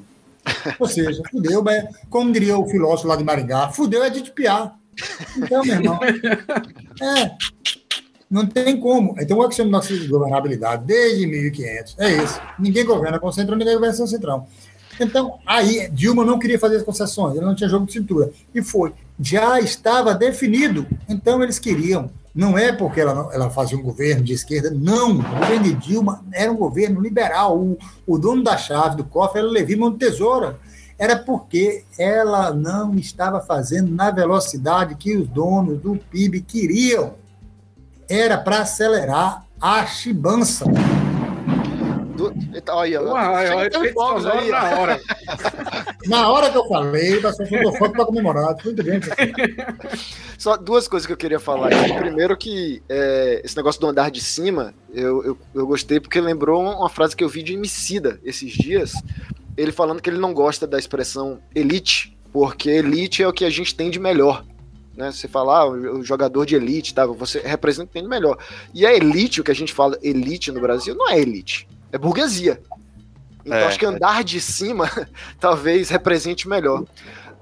Ou 0.79 0.87
seja, 0.87 1.21
fudeu, 1.29 1.63
mas, 1.63 1.85
como 2.09 2.31
diria 2.31 2.57
o 2.57 2.67
filósofo 2.67 3.07
lá 3.07 3.15
de 3.15 3.23
Maringá, 3.23 3.69
fudeu 3.69 4.03
é 4.03 4.09
de 4.09 4.21
tipiar. 4.21 4.77
Então, 5.37 5.63
meu 5.63 5.75
irmão, 5.75 5.99
é, 6.03 7.31
não 8.35 8.45
tem 8.45 8.77
como. 8.77 9.15
Então, 9.17 9.37
o 9.37 9.43
axioma 9.43 9.79
da 9.79 10.07
governabilidade, 10.09 10.83
desde 10.85 11.25
1500, 11.25 11.95
é 11.97 12.11
esse. 12.21 12.37
Ninguém 12.59 12.83
governa 12.83 13.17
com 13.17 13.27
o 13.27 13.31
centrão, 13.31 13.57
ninguém 13.57 13.75
governa 13.75 13.95
sem 13.95 14.03
o 14.03 14.07
centrão. 14.09 14.45
Então, 14.99 15.39
aí, 15.45 15.89
Dilma 15.89 16.25
não 16.25 16.37
queria 16.37 16.59
fazer 16.59 16.75
as 16.75 16.83
concessões, 16.83 17.37
ele 17.37 17.45
não 17.45 17.55
tinha 17.55 17.69
jogo 17.69 17.85
de 17.85 17.93
cintura. 17.93 18.29
E 18.53 18.61
foi. 18.61 18.93
Já 19.17 19.57
estava 19.61 20.13
definido. 20.13 20.85
Então, 21.07 21.41
eles 21.41 21.57
queriam. 21.57 22.09
Não 22.33 22.57
é 22.57 22.73
porque 22.73 22.99
ela, 22.99 23.29
ela 23.31 23.49
fazia 23.49 23.77
um 23.77 23.81
governo 23.81 24.21
de 24.21 24.33
esquerda, 24.33 24.69
não. 24.69 25.11
O 25.11 25.23
governo 25.23 25.63
de 25.63 25.73
Dilma 25.75 26.21
era 26.33 26.51
um 26.51 26.57
governo 26.57 26.99
liberal. 26.99 27.57
O, 27.57 27.77
o 28.05 28.17
dono 28.17 28.43
da 28.43 28.57
chave 28.57 28.97
do 28.97 29.05
cofre 29.05 29.39
era 29.39 29.47
Levi 29.47 29.77
Monte 29.77 29.99
Tesoura. 29.99 30.59
Era 30.99 31.17
porque 31.17 31.85
ela 31.97 32.53
não 32.53 32.95
estava 32.95 33.39
fazendo 33.39 33.93
na 33.93 34.11
velocidade 34.11 34.95
que 34.95 35.15
os 35.15 35.25
donos 35.29 35.79
do 35.79 35.95
PIB 35.95 36.41
queriam 36.41 37.13
era 38.09 38.37
para 38.37 38.59
acelerar 38.59 39.45
a 39.59 39.85
chibança. 39.85 40.65
Do, 42.15 42.33
olha, 42.69 43.01
olha, 43.01 43.69
aí. 44.31 44.49
Na 44.49 44.79
hora. 44.79 45.01
na 46.07 46.31
hora 46.31 46.49
que 46.49 46.57
eu 46.57 46.67
falei, 46.67 47.19
passou 47.19 47.45
um 47.45 47.73
foto 47.73 47.91
para 47.91 48.05
comemorar. 48.05 48.55
Muito 48.63 48.81
bem. 48.81 49.01
Só 50.37 50.55
duas 50.55 50.87
coisas 50.87 51.05
que 51.05 51.11
eu 51.11 51.17
queria 51.17 51.39
falar. 51.39 51.69
Primeiro 51.99 52.37
que 52.37 52.81
é, 52.87 53.41
esse 53.43 53.57
negócio 53.57 53.81
do 53.81 53.87
andar 53.87 54.11
de 54.11 54.21
cima, 54.21 54.73
eu, 54.93 55.25
eu, 55.25 55.37
eu 55.53 55.67
gostei 55.67 55.99
porque 55.99 56.21
lembrou 56.21 56.61
uma 56.61 56.89
frase 56.89 57.15
que 57.15 57.23
eu 57.23 57.29
vi 57.29 57.43
de 57.43 57.53
Emicida 57.53 58.19
esses 58.23 58.53
dias. 58.53 58.93
Ele 59.57 59.71
falando 59.73 60.01
que 60.01 60.09
ele 60.09 60.19
não 60.19 60.33
gosta 60.33 60.65
da 60.65 60.79
expressão 60.79 61.39
elite, 61.53 62.17
porque 62.31 62.69
elite 62.69 63.23
é 63.23 63.27
o 63.27 63.33
que 63.33 63.43
a 63.43 63.49
gente 63.49 63.75
tem 63.75 63.89
de 63.89 63.99
melhor 63.99 64.43
né? 64.95 65.11
Você 65.11 65.27
fala, 65.27 65.59
ah, 65.59 65.69
o 65.69 66.03
jogador 66.03 66.45
de 66.45 66.55
elite, 66.55 66.93
tá? 66.93 67.05
Você 67.05 67.39
representa 67.39 67.91
bem 67.93 68.07
melhor. 68.07 68.37
E 68.73 68.85
a 68.85 68.93
elite, 68.93 69.41
o 69.41 69.43
que 69.43 69.51
a 69.51 69.55
gente 69.55 69.73
fala 69.73 69.97
elite 70.01 70.51
no 70.51 70.61
Brasil, 70.61 70.95
não 70.95 71.09
é 71.09 71.19
elite, 71.19 71.67
é 71.91 71.97
burguesia. 71.97 72.61
Então 73.45 73.57
é, 73.57 73.65
acho 73.65 73.77
que 73.77 73.85
andar 73.85 74.23
de 74.23 74.41
cima 74.41 74.89
talvez 75.39 75.89
represente 75.89 76.47
melhor. 76.47 76.83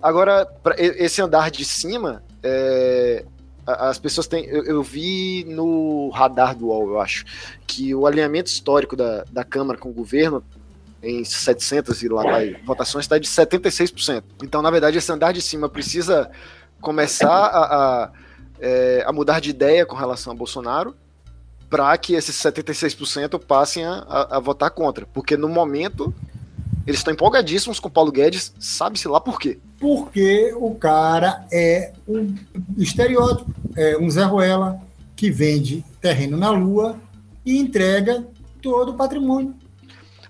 Agora, 0.02 0.48
esse 0.78 1.22
andar 1.22 1.50
de 1.50 1.64
cima, 1.64 2.22
é, 2.44 3.24
as 3.66 3.98
pessoas 3.98 4.28
têm. 4.28 4.46
Eu, 4.46 4.66
eu, 4.66 4.84
vi 4.84 5.46
no 5.48 6.10
radar 6.10 6.56
do 6.56 6.68
UOL, 6.68 6.90
eu 6.90 7.00
acho, 7.00 7.24
que 7.66 7.96
o 7.96 8.06
alinhamento 8.06 8.50
histórico 8.50 8.98
da, 8.98 9.24
da 9.32 9.46
Câmara 9.46 9.80
com 9.80 9.90
o 9.90 9.94
governo 9.94 10.44
em 11.02 11.24
700 11.24 12.02
e 12.04 12.08
lá 12.08 12.24
vai 12.24 12.56
votações 12.66 13.06
está 13.06 13.18
de 13.18 13.28
76%. 13.28 14.24
Então, 14.42 14.62
na 14.62 14.72
verdade, 14.72 14.98
esse 14.98 15.12
andar 15.12 15.34
de 15.34 15.42
cima 15.42 15.70
precisa 15.70 16.30
começar 16.84 17.28
a, 17.28 18.04
a, 18.04 18.12
é, 18.60 19.04
a 19.08 19.12
mudar 19.12 19.40
de 19.40 19.50
ideia 19.50 19.86
com 19.86 19.96
relação 19.96 20.34
a 20.34 20.36
Bolsonaro 20.36 20.96
para 21.70 21.98
que 21.98 22.14
esses 22.14 22.36
76% 22.36 23.40
passem 23.40 23.84
a, 23.84 24.06
a, 24.08 24.38
a, 24.38 24.40
votar 24.40 24.70
contra. 24.70 25.08
Porque 25.08 25.36
no 25.36 25.50
momento 25.50 26.14
eles 26.86 27.00
estão 27.00 27.14
empolgadíssimos 27.14 27.80
com 27.80 27.90
Paulo 27.90 28.12
Guedes, 28.12 28.54
sabe-se 28.60 29.08
lá 29.08 29.20
por 29.20 29.40
quê. 29.40 29.58
Porque 29.80 30.54
o 30.56 30.76
cara 30.76 31.48
é 31.52 31.94
um 32.08 32.36
estereótipo, 32.78 33.52
é 33.76 33.98
um 33.98 34.10
Zé 34.10 34.24
Ruela 34.24 34.80
que 35.16 35.32
vende 35.32 35.84
terreno 36.00 36.38
na 36.38 36.52
Lua 36.52 36.98
e 37.46 37.58
entrega 37.58 38.28
todo 38.62 38.92
o 38.92 38.96
patrimônio 38.96 39.56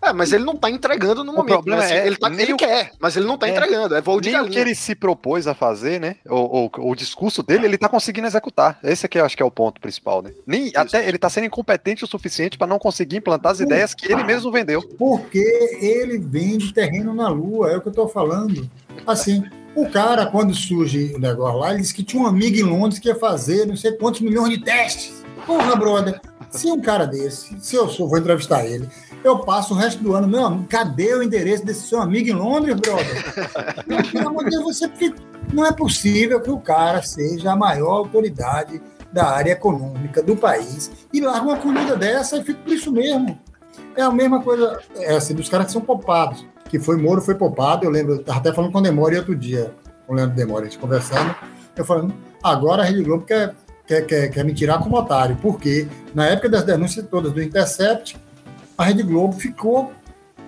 é, 0.03 0.13
mas 0.13 0.33
ele 0.33 0.43
não 0.43 0.55
tá 0.55 0.69
entregando 0.69 1.23
no 1.23 1.31
o 1.31 1.35
momento. 1.35 1.53
Problema 1.53 1.83
né? 1.83 1.99
é, 1.99 2.07
ele, 2.07 2.17
tá, 2.17 2.31
ele 2.31 2.53
o... 2.53 2.57
quer, 2.57 2.91
mas 2.99 3.15
ele 3.15 3.25
não 3.25 3.37
tá 3.37 3.47
é, 3.47 3.51
entregando. 3.51 3.95
É 3.95 4.01
voo 4.01 4.19
de 4.19 4.29
nem 4.29 4.37
galinha. 4.37 4.51
o 4.51 4.53
que 4.53 4.59
ele 4.59 4.75
se 4.75 4.95
propôs 4.95 5.47
a 5.47 5.53
fazer, 5.53 5.99
né? 5.99 6.15
O, 6.27 6.65
o, 6.65 6.91
o 6.91 6.95
discurso 6.95 7.41
dele, 7.41 7.65
ele 7.65 7.77
tá 7.77 7.89
conseguindo 7.89 8.27
executar. 8.27 8.79
Esse 8.83 9.05
aqui 9.05 9.19
eu 9.19 9.25
acho 9.25 9.35
que 9.35 9.43
é 9.43 9.45
o 9.45 9.51
ponto 9.51 9.79
principal, 9.79 10.21
né? 10.21 10.31
Nem, 10.45 10.71
até 10.75 11.07
ele 11.07 11.17
tá 11.17 11.29
sendo 11.29 11.45
incompetente 11.45 12.03
o 12.03 12.07
suficiente 12.07 12.57
para 12.57 12.67
não 12.67 12.79
conseguir 12.79 13.17
implantar 13.17 13.51
as 13.51 13.57
Por... 13.59 13.65
ideias 13.65 13.93
que 13.93 14.11
ele 14.11 14.23
mesmo 14.23 14.51
vendeu. 14.51 14.81
Porque 14.97 15.39
ele 15.79 16.17
vende 16.17 16.73
terreno 16.73 17.13
na 17.13 17.29
Lua, 17.29 17.71
é 17.71 17.77
o 17.77 17.81
que 17.81 17.89
eu 17.89 17.93
tô 17.93 18.07
falando. 18.07 18.69
Assim, 19.05 19.43
o 19.75 19.89
cara, 19.89 20.27
quando 20.27 20.53
surge 20.53 21.13
o 21.15 21.19
negócio 21.19 21.59
lá, 21.59 21.71
ele 21.71 21.81
disse 21.81 21.93
que 21.93 22.03
tinha 22.03 22.21
um 22.21 22.27
amigo 22.27 22.57
em 22.57 22.63
Londres 22.63 22.99
que 22.99 23.07
ia 23.07 23.15
fazer 23.15 23.65
não 23.65 23.75
sei 23.75 23.93
quantos 23.93 24.21
milhões 24.21 24.49
de 24.49 24.63
testes. 24.63 25.23
Porra, 25.45 25.75
brother, 25.75 26.21
se 26.53 26.71
um 26.71 26.79
cara 26.79 27.05
desse, 27.05 27.57
se 27.59 27.75
eu 27.75 27.89
sou, 27.89 28.07
vou 28.07 28.17
entrevistar 28.17 28.65
ele, 28.65 28.87
eu 29.23 29.39
passo 29.39 29.73
o 29.73 29.77
resto 29.77 30.03
do 30.03 30.13
ano, 30.13 30.27
meu 30.27 30.45
amigo, 30.45 30.65
cadê 30.67 31.13
o 31.15 31.23
endereço 31.23 31.65
desse 31.65 31.87
seu 31.87 31.99
amigo 31.99 32.29
em 32.29 32.33
Londres, 32.33 32.75
brother? 32.75 34.11
Pelo 34.11 34.27
amor 34.29 34.43
de 34.43 34.51
Deus, 34.51 34.63
você 34.63 34.89
não 35.51 35.65
é 35.65 35.71
possível 35.71 36.39
que 36.41 36.51
o 36.51 36.59
cara 36.59 37.01
seja 37.01 37.51
a 37.51 37.55
maior 37.55 37.97
autoridade 37.97 38.81
da 39.11 39.27
área 39.27 39.51
econômica 39.51 40.21
do 40.21 40.35
país 40.35 40.91
e 41.11 41.21
larga 41.21 41.45
uma 41.45 41.57
comida 41.57 41.95
dessa 41.95 42.37
e 42.37 42.43
fica 42.43 42.59
por 42.59 42.73
isso 42.73 42.91
mesmo. 42.91 43.39
É 43.95 44.01
a 44.01 44.11
mesma 44.11 44.41
coisa, 44.41 44.79
é 44.97 45.15
assim, 45.15 45.33
dos 45.33 45.49
caras 45.49 45.67
que 45.67 45.71
são 45.71 45.81
poupados. 45.81 46.45
Que 46.69 46.79
foi 46.79 46.97
Moro, 46.97 47.21
foi 47.21 47.35
poupado. 47.35 47.85
Eu 47.85 47.91
lembro, 47.91 48.13
eu 48.13 48.19
estava 48.21 48.39
até 48.39 48.51
falando 48.51 48.71
com 48.71 48.79
o 48.79 48.81
Demore 48.81 49.17
outro 49.17 49.35
dia, 49.35 49.73
com 50.07 50.13
o 50.13 50.15
Leandro 50.15 50.35
Demore, 50.35 50.65
a 50.65 50.69
gente 50.69 50.79
conversando. 50.79 51.35
Eu 51.75 51.85
falando, 51.85 52.13
agora 52.41 52.81
a 52.81 52.85
Rede 52.85 53.03
Globo 53.03 53.23
quer, 53.25 53.55
quer, 53.93 54.05
quer, 54.05 54.29
quer 54.29 54.45
me 54.45 54.53
tirar 54.53 54.79
como 54.79 54.97
otário, 54.97 55.37
porque 55.41 55.87
na 56.15 56.25
época 56.27 56.49
das 56.49 56.63
denúncias 56.63 57.05
todas 57.09 57.31
do 57.31 57.41
Intercept, 57.41 58.17
a 58.77 58.85
Rede 58.85 59.03
Globo 59.03 59.33
ficou 59.33 59.91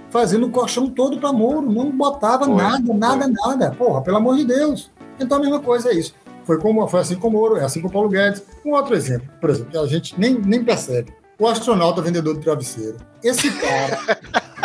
fazendo 0.10 0.48
o 0.48 0.52
colchão 0.52 0.90
todo 0.90 1.20
para 1.20 1.32
Moro, 1.32 1.62
não 1.62 1.92
botava 1.92 2.46
foi, 2.46 2.56
nada, 2.56 2.94
nada, 2.94 3.26
foi. 3.26 3.34
nada. 3.34 3.72
Porra, 3.72 4.02
pelo 4.02 4.18
amor 4.18 4.38
de 4.38 4.46
Deus. 4.46 4.90
Então 5.20 5.38
a 5.38 5.42
mesma 5.42 5.60
coisa 5.60 5.90
é 5.90 5.96
isso. 5.96 6.16
Foi, 6.46 6.60
como, 6.60 6.88
foi 6.88 7.02
assim 7.02 7.16
com 7.16 7.28
o 7.28 7.32
Moro, 7.32 7.58
é 7.58 7.66
assim 7.66 7.82
com 7.82 7.88
o 7.88 7.92
Paulo 7.92 8.10
Guedes. 8.10 8.44
Um 8.66 8.72
outro 8.72 8.96
exemplo, 8.96 9.28
por 9.42 9.50
exemplo, 9.50 9.72
que 9.72 9.78
a 9.78 9.86
gente 9.86 10.20
nem, 10.20 10.40
nem 10.40 10.64
percebe. 10.64 11.14
O 11.38 11.48
astronauta 11.48 12.02
vendedor 12.02 12.36
de 12.36 12.42
travesseiro. 12.42 12.98
Esse 13.22 13.52
cara, 13.52 14.00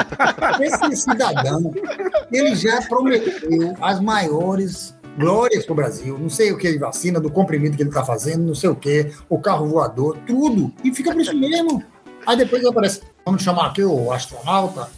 esse 0.62 0.96
cidadão, 1.02 1.72
ele 2.30 2.54
já 2.54 2.80
prometeu 2.82 3.74
as 3.80 3.98
maiores 4.00 4.94
glórias 5.20 5.64
para 5.64 5.72
o 5.72 5.76
Brasil. 5.76 6.18
Não 6.18 6.30
sei 6.30 6.50
o 6.50 6.58
que, 6.58 6.78
vacina, 6.78 7.20
do 7.20 7.30
comprimido 7.30 7.76
que 7.76 7.82
ele 7.82 7.90
está 7.90 8.04
fazendo, 8.04 8.46
não 8.46 8.54
sei 8.54 8.70
o 8.70 8.74
que, 8.74 9.12
o 9.28 9.38
carro 9.38 9.68
voador, 9.68 10.16
tudo. 10.26 10.72
E 10.82 10.92
fica 10.92 11.12
por 11.12 11.20
isso 11.20 11.36
mesmo. 11.36 11.84
Aí 12.26 12.36
depois 12.36 12.64
aparece, 12.64 13.02
vamos 13.24 13.42
chamar 13.42 13.66
aqui 13.66 13.84
o 13.84 14.10
astronauta. 14.10 14.88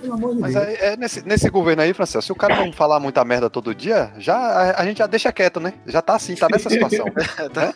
Pelo 0.00 0.14
amor 0.14 0.34
de 0.34 0.40
Mas 0.40 0.54
Deus. 0.54 0.66
É, 0.66 0.92
é 0.92 0.96
nesse, 0.96 1.26
nesse 1.26 1.50
governo 1.50 1.82
aí, 1.82 1.92
Francisco, 1.92 2.22
se 2.22 2.32
o 2.32 2.34
cara 2.34 2.56
não 2.56 2.72
falar 2.72 2.98
muita 2.98 3.24
merda 3.24 3.50
todo 3.50 3.74
dia, 3.74 4.12
já, 4.18 4.36
a, 4.36 4.80
a, 4.80 4.84
gente 4.84 4.98
já 4.98 5.06
deixa 5.06 5.30
quieto, 5.32 5.60
né? 5.60 5.74
Já 5.86 6.00
tá 6.00 6.14
assim, 6.14 6.34
tá 6.34 6.48
nessa 6.50 6.70
situação. 6.70 7.06
né? 7.06 7.72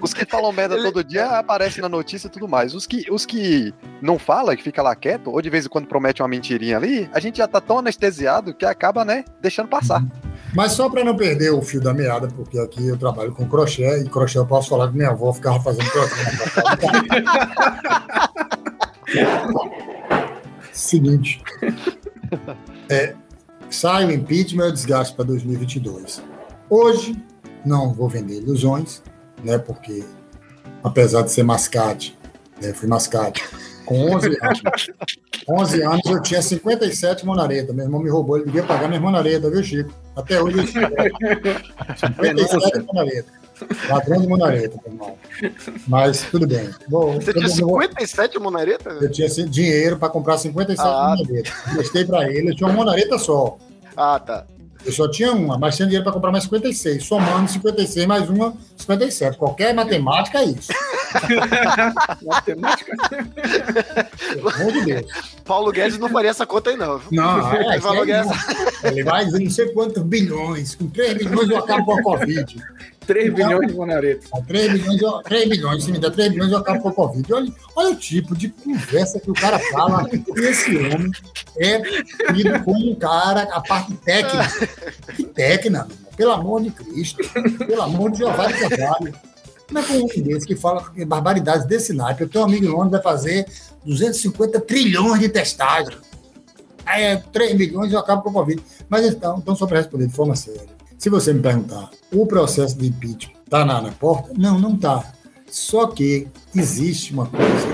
Os 0.00 0.12
que 0.12 0.24
falam 0.24 0.52
merda 0.52 0.76
todo 0.82 1.04
dia 1.04 1.26
aparecem 1.26 1.80
na 1.80 1.88
notícia 1.88 2.26
e 2.26 2.30
tudo 2.30 2.48
mais. 2.48 2.74
Os 2.74 2.86
que, 2.86 3.06
os 3.10 3.24
que 3.24 3.72
não 4.00 4.18
falam, 4.18 4.56
que 4.56 4.62
fica 4.62 4.82
lá 4.82 4.94
quieto, 4.96 5.30
ou 5.30 5.40
de 5.40 5.50
vez 5.50 5.66
em 5.66 5.68
quando 5.68 5.86
promete 5.86 6.22
uma 6.22 6.28
mentirinha 6.28 6.76
ali, 6.76 7.08
a 7.12 7.20
gente 7.20 7.38
já 7.38 7.46
tá 7.46 7.60
tão 7.60 7.78
anestesiado 7.78 8.52
que 8.54 8.64
acaba, 8.64 9.04
né, 9.04 9.24
deixando 9.40 9.68
passar. 9.68 10.04
Mas 10.54 10.72
só 10.72 10.88
para 10.88 11.04
não 11.04 11.16
perder 11.16 11.50
o 11.50 11.62
fio 11.62 11.80
da 11.80 11.94
meada, 11.94 12.28
porque 12.28 12.58
aqui 12.58 12.86
eu 12.86 12.96
trabalho 12.96 13.32
com 13.32 13.48
crochê, 13.48 14.02
e 14.02 14.08
crochê 14.08 14.38
eu 14.38 14.46
posso 14.46 14.68
falar 14.68 14.88
que 14.88 14.96
minha 14.96 15.10
avó 15.10 15.32
ficava 15.32 15.60
fazendo 15.60 15.90
crochê. 15.90 16.14
Seguinte. 20.82 21.40
é, 22.90 23.14
sai 23.70 24.04
o 24.04 24.10
impeachment 24.10 24.66
e 24.66 24.70
o 24.70 24.72
desgaste 24.72 25.14
para 25.14 25.26
2022. 25.26 26.20
Hoje, 26.68 27.16
não 27.64 27.94
vou 27.94 28.08
vender 28.08 28.38
ilusões, 28.38 29.00
né, 29.44 29.58
porque 29.58 30.04
apesar 30.82 31.22
de 31.22 31.30
ser 31.30 31.44
mascate, 31.44 32.18
né, 32.60 32.72
fui 32.72 32.88
mascate, 32.88 33.44
com 33.86 34.10
11 34.10 34.36
anos, 34.42 34.60
11 35.48 35.82
anos 35.82 36.04
eu 36.06 36.20
tinha 36.20 36.42
57 36.42 37.24
monareta, 37.24 37.72
meu 37.72 37.84
irmão 37.84 38.02
me 38.02 38.10
roubou, 38.10 38.36
ele 38.36 38.46
devia 38.46 38.64
pagar 38.64 38.88
minha 38.88 39.00
monareta, 39.00 39.48
viu, 39.48 39.62
Chico? 39.62 39.92
Até 40.16 40.42
hoje 40.42 40.58
eu 40.58 40.66
57 40.66 42.86
monareta. 42.86 43.41
Ladrão 43.88 44.20
de 44.20 44.26
monareta, 44.26 44.78
meu 44.84 44.92
irmão. 44.92 45.18
Mas 45.86 46.22
tudo 46.22 46.46
bem. 46.46 46.70
Vou, 46.88 47.14
Você 47.14 47.32
tinha 47.32 47.48
57 47.48 48.38
monareta? 48.38 48.90
Eu 49.00 49.10
tinha 49.10 49.28
dinheiro 49.28 49.98
para 49.98 50.08
comprar 50.08 50.38
57 50.38 50.80
ah. 50.82 51.14
monaretas. 51.16 51.52
Gostei 51.74 52.04
para 52.04 52.30
ele, 52.30 52.50
eu 52.50 52.56
tinha 52.56 52.68
uma 52.68 52.76
monareta 52.76 53.18
só. 53.18 53.56
Ah, 53.96 54.18
tá. 54.18 54.46
Eu 54.84 54.92
só 54.92 55.08
tinha 55.08 55.32
uma, 55.32 55.56
mas 55.56 55.76
tinha 55.76 55.86
dinheiro 55.86 56.02
para 56.04 56.12
comprar 56.12 56.32
mais 56.32 56.44
56. 56.44 57.04
Somando 57.04 57.48
56 57.48 58.06
mais 58.06 58.28
uma, 58.28 58.54
57. 58.76 59.36
Qualquer 59.38 59.72
matemática 59.72 60.40
é 60.40 60.44
isso. 60.44 60.72
matemática? 62.22 62.96
Pelo 64.34 64.48
amor 64.48 64.72
de 64.72 64.84
Deus. 64.84 65.06
Paulo 65.44 65.70
Guedes 65.70 65.98
não 65.98 66.08
faria 66.08 66.30
essa 66.30 66.44
conta 66.44 66.70
aí, 66.70 66.76
não. 66.76 67.00
Não, 67.12 67.52
é, 67.54 67.80
Paulo 67.80 68.04
Guedes... 68.04 68.30
Ele 68.82 69.04
vai 69.04 69.24
dizer 69.24 69.40
não 69.40 69.50
sei 69.50 69.68
quantos 69.72 70.02
bilhões. 70.02 70.74
Com 70.74 70.88
3 70.88 71.18
bilhões 71.18 71.48
eu 71.48 71.58
acabo 71.58 71.84
com 71.84 71.98
a 71.98 72.02
Covid. 72.02 72.56
3 73.12 73.26
então, 73.26 73.46
bilhões 73.48 73.68
de 73.68 73.74
monaretas. 73.74 74.30
3 74.46 74.72
bilhões, 74.72 75.22
3 75.24 75.48
bilhões, 75.48 75.84
se 75.84 75.92
me 75.92 75.98
der 75.98 76.10
3 76.10 76.30
bilhões, 76.32 76.50
eu 76.50 76.58
acabo 76.58 76.80
com 76.80 76.88
a 76.88 76.92
Covid. 76.92 77.32
Olha, 77.32 77.52
olha 77.76 77.90
o 77.90 77.96
tipo 77.96 78.34
de 78.34 78.48
conversa 78.48 79.20
que 79.20 79.30
o 79.30 79.34
cara 79.34 79.58
fala. 79.58 80.08
Esse 80.36 80.76
homem 80.76 81.10
é 81.58 81.80
tido 82.32 82.64
como 82.64 82.90
um 82.90 82.94
cara, 82.94 83.42
a 83.42 83.60
parte 83.60 83.92
técnica. 83.96 84.50
Que 85.14 85.24
técnica, 85.24 85.86
pelo 86.16 86.32
amor 86.32 86.62
de 86.62 86.70
Cristo. 86.70 87.22
Pelo 87.66 87.82
amor 87.82 88.10
de 88.10 88.18
Jeová 88.18 88.46
de 88.46 88.54
Carvalho. 88.54 89.14
Como 89.66 89.78
é 89.78 89.82
que 89.82 89.92
um 89.92 90.04
homem 90.04 90.22
desse 90.22 90.46
que 90.46 90.56
fala 90.56 90.90
barbaridades 91.06 91.66
desse 91.66 91.92
naipe? 91.92 92.22
Eu 92.22 92.28
tenho 92.28 92.44
um 92.44 92.48
amigo 92.48 92.64
em 92.64 92.68
Londres 92.68 92.92
vai 92.92 93.02
fazer 93.02 93.46
250 93.84 94.60
trilhões 94.60 95.20
de 95.20 95.28
testagens. 95.28 95.98
Aí 96.84 97.02
é 97.04 97.16
3 97.16 97.56
milhões 97.56 97.90
e 97.90 97.94
eu 97.94 98.00
acabo 98.00 98.22
com 98.22 98.30
a 98.30 98.32
Covid. 98.32 98.62
Mas 98.88 99.06
então, 99.06 99.38
então 99.38 99.54
só 99.54 99.66
para 99.66 99.78
responder 99.78 100.06
de 100.06 100.14
forma 100.14 100.34
séria. 100.34 100.81
Se 101.02 101.10
você 101.10 101.32
me 101.32 101.42
perguntar, 101.42 101.90
o 102.12 102.24
processo 102.24 102.78
de 102.78 102.86
impeachment 102.86 103.34
está 103.44 103.64
na, 103.64 103.82
na 103.82 103.90
porta? 103.90 104.32
Não, 104.38 104.56
não 104.56 104.74
está. 104.74 105.12
Só 105.50 105.88
que 105.88 106.28
existe 106.54 107.12
uma 107.12 107.26
coisa 107.26 107.66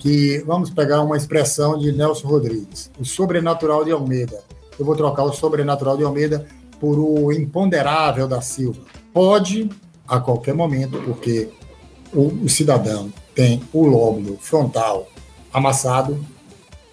que, 0.00 0.42
vamos 0.44 0.68
pegar 0.68 1.00
uma 1.02 1.16
expressão 1.16 1.78
de 1.78 1.92
Nelson 1.92 2.26
Rodrigues, 2.26 2.90
o 2.98 3.04
sobrenatural 3.04 3.84
de 3.84 3.92
Almeida. 3.92 4.42
Eu 4.76 4.84
vou 4.84 4.96
trocar 4.96 5.22
o 5.22 5.32
sobrenatural 5.32 5.96
de 5.96 6.02
Almeida 6.02 6.44
por 6.80 6.98
o 6.98 7.30
imponderável 7.30 8.26
da 8.26 8.40
Silva. 8.40 8.80
Pode, 9.12 9.70
a 10.08 10.18
qualquer 10.18 10.52
momento, 10.52 11.00
porque 11.04 11.50
o, 12.12 12.22
o 12.42 12.48
cidadão 12.48 13.12
tem 13.32 13.62
o 13.72 13.86
lóbulo 13.86 14.36
frontal 14.40 15.06
amassado, 15.52 16.18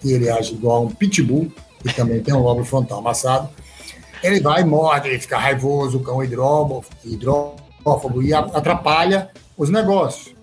e 0.04 0.12
ele 0.12 0.30
age 0.30 0.54
igual 0.54 0.76
a 0.76 0.80
um 0.82 0.88
pitbull, 0.88 1.50
e 1.84 1.92
também 1.92 2.22
tem 2.22 2.32
um 2.32 2.42
lóbulo 2.44 2.64
frontal 2.64 3.00
amassado, 3.00 3.48
ele 4.22 4.40
vai, 4.40 4.64
morde, 4.64 5.08
ele 5.08 5.18
fica 5.18 5.38
raivoso, 5.38 6.00
cão 6.00 6.22
hidrófobo 6.22 8.22
e 8.22 8.34
atrapalha 8.34 9.30
os 9.56 9.70
negócios. 9.70 10.34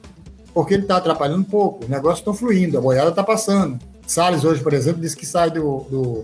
Porque 0.54 0.74
ele 0.74 0.84
está 0.84 0.98
atrapalhando 0.98 1.42
um 1.42 1.44
pouco, 1.44 1.84
os 1.84 1.90
negócios 1.90 2.20
estão 2.20 2.34
fluindo, 2.34 2.78
a 2.78 2.82
boiada 2.82 3.10
está 3.10 3.24
passando. 3.24 3.80
Salles 4.08 4.44
hoje, 4.44 4.62
por 4.62 4.74
exemplo, 4.74 5.02
disse 5.02 5.16
que 5.16 5.26
sai 5.26 5.52
do, 5.52 5.86
do, 5.90 6.24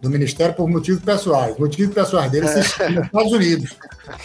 do 0.00 0.10
Ministério 0.10 0.54
por 0.54 0.68
motivos 0.68 1.02
pessoais. 1.02 1.56
Motivos 1.58 1.94
pessoais 1.94 2.30
dele 2.30 2.46
é. 2.46 2.54
nos 2.54 2.66
Estados 3.04 3.32
Unidos. 3.32 3.76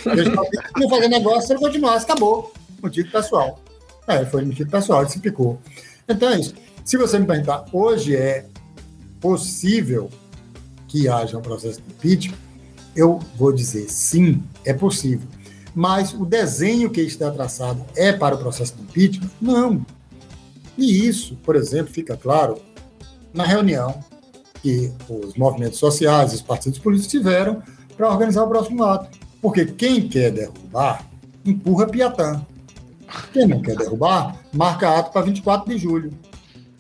Ele 0.06 0.30
não 0.78 0.90
fazer 0.90 1.08
negócio 1.08 1.48
se 1.48 1.54
ele 1.54 1.60
continuasse, 1.60 2.06
acabou. 2.06 2.54
Motivo 2.82 3.12
pessoal. 3.12 3.60
É, 4.08 4.26
foi 4.26 4.46
motivo 4.46 4.70
pessoal, 4.70 5.02
ele 5.02 5.10
se 5.10 5.20
picou. 5.20 5.60
Então 6.08 6.30
é 6.30 6.40
isso. 6.40 6.54
Se 6.84 6.98
você 6.98 7.20
me 7.20 7.26
perguntar, 7.26 7.66
hoje 7.72 8.16
é 8.16 8.46
possível 9.20 10.10
que 10.88 11.08
haja 11.08 11.38
um 11.38 11.42
processo 11.42 11.82
de 11.82 11.94
impeachment, 11.94 12.38
eu 12.96 13.20
vou 13.38 13.54
dizer 13.54 13.90
sim, 13.90 14.44
é 14.66 14.74
possível. 14.74 15.28
Mas 15.74 16.14
o 16.14 16.26
desenho 16.26 16.90
que 16.90 17.02
está 17.02 17.32
traçado 17.32 17.84
é 17.96 18.12
para 18.12 18.36
o 18.36 18.38
processo 18.38 18.76
de 18.76 18.84
impeachment? 18.84 19.30
Não. 19.42 19.86
E 20.78 21.08
isso, 21.08 21.36
por 21.38 21.56
exemplo, 21.56 21.94
fica 21.94 22.18
claro 22.18 22.60
na 23.34 23.44
reunião 23.46 24.04
que 24.62 24.92
os 25.10 25.36
movimentos 25.36 25.80
sociais, 25.80 26.34
os 26.34 26.42
partidos 26.42 26.80
políticos 26.80 27.12
tiveram 27.12 27.62
para 27.96 28.10
organizar 28.10 28.44
o 28.44 28.48
próximo 28.48 28.84
ato. 28.84 29.18
Porque 29.42 29.66
quem 29.66 30.08
quer 30.08 30.32
derrubar, 30.32 31.08
empurra 31.46 31.88
Piatã. 31.88 32.46
Quem 33.34 33.48
não 33.48 33.62
quer 33.62 33.76
derrubar, 33.76 34.38
marca 34.54 34.98
ato 34.98 35.12
para 35.12 35.22
24 35.22 35.70
de 35.70 35.78
julho. 35.78 36.12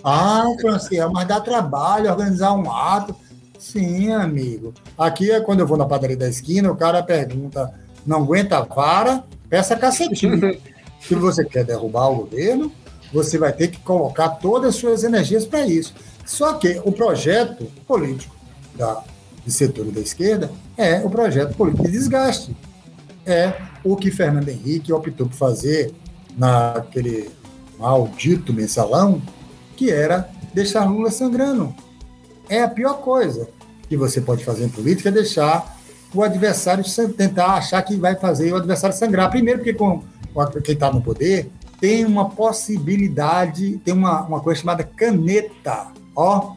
Ah, 0.03 0.45
Franciel, 0.59 1.11
mas 1.11 1.27
dá 1.27 1.39
trabalho 1.39 2.09
organizar 2.09 2.53
um 2.53 2.71
ato. 2.71 3.15
Sim, 3.61 4.11
amigo. 4.11 4.73
Aqui 4.97 5.29
é 5.29 5.39
quando 5.39 5.59
eu 5.59 5.67
vou 5.67 5.77
na 5.77 5.85
padaria 5.85 6.17
da 6.17 6.27
esquina, 6.27 6.71
o 6.71 6.75
cara 6.75 7.03
pergunta: 7.03 7.71
não 8.03 8.23
aguenta 8.23 8.57
a 8.57 8.61
vara, 8.61 9.23
peça 9.47 9.75
cacetinho. 9.75 10.59
Se 10.99 11.13
você 11.13 11.45
quer 11.45 11.63
derrubar 11.63 12.09
o 12.09 12.15
governo, 12.15 12.71
você 13.13 13.37
vai 13.37 13.53
ter 13.53 13.67
que 13.67 13.77
colocar 13.81 14.29
todas 14.29 14.69
as 14.69 14.75
suas 14.77 15.03
energias 15.03 15.45
para 15.45 15.67
isso. 15.67 15.93
Só 16.25 16.53
que 16.53 16.81
o 16.83 16.91
projeto 16.91 17.65
político 17.87 18.35
da, 18.75 19.03
de 19.45 19.51
setor 19.51 19.85
da 19.91 20.01
esquerda 20.01 20.51
é 20.75 20.99
o 21.01 21.09
projeto 21.09 21.55
político 21.55 21.83
de 21.83 21.91
desgaste. 21.91 22.57
É 23.27 23.53
o 23.83 23.95
que 23.95 24.09
Fernando 24.09 24.49
Henrique 24.49 24.91
optou 24.91 25.27
por 25.27 25.35
fazer 25.35 25.93
naquele 26.35 27.29
maldito 27.77 28.51
mensalão, 28.51 29.21
que 29.77 29.91
era 29.91 30.27
deixar 30.51 30.85
Lula 30.85 31.11
sangrando 31.11 31.75
é 32.51 32.61
a 32.61 32.67
pior 32.67 32.95
coisa 32.95 33.47
que 33.87 33.95
você 33.95 34.19
pode 34.19 34.43
fazer 34.43 34.65
em 34.65 34.69
política, 34.69 35.09
é 35.09 35.11
deixar 35.11 35.77
o 36.13 36.21
adversário 36.21 36.83
tentar 37.13 37.53
achar 37.53 37.81
que 37.81 37.95
vai 37.95 38.15
fazer 38.15 38.51
o 38.51 38.57
adversário 38.57 38.95
sangrar. 38.95 39.29
Primeiro, 39.29 39.59
porque 39.59 39.73
com, 39.73 40.03
com 40.33 40.45
quem 40.61 40.73
está 40.73 40.91
no 40.91 41.01
poder 41.01 41.49
tem 41.79 42.05
uma 42.05 42.29
possibilidade, 42.29 43.77
tem 43.83 43.93
uma, 43.93 44.21
uma 44.23 44.39
coisa 44.41 44.59
chamada 44.59 44.83
caneta, 44.83 45.87
ó. 46.15 46.53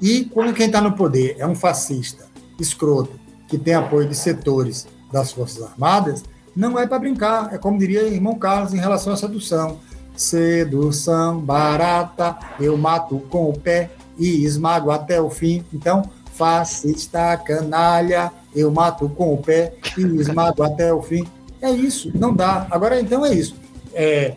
E 0.00 0.24
quando 0.24 0.54
quem 0.54 0.66
está 0.66 0.80
no 0.80 0.92
poder 0.92 1.36
é 1.38 1.46
um 1.46 1.54
fascista, 1.54 2.26
escroto, 2.58 3.20
que 3.46 3.58
tem 3.58 3.74
apoio 3.74 4.08
de 4.08 4.16
setores 4.16 4.88
das 5.12 5.30
Forças 5.30 5.62
Armadas, 5.62 6.24
não 6.56 6.78
é 6.78 6.86
para 6.86 6.98
brincar. 6.98 7.54
É 7.54 7.58
como 7.58 7.78
diria 7.78 8.02
irmão 8.02 8.34
Carlos 8.38 8.72
em 8.72 8.78
relação 8.78 9.12
à 9.12 9.16
sedução. 9.16 9.78
Sedução 10.16 11.38
barata, 11.38 12.36
eu 12.58 12.76
mato 12.76 13.20
com 13.30 13.48
o 13.48 13.58
pé, 13.58 13.90
e 14.20 14.44
esmago 14.44 14.90
até 14.90 15.20
o 15.20 15.30
fim. 15.30 15.64
Então, 15.72 16.02
fascista, 16.34 17.36
canalha, 17.38 18.30
eu 18.54 18.70
mato 18.70 19.08
com 19.08 19.34
o 19.34 19.38
pé 19.38 19.74
e 19.96 20.02
esmago 20.02 20.62
até 20.62 20.92
o 20.92 21.02
fim. 21.02 21.26
É 21.60 21.70
isso, 21.70 22.12
não 22.14 22.34
dá. 22.34 22.66
Agora, 22.70 23.00
então, 23.00 23.24
é 23.24 23.34
isso. 23.34 23.56
É, 23.92 24.34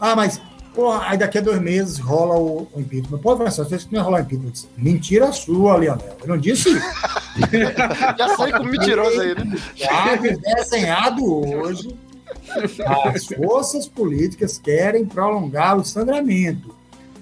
ah, 0.00 0.16
mas, 0.16 0.40
porra, 0.74 1.02
aí 1.06 1.18
daqui 1.18 1.38
a 1.38 1.40
dois 1.40 1.60
meses 1.60 1.98
rola 1.98 2.36
o, 2.36 2.68
o 2.72 2.80
impeachment. 2.80 3.18
Pô, 3.18 3.36
Francisco, 3.36 3.68
você 3.68 3.86
não 3.90 4.00
ia 4.00 4.02
rolar 4.02 4.18
o 4.18 4.22
impeachment. 4.22 4.52
Mentira 4.76 5.32
sua, 5.32 5.76
Leonel. 5.76 6.16
Eu 6.22 6.28
não 6.28 6.38
disse 6.38 6.70
isso. 6.70 6.86
Já 8.18 8.36
sei 8.36 8.52
como 8.52 8.70
mentiroso 8.70 9.20
aí, 9.20 9.34
né? 9.34 9.56
Já 9.74 10.16
desenhado 10.16 11.24
hoje. 11.24 11.96
As 13.14 13.26
forças 13.26 13.86
políticas 13.88 14.58
querem 14.58 15.04
prolongar 15.04 15.76
o 15.76 15.84
sangramento. 15.84 16.73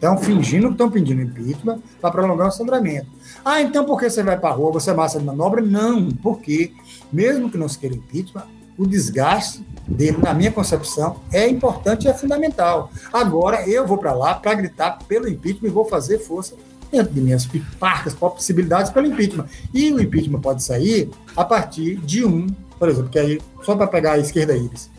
Estão 0.02 0.18
fingindo 0.18 0.66
que 0.66 0.72
estão 0.72 0.90
pedindo 0.90 1.22
impeachment 1.22 1.78
para 2.00 2.10
prolongar 2.10 2.48
o 2.48 2.50
sangramento. 2.50 3.06
Ah, 3.44 3.62
então 3.62 3.84
por 3.84 4.00
que 4.00 4.10
você 4.10 4.20
vai 4.20 4.36
para 4.36 4.50
a 4.50 4.52
rua? 4.52 4.72
Você 4.72 4.90
é 4.90 4.94
massa 4.94 5.20
de 5.20 5.24
manobra? 5.24 5.62
Não, 5.62 6.10
porque, 6.10 6.72
mesmo 7.12 7.48
que 7.48 7.56
não 7.56 7.68
se 7.68 7.78
queira 7.78 7.94
impeachment, 7.94 8.42
o 8.76 8.84
desgaste 8.84 9.64
dele, 9.86 10.18
na 10.18 10.34
minha 10.34 10.50
concepção, 10.50 11.20
é 11.30 11.48
importante 11.48 12.06
e 12.06 12.08
é 12.08 12.14
fundamental. 12.14 12.90
Agora, 13.12 13.68
eu 13.68 13.86
vou 13.86 13.96
para 13.96 14.12
lá 14.12 14.34
para 14.34 14.54
gritar 14.54 14.98
pelo 15.06 15.28
impeachment 15.28 15.68
e 15.68 15.70
vou 15.70 15.84
fazer 15.84 16.18
força 16.18 16.56
dentro 16.90 17.12
de 17.12 17.20
minhas 17.20 17.48
parcas 17.78 18.12
possibilidades 18.12 18.90
pelo 18.90 19.06
impeachment. 19.06 19.46
E 19.72 19.92
o 19.92 20.02
impeachment 20.02 20.40
pode 20.40 20.64
sair 20.64 21.10
a 21.36 21.44
partir 21.44 21.94
de 21.98 22.24
um, 22.24 22.48
por 22.76 22.88
exemplo, 22.88 23.08
que 23.08 23.20
aí, 23.20 23.40
só 23.62 23.76
para 23.76 23.86
pegar 23.86 24.14
a 24.14 24.18
esquerda 24.18 24.56
íris. 24.56 24.90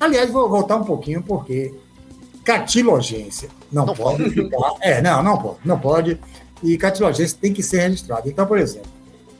Aliás, 0.00 0.30
vou 0.30 0.48
voltar 0.48 0.76
um 0.76 0.84
pouquinho, 0.84 1.22
porque 1.22 1.74
catilogência. 2.48 3.50
Não, 3.70 3.84
não 3.84 3.94
pode, 3.94 4.22
pode 4.22 4.34
ficar. 4.34 4.72
É, 4.80 5.02
não, 5.02 5.22
não 5.22 5.36
pode, 5.36 5.58
não 5.62 5.78
pode. 5.78 6.18
E 6.62 6.78
catilogência 6.78 7.36
tem 7.38 7.52
que 7.52 7.62
ser 7.62 7.80
registrada. 7.80 8.26
Então, 8.26 8.46
por 8.46 8.58
exemplo, 8.58 8.88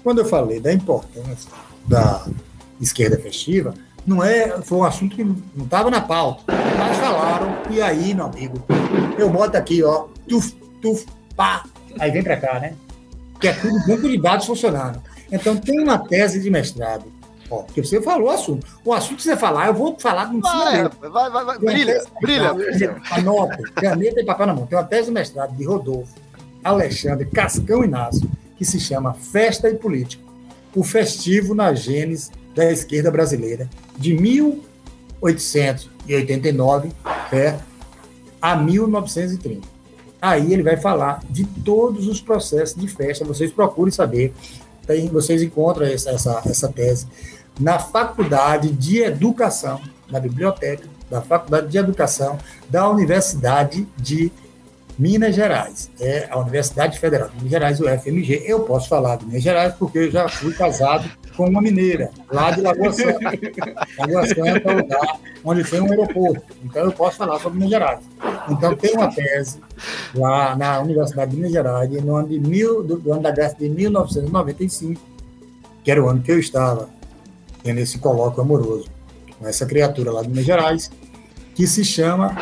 quando 0.05 0.19
eu 0.19 0.27
falei 0.27 0.61
da 0.61 0.71
importância 0.71 1.51
da 1.87 2.27
esquerda 2.79 3.19
festiva, 3.19 3.73
não 4.07 4.23
é, 4.23 4.61
foi 4.61 4.79
um 4.79 4.85
assunto 4.85 5.17
que 5.17 5.25
não 5.25 5.65
estava 5.65 5.91
na 5.91 6.03
pauta. 6.03 6.43
Mas 6.79 6.99
falaram, 6.99 7.57
e 7.71 7.81
aí, 7.81 8.13
meu 8.13 8.27
amigo, 8.27 8.63
eu 9.17 9.31
boto 9.31 9.57
aqui, 9.57 9.83
ó, 9.83 10.09
tuf, 10.29 10.55
tuf, 10.83 11.07
pá, 11.35 11.65
aí 11.99 12.11
vem 12.11 12.23
para 12.23 12.37
cá, 12.37 12.61
né? 12.61 12.75
que 13.41 13.49
é 13.49 13.53
tudo 13.55 13.87
banco 13.87 14.09
de 14.09 14.21
dados 14.21 14.45
funcionando. 14.45 15.01
Então, 15.33 15.57
tem 15.57 15.81
uma 15.81 15.99
tese 15.99 16.41
de 16.41 16.51
mestrado. 16.51 17.05
Ó, 17.51 17.63
porque 17.63 17.83
você 17.83 18.03
falou 18.03 18.29
o 18.29 18.31
assunto. 18.31 18.67
O 18.85 18.93
assunto 18.93 19.17
que 19.17 19.23
você 19.23 19.35
falar, 19.37 19.69
eu 19.69 19.75
vou 19.75 19.99
falar 19.99 20.31
no 20.33 20.41
Vai, 20.41 20.89
vai, 20.89 21.31
vai, 21.31 21.45
vai. 21.45 21.59
Brilha, 21.59 22.05
brilha. 22.21 22.55
mestrado, 22.55 23.03
Anota, 23.11 23.59
caneta 23.75 24.21
e 24.21 24.25
papel 24.25 24.47
na 24.47 24.55
mão. 24.55 24.67
Tem 24.67 24.79
uma 24.79 24.85
tese 24.85 25.07
de 25.07 25.13
mestrado 25.13 25.57
de 25.57 25.65
Rodolfo 25.65 26.15
Alexandre 26.63 27.25
Cascão 27.27 27.83
Inácio, 27.85 28.31
que 28.57 28.65
se 28.65 28.79
chama 28.79 29.15
Festa 29.15 29.69
e 29.69 29.75
Política. 29.75 30.23
O 30.75 30.85
festivo 30.85 31.55
na 31.55 31.73
gênese 31.73 32.31
da 32.55 32.71
esquerda 32.71 33.11
brasileira, 33.11 33.67
de 33.97 34.13
1889 34.15 36.93
é, 37.33 37.57
a 38.43 38.55
1930. 38.57 39.67
Aí 40.21 40.53
ele 40.53 40.65
vai 40.65 40.77
falar 40.77 41.21
de 41.31 41.45
todos 41.45 42.09
os 42.09 42.21
processos 42.21 42.81
de 42.81 42.89
festa. 42.89 43.25
Vocês 43.25 43.53
procurem 43.53 43.93
saber. 43.93 44.35
Tem, 44.87 45.09
vocês 45.09 45.43
encontram 45.43 45.87
essa, 45.87 46.11
essa, 46.11 46.43
essa 46.45 46.69
tese 46.69 47.07
na 47.59 47.79
Faculdade 47.79 48.71
de 48.71 49.03
Educação, 49.03 49.81
na 50.11 50.21
biblioteca 50.21 50.87
da 51.11 51.21
Faculdade 51.21 51.69
de 51.69 51.79
Educação 51.79 52.39
da 52.69 52.89
Universidade 52.89 53.87
de 53.97 54.31
Minas 54.99 55.35
Gerais. 55.35 55.91
É 56.01 56.29
a 56.29 56.39
Universidade 56.39 56.99
Federal 56.99 57.29
de 57.29 57.37
Minas 57.37 57.51
Gerais, 57.51 57.81
o 57.81 57.85
FMG. 57.85 58.43
Eu 58.45 58.61
posso 58.61 58.89
falar 58.89 59.17
de 59.17 59.27
Minas 59.27 59.43
Gerais 59.43 59.75
porque 59.75 59.99
eu 59.99 60.11
já 60.11 60.29
fui 60.29 60.53
casado 60.53 61.09
com 61.37 61.49
uma 61.49 61.63
mineira, 61.63 62.11
lá 62.33 62.51
de 62.51 62.61
Lagoa 62.61 62.93
Santa. 62.93 63.31
Lagoa 63.97 64.27
Santa 64.27 64.43
é 64.43 64.75
o 64.75 64.77
lugar 64.77 65.21
onde 65.45 65.65
tem 65.65 65.81
um 65.81 65.91
aeroporto. 65.91 66.43
Então 66.65 66.85
eu 66.85 66.93
posso 66.93 67.17
falar 67.17 67.39
sobre 67.39 67.59
Minas 67.59 67.71
Gerais. 67.71 68.01
Então 68.51 68.75
tem 68.75 68.93
uma 68.95 69.15
tese 69.15 69.61
lá 70.15 70.57
na 70.57 70.81
Universidade 70.81 71.31
de 71.31 71.37
Minas 71.37 71.53
Gerais, 71.53 71.91
no 71.91 72.17
ano, 72.17 72.29
de 72.29 72.41
mil, 72.41 72.83
do, 72.83 72.99
do 72.99 73.13
ano 73.13 73.23
da 73.23 73.31
década 73.31 73.57
de 73.57 73.69
1995, 73.69 75.01
que 75.85 75.91
era 75.93 76.03
o 76.03 76.09
ano 76.09 76.21
que 76.21 76.33
eu 76.33 76.41
estava 76.41 76.89
tendo 77.63 77.79
esse 77.79 77.99
colóquio 77.99 78.43
amoroso 78.43 78.87
com 79.39 79.47
essa 79.47 79.67
criatura 79.67 80.11
lá 80.11 80.23
de 80.23 80.29
Minas 80.29 80.45
Gerais, 80.45 80.91
que 81.55 81.67
se 81.67 81.85
chama 81.85 82.37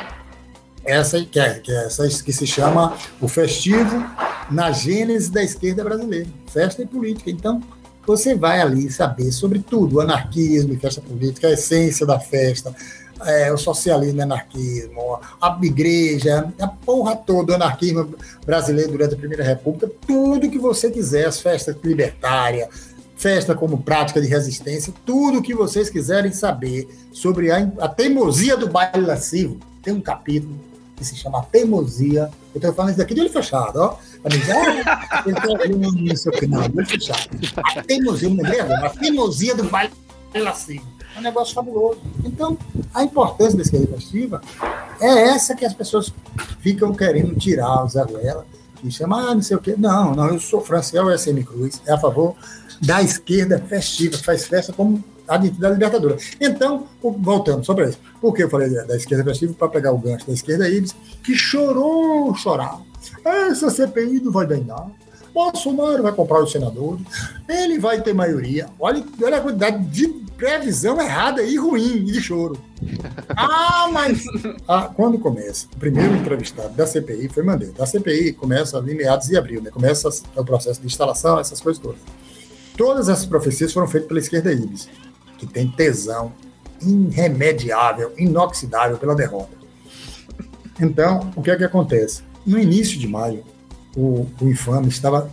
essa 0.85 1.23
que 1.25 1.39
é, 1.39 1.59
que 1.59 1.73
é 1.73 1.87
essa 1.87 2.09
que 2.23 2.33
se 2.33 2.47
chama 2.47 2.97
o 3.21 3.29
festivo 3.29 4.05
na 4.51 4.71
gênese 4.71 5.31
da 5.31 5.43
esquerda 5.43 5.83
brasileira, 5.83 6.29
festa 6.47 6.83
e 6.83 6.87
política. 6.87 7.31
Então, 7.31 7.61
você 8.07 8.37
vai 8.37 8.61
ali 8.61 8.91
saber 8.91 9.33
sobre 9.33 9.59
tudo, 9.59 10.01
anarquismo 10.01 10.73
e 10.73 10.79
festa 10.79 11.01
política, 11.01 11.49
a 11.49 11.53
essência 11.53 12.07
da 12.07 12.21
festa, 12.21 12.73
é, 13.25 13.53
o 13.53 13.59
socialismo 13.59 14.21
e 14.21 14.23
anarquismo, 14.23 15.19
a 15.41 15.59
igreja, 15.63 16.53
a 16.61 16.69
porra 16.69 17.17
toda, 17.17 17.53
o 17.53 17.57
anarquismo 17.57 18.15
brasileiro 18.45 18.93
durante 18.93 19.15
a 19.15 19.19
Primeira 19.19 19.43
República, 19.43 19.91
tudo 20.07 20.49
que 20.49 20.59
você 20.59 20.91
quiser, 20.91 21.27
as 21.27 21.41
festas 21.41 21.75
libertárias, 21.83 22.69
festa 23.17 23.55
como 23.55 23.83
prática 23.83 24.21
de 24.21 24.29
resistência, 24.29 24.93
tudo 25.05 25.43
que 25.43 25.55
vocês 25.55 25.89
quiserem 25.89 26.33
saber 26.33 26.89
sobre 27.11 27.51
a, 27.51 27.59
a 27.81 27.89
teimosia 27.89 28.57
do 28.57 28.69
baile 28.69 29.07
lascivo, 29.07 29.59
tem 29.83 29.95
um 29.95 30.01
capítulo 30.01 30.55
que 30.97 31.05
se 31.05 31.15
chama 31.15 31.43
Teimosia. 31.53 32.31
Eu 32.55 32.59
estou 32.59 32.73
falando 32.73 32.91
isso 32.91 32.99
daqui 32.99 33.15
de 33.15 33.21
olho 33.21 33.31
fechado, 33.31 33.77
ó. 33.77 33.99
Tô 35.43 35.53
olhando 35.53 36.13
isso 36.13 36.29
aqui, 36.31 36.47
não, 36.47 36.63
fechado. 36.87 37.29
A 37.63 37.83
teimosia, 37.83 38.31
não 38.31 38.87
A 38.87 38.91
teimosia 38.91 39.55
do 39.55 39.65
baile 39.65 39.93
lascivo. 40.35 40.87
É 41.15 41.19
um 41.19 41.23
negócio 41.23 41.55
fabuloso. 41.55 42.01
Então, 42.25 42.59
a 42.93 43.03
importância 43.05 43.57
da 43.57 43.63
esquerda 43.63 43.87
festiva 43.89 44.41
é 45.01 45.29
essa 45.29 45.55
que 45.55 45.65
as 45.65 45.75
pessoas 45.75 46.13
ficam 46.61 46.93
querendo 46.95 47.35
tirar 47.37 47.85
o 47.85 47.89
Zé 47.89 48.03
Ruela, 48.03 48.47
que 48.77 48.91
chama, 48.91 49.31
ah, 49.31 49.35
não 49.35 49.43
sei 49.43 49.57
o 49.57 49.61
quê. 49.61 49.75
Não, 49.77 50.15
não, 50.15 50.29
eu 50.29 50.41
sou 50.41 50.61
Franciel 50.61 51.17
SM 51.17 51.43
Cruz, 51.43 51.81
é 51.87 51.93
a 51.93 51.99
favor 51.99 52.35
da 52.81 53.03
esquerda 53.03 53.59
festiva, 53.59 54.17
faz 54.19 54.47
festa 54.47 54.73
como 54.73 55.03
a 55.29 55.37
da 55.37 55.71
Libertadora. 55.71 56.17
Então, 56.41 56.87
voltando 57.03 57.65
sobre 57.65 57.89
isso. 57.89 57.99
Por 58.21 58.33
que 58.33 58.45
eu 58.45 58.51
falei 58.51 58.71
da 58.71 58.97
esquerda 58.97 59.25
festiva? 59.25 59.55
Para 59.55 59.69
pegar 59.69 59.93
o 59.93 59.99
gancho 59.99 60.27
da 60.27 60.33
esquerda 60.33 60.69
Ibis, 60.69 60.95
que 61.23 61.35
chorou, 61.35 62.35
chorar. 62.35 62.81
Essa 63.25 63.71
CPI 63.71 64.21
não 64.21 64.33
vai 64.33 64.47
dar 64.47 64.57
em 64.57 64.65
nada. 64.65 64.91
Bolsonaro 65.37 66.03
vai 66.03 66.13
comprar 66.13 66.43
os 66.43 66.51
senadores, 66.51 67.05
ele 67.47 67.79
vai 67.79 68.01
ter 68.01 68.15
maioria. 68.15 68.69
Olha, 68.81 69.05
olha 69.23 69.37
a 69.37 69.41
quantidade 69.43 69.85
de 69.85 70.09
previsão 70.35 70.99
errada 70.99 71.43
e 71.43 71.57
ruim, 71.57 72.07
e 72.09 72.13
de 72.13 72.23
choro. 72.23 72.59
Ah, 73.39 73.89
mas. 73.93 74.25
Ah, 74.67 74.91
quando 74.95 75.19
começa? 75.19 75.67
O 75.75 75.77
primeiro 75.79 76.15
entrevistado 76.17 76.75
da 76.75 76.87
CPI 76.87 77.29
foi 77.29 77.43
Mandetta. 77.43 77.83
A 77.83 77.87
CPI 77.87 78.33
começa 78.33 78.79
ali 78.79 78.95
meados 78.95 79.29
de 79.29 79.37
abril, 79.37 79.61
né? 79.61 79.71
Começa 79.71 80.09
o 80.35 80.45
processo 80.45 80.81
de 80.81 80.87
instalação, 80.87 81.39
essas 81.39 81.61
coisas 81.61 81.83
todas. 81.83 82.01
Todas 82.77 83.09
essas 83.09 83.27
profecias 83.27 83.73
foram 83.73 83.89
feitas 83.89 84.09
pela 84.09 84.21
esquerda 84.21 84.53
Ibis 84.53 84.89
que 85.39 85.47
tem 85.47 85.69
tesão 85.69 86.33
irremediável, 86.81 88.13
inoxidável 88.17 88.99
pela 88.99 89.15
derrota. 89.15 89.57
Então, 90.81 91.31
o 91.35 91.43
que 91.43 91.51
é 91.51 91.57
que 91.57 91.65
acontece? 91.65 92.23
No 92.45 92.59
início 92.59 92.99
de 92.99 93.09
maio, 93.09 93.45
o, 93.97 94.27
o 94.41 94.49
infame 94.49 94.89
estava 94.89 95.31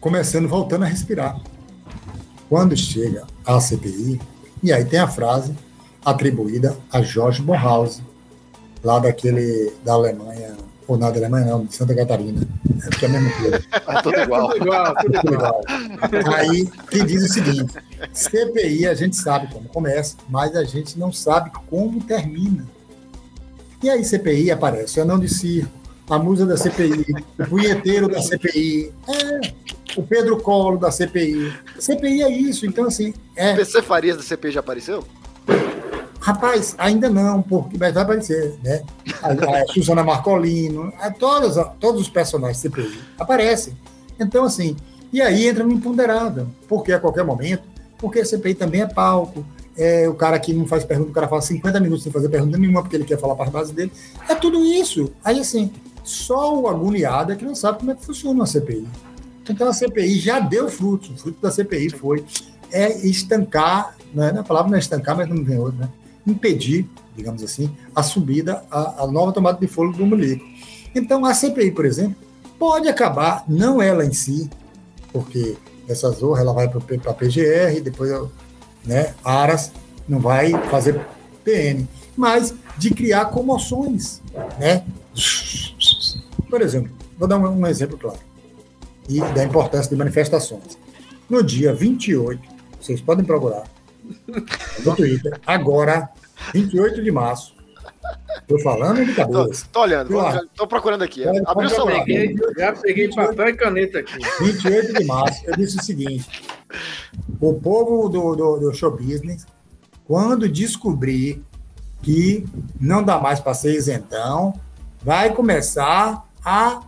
começando, 0.00 0.48
voltando 0.48 0.84
a 0.84 0.88
respirar. 0.88 1.40
Quando 2.48 2.76
chega 2.76 3.26
a 3.44 3.60
CPI, 3.60 4.20
e 4.62 4.72
aí 4.72 4.84
tem 4.84 4.98
a 4.98 5.08
frase 5.08 5.54
atribuída 6.04 6.76
a 6.90 7.02
Jorge 7.02 7.42
Bornhausen, 7.42 8.04
lá 8.82 8.98
daquele 8.98 9.72
da 9.84 9.94
Alemanha, 9.94 10.56
ou 10.86 10.98
não, 10.98 11.10
da 11.10 11.18
Alemanha 11.18 11.46
não, 11.46 11.64
de 11.64 11.74
Santa 11.74 11.94
Catarina, 11.94 12.46
é 12.84 12.90
porque 12.90 13.04
é 13.06 13.08
a 13.08 13.12
mesma 13.12 13.30
coisa. 13.30 13.64
É 13.86 14.02
tudo 14.02 14.20
igual. 14.20 14.48
tudo 14.48 14.62
igual, 14.64 14.94
tudo 14.96 15.20
Tudo 15.20 15.34
igual. 15.34 15.60
igual. 16.12 16.34
Aí, 16.34 16.66
que 16.90 17.02
diz 17.04 17.22
o 17.22 17.32
seguinte: 17.32 17.74
CPI 18.12 18.86
a 18.86 18.94
gente 18.94 19.16
sabe 19.16 19.52
como 19.52 19.68
começa, 19.68 20.16
mas 20.28 20.54
a 20.56 20.64
gente 20.64 20.98
não 20.98 21.12
sabe 21.12 21.50
como 21.68 22.02
termina. 22.02 22.66
E 23.82 23.90
aí, 23.90 24.04
CPI 24.04 24.50
aparece, 24.50 24.98
o 24.98 25.02
anão 25.02 25.18
de 25.18 25.28
circo, 25.28 25.70
a 26.08 26.18
musa 26.18 26.46
da 26.46 26.56
CPI, 26.56 27.04
o 27.38 27.46
punheteiro 27.46 28.08
da 28.08 28.20
CPI, 28.20 28.92
é, 29.08 29.40
o 29.96 30.02
Pedro 30.02 30.38
Colo 30.38 30.78
da 30.78 30.90
CPI. 30.90 31.52
CPI 31.78 32.22
é 32.22 32.30
isso, 32.30 32.66
então, 32.66 32.86
assim, 32.86 33.14
é. 33.36 33.54
PC 33.54 33.82
Farias 33.82 34.16
da 34.16 34.22
CPI 34.22 34.52
já 34.52 34.60
apareceu? 34.60 35.04
Rapaz, 36.24 36.74
ainda 36.78 37.10
não, 37.10 37.42
porque 37.42 37.76
vai 37.76 37.90
aparecer, 37.90 38.54
né? 38.64 38.82
A, 39.22 39.32
a 39.32 39.66
Susana 39.68 40.02
Marcolino, 40.02 40.90
a, 40.98 41.10
todos, 41.10 41.62
todos 41.78 42.00
os 42.00 42.08
personagens 42.08 42.56
CPI 42.56 42.98
aparecem. 43.18 43.76
Então, 44.18 44.44
assim, 44.44 44.74
e 45.12 45.20
aí 45.20 45.46
entra 45.46 45.62
no 45.62 45.70
imponderável, 45.70 46.46
porque 46.66 46.94
a 46.94 46.98
qualquer 46.98 47.24
momento, 47.24 47.64
porque 47.98 48.20
a 48.20 48.24
CPI 48.24 48.54
também 48.54 48.80
é 48.80 48.86
palco, 48.86 49.44
é 49.76 50.08
o 50.08 50.14
cara 50.14 50.38
que 50.38 50.54
não 50.54 50.66
faz 50.66 50.82
pergunta, 50.82 51.10
o 51.10 51.12
cara 51.12 51.28
fala 51.28 51.42
50 51.42 51.78
minutos 51.78 52.04
sem 52.04 52.10
fazer 52.10 52.30
pergunta 52.30 52.56
nenhuma, 52.56 52.80
porque 52.80 52.96
ele 52.96 53.04
quer 53.04 53.20
falar 53.20 53.34
para 53.34 53.48
a 53.48 53.50
base 53.50 53.74
dele. 53.74 53.92
É 54.26 54.34
tudo 54.34 54.64
isso. 54.64 55.12
Aí, 55.22 55.38
assim, 55.38 55.70
só 56.02 56.58
o 56.58 56.68
agoniado 56.68 57.32
é 57.32 57.36
que 57.36 57.44
não 57.44 57.54
sabe 57.54 57.80
como 57.80 57.90
é 57.90 57.94
que 57.94 58.02
funciona 58.02 58.34
uma 58.34 58.46
CPI. 58.46 58.88
Então, 59.46 59.68
a 59.68 59.74
CPI 59.74 60.20
já 60.20 60.40
deu 60.40 60.70
frutos. 60.70 61.10
O 61.10 61.16
fruto 61.18 61.42
da 61.42 61.50
CPI 61.50 61.90
foi 61.90 62.24
é 62.72 63.06
estancar, 63.06 63.94
né? 64.14 64.34
a 64.38 64.42
palavra 64.42 64.70
não 64.70 64.76
é 64.78 64.80
estancar, 64.80 65.14
mas 65.14 65.28
não 65.28 65.44
tem 65.44 65.58
outra, 65.58 65.80
né? 65.80 65.88
Impedir, 66.26 66.88
digamos 67.16 67.42
assim, 67.42 67.70
a 67.94 68.02
subida, 68.02 68.64
a, 68.70 69.04
a 69.04 69.06
nova 69.06 69.32
tomada 69.32 69.58
de 69.58 69.66
fôlego 69.66 69.98
do 69.98 70.06
Mulico. 70.06 70.44
Então, 70.94 71.24
a 71.24 71.34
CPI, 71.34 71.72
por 71.72 71.84
exemplo, 71.84 72.16
pode 72.58 72.88
acabar, 72.88 73.44
não 73.48 73.82
ela 73.82 74.04
em 74.04 74.12
si, 74.12 74.48
porque 75.12 75.56
essa 75.88 76.10
zorra 76.10 76.40
ela 76.40 76.52
vai 76.52 76.68
para 76.68 76.80
a 77.10 77.14
PGR, 77.14 77.80
depois 77.82 78.10
né, 78.84 79.14
Aras 79.24 79.72
não 80.08 80.18
vai 80.18 80.50
fazer 80.68 81.00
PN, 81.44 81.86
mas 82.16 82.54
de 82.78 82.90
criar 82.90 83.26
comoções, 83.26 84.20
né? 84.58 84.84
Por 86.48 86.60
exemplo, 86.60 86.90
vou 87.18 87.28
dar 87.28 87.38
um, 87.38 87.60
um 87.60 87.66
exemplo 87.66 87.98
claro, 87.98 88.18
e 89.08 89.20
da 89.20 89.44
importância 89.44 89.90
de 89.90 89.96
manifestações. 89.96 90.78
No 91.28 91.42
dia 91.42 91.74
28, 91.74 92.40
vocês 92.80 93.00
podem 93.00 93.24
procurar 93.24 93.64
no 94.84 94.96
Twitter, 94.96 95.40
agora, 95.46 96.08
28 96.52 97.02
de 97.02 97.10
março. 97.10 97.54
Estou 98.40 98.58
falando 98.60 99.04
de 99.04 99.14
Tô, 99.14 99.22
cabeça. 99.32 99.66
tô 99.72 99.80
olhando, 99.80 100.14
Lá. 100.14 100.32
já 100.32 100.42
tô 100.54 100.66
procurando 100.66 101.02
aqui. 101.02 101.24
Pode- 101.24 101.42
Abriu 101.46 101.68
o 101.68 101.72
celular. 101.72 102.04
Peguei, 102.04 102.36
já 102.58 102.72
peguei 102.72 103.08
papel 103.14 103.48
e 103.48 103.54
caneta 103.56 103.98
aqui. 104.00 104.18
28 104.40 104.92
de 104.94 105.04
março, 105.04 105.42
eu 105.46 105.56
disse 105.56 105.78
o 105.78 105.82
seguinte: 105.82 106.42
o 107.40 107.54
povo 107.54 108.08
do, 108.08 108.34
do, 108.36 108.56
do 108.58 108.74
show 108.74 108.90
business, 108.90 109.46
quando 110.06 110.48
descobrir 110.48 111.42
que 112.02 112.46
não 112.78 113.02
dá 113.02 113.18
mais 113.18 113.40
para 113.40 113.54
ser 113.54 113.74
isentão, 113.74 114.52
vai 115.02 115.32
começar 115.32 116.24
a 116.44 116.82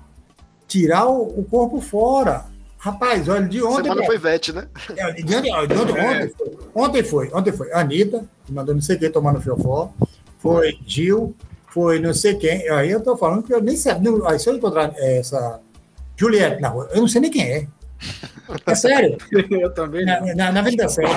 tirar 0.68 1.06
o, 1.06 1.22
o 1.40 1.44
corpo 1.44 1.80
fora. 1.80 2.44
Rapaz, 2.78 3.28
olha, 3.28 3.48
de 3.48 3.62
ontem. 3.62 3.84
Semana 3.84 4.04
foi 4.04 4.18
VET, 4.18 4.52
né? 4.52 4.68
É, 4.96 5.12
de 5.12 5.22
de 5.22 5.36
ontem, 5.36 5.52
ontem, 5.52 6.28
foi, 6.28 6.58
ontem 6.74 7.02
foi, 7.02 7.30
ontem 7.32 7.52
foi 7.52 7.72
Anitta, 7.72 8.24
que 8.44 8.52
mandou 8.52 8.74
não 8.74 8.82
sei 8.82 8.96
quem 8.96 9.10
tomar 9.10 9.32
no 9.32 9.40
fiofó, 9.40 9.92
foi 10.38 10.78
Gil, 10.86 11.34
foi 11.68 11.98
não 11.98 12.14
sei 12.14 12.34
quem, 12.34 12.68
aí 12.70 12.90
eu 12.90 13.02
tô 13.02 13.16
falando 13.16 13.42
que 13.42 13.52
eu 13.52 13.62
nem 13.62 13.76
sei, 13.76 13.94
não, 13.94 14.26
aí 14.28 14.38
se 14.38 14.48
eu 14.48 14.54
encontrar 14.54 14.92
essa 14.96 15.60
Juliette 16.16 16.60
na 16.60 16.68
rua, 16.68 16.88
eu 16.92 17.00
não 17.00 17.08
sei 17.08 17.20
nem 17.20 17.30
quem 17.30 17.42
é, 17.42 17.66
É 18.64 18.74
sério. 18.74 19.16
Eu 19.50 19.72
também. 19.72 20.04
Na, 20.04 20.20
na, 20.34 20.52
na 20.52 20.60
Avenida 20.60 20.88
7. 20.88 21.08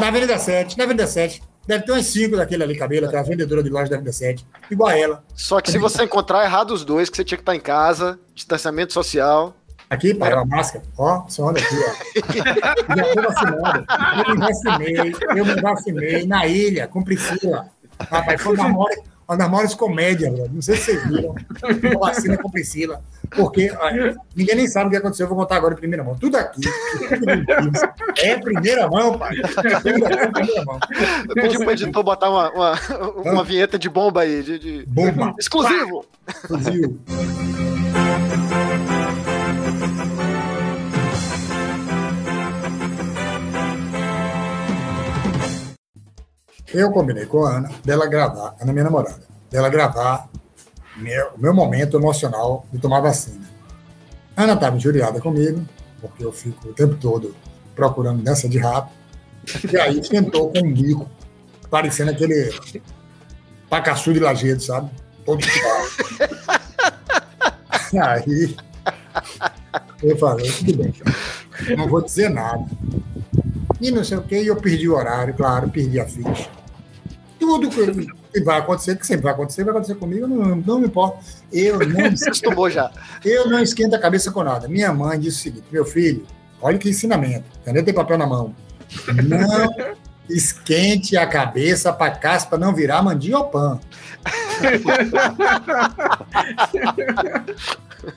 Na 0.00 0.08
Avenida 0.08 0.38
7, 0.38 0.78
na 0.78 0.84
Avenida 0.84 1.06
7. 1.06 1.42
Deve 1.66 1.84
ter 1.84 1.92
umas 1.92 2.06
cinco 2.06 2.36
daquele 2.36 2.62
ali, 2.62 2.76
cabelo, 2.76 3.06
aquela 3.06 3.24
vendedora 3.24 3.60
de 3.62 3.68
loja 3.70 3.90
da 3.90 3.96
Avenida 3.96 4.12
7. 4.12 4.46
Igual 4.70 4.90
a 4.90 4.96
ela. 4.98 5.24
Só 5.34 5.60
que 5.60 5.70
se 5.70 5.78
você 5.78 6.04
encontrar 6.04 6.44
errado 6.44 6.70
os 6.70 6.84
dois, 6.84 7.10
que 7.10 7.16
você 7.16 7.24
tinha 7.24 7.36
que 7.36 7.42
estar 7.42 7.56
em 7.56 7.60
casa, 7.60 8.18
distanciamento 8.34 8.92
social. 8.92 9.54
Aqui, 9.88 10.14
pai, 10.14 10.32
a 10.32 10.44
máscara. 10.44 10.84
Ó, 10.98 11.24
só 11.28 11.44
olha 11.44 11.60
aqui, 11.62 11.76
ó. 11.76 12.96
Já 12.96 13.14
tô 13.14 13.22
vacinado. 13.22 13.86
Eu 14.26 14.34
me 14.34 14.40
vacinei, 14.40 15.14
eu 15.36 15.44
me 15.46 15.60
vacinei 15.60 16.26
na 16.26 16.46
ilha, 16.46 16.88
com 16.88 17.02
Priscila. 17.04 17.68
Rapaz, 18.10 18.42
foi 18.42 18.56
uma 18.56 18.84
uma 19.28 19.36
das 19.36 19.50
maiores 19.50 19.74
comédias, 19.74 20.32
velho. 20.32 20.50
Não 20.52 20.62
sei 20.62 20.76
se 20.76 20.84
vocês 20.84 21.04
viram. 21.08 21.34
Uma 21.90 21.98
vacina 22.08 22.36
com 22.38 22.48
Priscila. 22.48 23.02
Porque 23.30 23.72
olha, 23.80 24.16
ninguém 24.36 24.54
nem 24.54 24.68
sabe 24.68 24.86
o 24.86 24.90
que 24.90 24.96
aconteceu. 24.96 25.24
Eu 25.24 25.28
vou 25.30 25.38
contar 25.38 25.56
agora 25.56 25.74
em 25.74 25.76
primeira 25.76 26.04
mão. 26.04 26.14
Tudo 26.16 26.36
aqui. 26.36 26.60
É 28.18 28.38
primeira 28.38 28.88
mão, 28.88 29.18
pai. 29.18 29.34
Tudo 29.36 30.06
aqui 30.06 30.14
em 30.24 30.32
primeira 30.32 30.64
mão. 30.64 30.78
Eu 31.28 31.34
pedi 31.34 31.58
pro 31.58 31.70
editor 31.72 32.04
botar 32.04 32.30
uma, 32.30 32.50
uma, 32.52 32.74
uma 33.32 33.44
vinheta 33.44 33.76
de 33.76 33.88
bomba 33.88 34.20
aí. 34.22 34.44
De, 34.44 34.58
de- 34.60 34.86
Bomba. 34.86 35.34
Exclusivo! 35.40 36.04
Fuzil. 36.46 37.00
Eu 46.72 46.90
combinei 46.90 47.26
com 47.26 47.44
a 47.44 47.56
Ana 47.56 47.70
dela 47.84 48.06
gravar, 48.06 48.54
Ana, 48.60 48.72
minha 48.72 48.84
namorada, 48.84 49.22
dela 49.50 49.68
gravar 49.68 50.28
meu, 50.96 51.30
meu 51.36 51.54
momento 51.54 51.96
emocional 51.96 52.66
de 52.72 52.78
tomar 52.78 53.00
vacina. 53.00 53.46
A 54.36 54.42
Ana 54.42 54.54
estava 54.54 54.76
injuriada 54.76 55.20
comigo, 55.20 55.66
porque 56.00 56.24
eu 56.24 56.32
fico 56.32 56.68
o 56.68 56.72
tempo 56.72 56.94
todo 56.96 57.34
procurando 57.74 58.22
dança 58.22 58.48
de 58.48 58.58
rato, 58.58 58.90
e 59.70 59.78
aí 59.78 60.02
sentou 60.02 60.50
com 60.50 60.58
um 60.58 60.72
bico, 60.72 61.08
parecendo 61.70 62.10
aquele 62.10 62.52
pacaçu 63.68 64.12
de 64.12 64.18
lajedo, 64.18 64.62
sabe? 64.62 64.90
Todo 65.24 65.42
suado. 65.42 66.56
Aí 67.98 68.54
eu 70.02 70.18
falei, 70.18 70.50
tudo 70.52 70.76
bem, 70.76 70.92
não 71.76 71.88
vou 71.88 72.02
dizer 72.02 72.28
nada. 72.28 72.66
E 73.80 73.90
não 73.90 74.02
sei 74.04 74.16
o 74.18 74.22
que, 74.22 74.40
e 74.40 74.46
eu 74.46 74.56
perdi 74.56 74.88
o 74.88 74.94
horário, 74.94 75.34
claro, 75.34 75.68
perdi 75.68 76.00
a 76.00 76.06
ficha. 76.06 76.48
Tudo 77.38 77.68
que 77.68 78.40
vai 78.40 78.58
acontecer, 78.58 78.96
que 78.96 79.06
sempre 79.06 79.24
vai 79.24 79.32
acontecer, 79.32 79.62
vai 79.64 79.72
acontecer 79.72 79.94
comigo, 79.96 80.26
não, 80.26 80.56
não 80.56 80.80
me 80.80 80.86
importa. 80.86 81.18
Eu 81.52 81.78
não, 81.80 82.10
Você 82.16 82.26
acostumou 82.28 82.70
já. 82.70 82.90
eu 83.24 83.48
não 83.48 83.60
esquento 83.60 83.94
a 83.94 83.98
cabeça 83.98 84.30
com 84.30 84.42
nada. 84.42 84.68
Minha 84.68 84.92
mãe 84.92 85.18
disse 85.18 85.38
o 85.38 85.42
seguinte: 85.42 85.66
meu 85.70 85.84
filho, 85.84 86.26
olha 86.60 86.78
que 86.78 86.88
ensinamento, 86.88 87.44
caneta 87.64 87.90
e 87.90 87.92
papel 87.92 88.18
na 88.18 88.26
mão. 88.26 88.54
Não 89.24 89.96
esquente 90.28 91.16
a 91.16 91.26
cabeça 91.26 91.92
para 91.92 92.10
caspa 92.10 92.58
não 92.58 92.74
virar 92.74 93.02
mandiopan. 93.02 93.78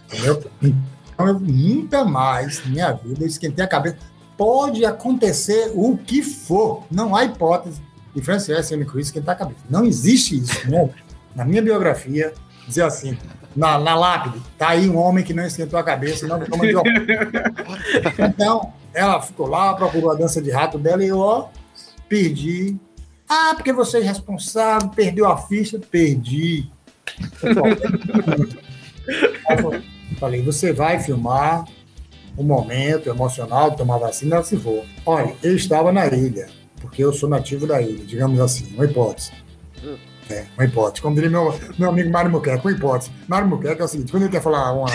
Entendeu? 0.07 0.43
Então, 0.61 1.27
eu 1.27 1.39
nunca 1.39 2.03
mais 2.05 2.63
na 2.65 2.71
minha 2.71 2.91
vida 2.93 3.23
eu 3.23 3.27
esquentei 3.27 3.63
a 3.63 3.67
cabeça. 3.67 3.97
Pode 4.39 4.85
acontecer 4.85 5.69
o 5.75 5.97
que 5.97 6.23
for, 6.23 6.85
não 6.89 7.13
há 7.13 7.25
hipótese 7.25 7.81
de 8.15 8.21
Francis 8.21 8.47
S. 8.47 8.73
M. 8.73 8.85
Chris 8.85 9.07
esquentar 9.07 9.35
a 9.35 9.37
cabeça. 9.37 9.59
Não 9.69 9.83
existe 9.83 10.37
isso. 10.37 10.71
Né? 10.71 10.89
Na 11.35 11.43
minha 11.43 11.61
biografia, 11.61 12.33
dizer 12.65 12.83
assim, 12.83 13.17
na, 13.53 13.77
na 13.77 13.95
lápide, 13.95 14.41
tá 14.57 14.69
aí 14.69 14.89
um 14.89 14.97
homem 14.97 15.25
que 15.25 15.33
não 15.33 15.45
esquentou 15.45 15.77
a 15.77 15.83
cabeça, 15.83 16.25
não 16.25 16.39
virou 16.39 16.57
mandiopan. 16.57 16.89
Então, 18.29 18.71
ela 18.93 19.21
ficou 19.21 19.45
lá, 19.45 19.73
procurou 19.73 20.09
a 20.09 20.15
dança 20.15 20.41
de 20.41 20.49
rato 20.49 20.77
dela 20.77 21.03
e 21.03 21.07
eu, 21.09 21.19
ó, 21.19 21.49
perdi. 22.07 22.77
Ah, 23.27 23.51
porque 23.53 23.73
você 23.73 23.97
é 23.97 24.01
irresponsável, 24.03 24.87
perdeu 24.87 25.27
a 25.27 25.35
ficha. 25.35 25.77
Perdi. 25.79 26.71
Eu 29.49 29.83
Falei, 30.17 30.41
você 30.41 30.71
vai 30.71 30.97
filmar 30.97 31.65
o 32.39 32.43
momento 32.43 33.09
emocional 33.09 33.69
de 33.69 33.77
tomar 33.77 33.97
vacina, 33.97 34.41
se 34.41 34.55
for. 34.55 34.85
Olha, 35.05 35.35
eu 35.43 35.53
estava 35.57 35.91
na 35.91 36.07
ilha, 36.07 36.47
porque 36.79 37.03
eu 37.03 37.11
sou 37.11 37.27
nativo 37.27 37.67
da 37.67 37.81
ilha, 37.81 38.05
digamos 38.05 38.39
assim, 38.39 38.73
uma 38.73 38.85
hipótese. 38.85 39.33
É, 40.29 40.45
uma 40.55 40.65
hipótese. 40.65 41.01
Como 41.01 41.15
diria 41.15 41.29
meu, 41.29 41.57
meu 41.77 41.89
amigo 41.89 42.11
Mário 42.11 42.29
Muqueca, 42.29 42.61
uma 42.61 42.71
hipótese. 42.71 43.11
Mário 43.27 43.47
Muqueca 43.47 43.81
é 43.81 43.85
o 43.85 43.87
seguinte, 43.87 44.11
quando 44.11 44.23
ele 44.23 44.31
quer 44.31 44.41
falar 44.41 44.73
uma, 44.73 44.87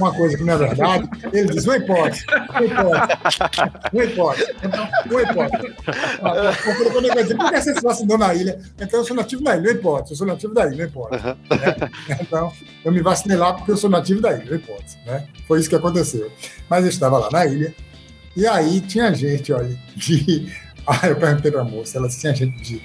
uma 0.00 0.12
coisa 0.12 0.36
que 0.36 0.42
não 0.42 0.54
é 0.54 0.56
verdade, 0.56 1.08
ele 1.32 1.48
diz 1.48 1.64
uma 1.64 1.76
hipótese, 1.76 2.26
uma 2.50 2.64
hipótese, 2.64 3.82
uma 3.92 4.04
hipótese. 4.04 4.54
Então, 4.64 4.88
uma 5.10 5.22
hipótese. 5.22 5.74
Ah, 6.22 6.52
quando 6.92 7.06
ele 7.06 7.22
dizer, 7.22 7.36
por 7.36 7.50
que 7.50 7.60
você 7.60 7.74
se 7.74 7.82
vacinou 7.82 8.18
na 8.18 8.34
ilha? 8.34 8.60
Então, 8.80 9.00
eu 9.00 9.04
sou 9.04 9.14
nativo 9.16 9.44
da 9.44 9.56
ilha, 9.56 9.70
uma 9.70 9.78
hipótese. 9.78 10.12
Eu 10.12 10.16
sou 10.16 10.26
nativo 10.26 10.54
da 10.54 10.66
ilha, 10.66 10.76
uma 10.76 10.84
hipótese. 10.84 11.24
né? 11.24 11.36
Então, 12.20 12.52
eu 12.84 12.92
me 12.92 13.00
vacinei 13.00 13.36
lá 13.36 13.52
porque 13.52 13.70
eu 13.70 13.76
sou 13.76 13.88
nativo 13.88 14.20
da 14.20 14.32
ilha, 14.32 14.46
uma 14.46 14.56
hipótese. 14.56 14.98
Né? 15.06 15.24
Foi 15.46 15.60
isso 15.60 15.68
que 15.68 15.76
aconteceu. 15.76 16.32
Mas 16.68 16.82
eu 16.84 16.90
estava 16.90 17.18
lá 17.18 17.28
na 17.30 17.46
ilha, 17.46 17.72
e 18.36 18.44
aí 18.44 18.80
tinha 18.80 19.14
gente, 19.14 19.52
olha, 19.52 19.78
de... 19.94 20.52
Ah, 20.86 21.06
eu 21.06 21.14
perguntei 21.14 21.52
para 21.52 21.60
a 21.60 21.64
moça, 21.64 21.98
ela 21.98 22.08
disse, 22.08 22.20
tinha 22.20 22.34
gente 22.34 22.56
de 22.62 22.82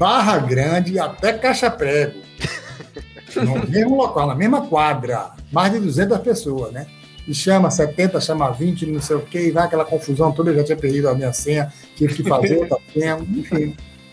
Barra 0.00 0.38
Grande 0.38 0.98
até 0.98 1.34
Caixa 1.34 1.70
Prego. 1.70 2.20
No 3.36 3.64
mesmo 3.68 3.94
local, 3.96 4.26
na 4.26 4.34
mesma 4.34 4.62
quadra. 4.66 5.30
Mais 5.52 5.72
de 5.72 5.78
200 5.78 6.18
pessoas, 6.18 6.72
né? 6.72 6.86
E 7.28 7.32
chama 7.32 7.70
70, 7.70 8.20
chama 8.20 8.50
20, 8.50 8.86
não 8.86 9.00
sei 9.00 9.14
o 9.14 9.20
quê, 9.20 9.46
e 9.46 9.50
vai 9.52 9.66
aquela 9.66 9.84
confusão 9.84 10.32
toda. 10.32 10.50
Eu 10.50 10.56
já 10.56 10.64
tinha 10.64 10.76
perdido 10.76 11.08
a 11.08 11.14
minha 11.14 11.32
senha, 11.32 11.72
tive 11.94 12.12
que 12.14 12.28
fazer 12.28 12.58
outra 12.58 12.76
senha, 12.92 13.16
enfim, 13.20 13.66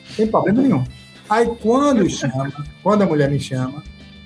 não 0.10 0.16
tem 0.16 0.28
problema 0.28 0.62
nenhum. 0.62 0.84
Aí 1.28 1.48
quando 1.60 2.08
chama, 2.08 2.52
quando 2.84 3.02
a 3.02 3.06
mulher 3.08 3.28
me 3.32 3.40
chama, 3.40 3.82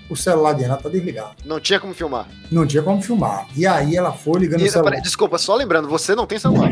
o 0.09 0.15
celular 0.15 0.53
de 0.55 0.65
Ana 0.65 0.75
tá 0.75 0.89
desligado. 0.89 1.35
Não 1.45 1.57
tinha 1.61 1.79
como 1.79 1.93
filmar. 1.93 2.27
Não 2.51 2.67
tinha 2.67 2.83
como 2.83 3.01
filmar. 3.01 3.47
E 3.55 3.65
aí 3.65 3.95
ela 3.95 4.11
foi 4.11 4.41
ligando 4.41 4.59
E, 4.59 4.65
o 4.65 4.69
celular. 4.71 4.89
peraí, 4.89 5.01
desculpa, 5.01 5.37
só 5.37 5.55
lembrando, 5.55 5.87
você 5.87 6.13
não 6.15 6.25
tem 6.27 6.37
celular. 6.37 6.69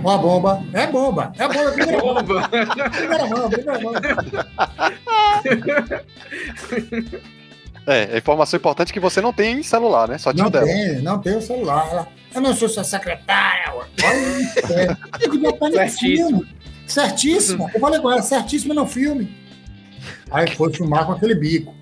Uma 0.00 0.18
bomba. 0.18 0.62
É 0.72 0.86
bomba. 0.86 1.32
É 1.38 1.48
bomba. 1.48 1.68
Primeira 1.70 2.02
mão. 2.04 2.90
Primeira 2.90 3.28
mão, 3.28 3.50
primeira 3.50 3.78
mão. 3.80 3.92
É, 7.86 8.14
é 8.14 8.18
informação 8.18 8.58
importante 8.58 8.92
que 8.92 9.00
você 9.00 9.20
não 9.20 9.32
tem 9.32 9.62
celular, 9.62 10.08
né? 10.08 10.18
Só 10.18 10.30
tinha 10.32 10.42
Não 10.42 10.48
o 10.48 10.52
dela. 10.52 10.66
tem, 10.66 11.00
não 11.00 11.18
tem 11.18 11.36
o 11.36 11.40
celular. 11.40 11.88
Ela, 11.90 12.08
eu 12.34 12.40
não 12.42 12.54
sou 12.54 12.68
sua 12.68 12.84
secretária. 12.84 13.72
É. 14.70 15.26
No 15.26 15.72
Certíssimo. 15.72 16.46
Certíssimo. 16.86 17.70
Eu 17.72 17.80
falei 17.80 18.00
com 18.00 18.10
ela, 18.10 18.20
certíssimo 18.22 18.74
no 18.74 18.86
filme. 18.86 19.34
Aí 20.30 20.54
foi 20.54 20.72
filmar 20.72 21.06
com 21.06 21.12
aquele 21.12 21.34
bico. 21.34 21.74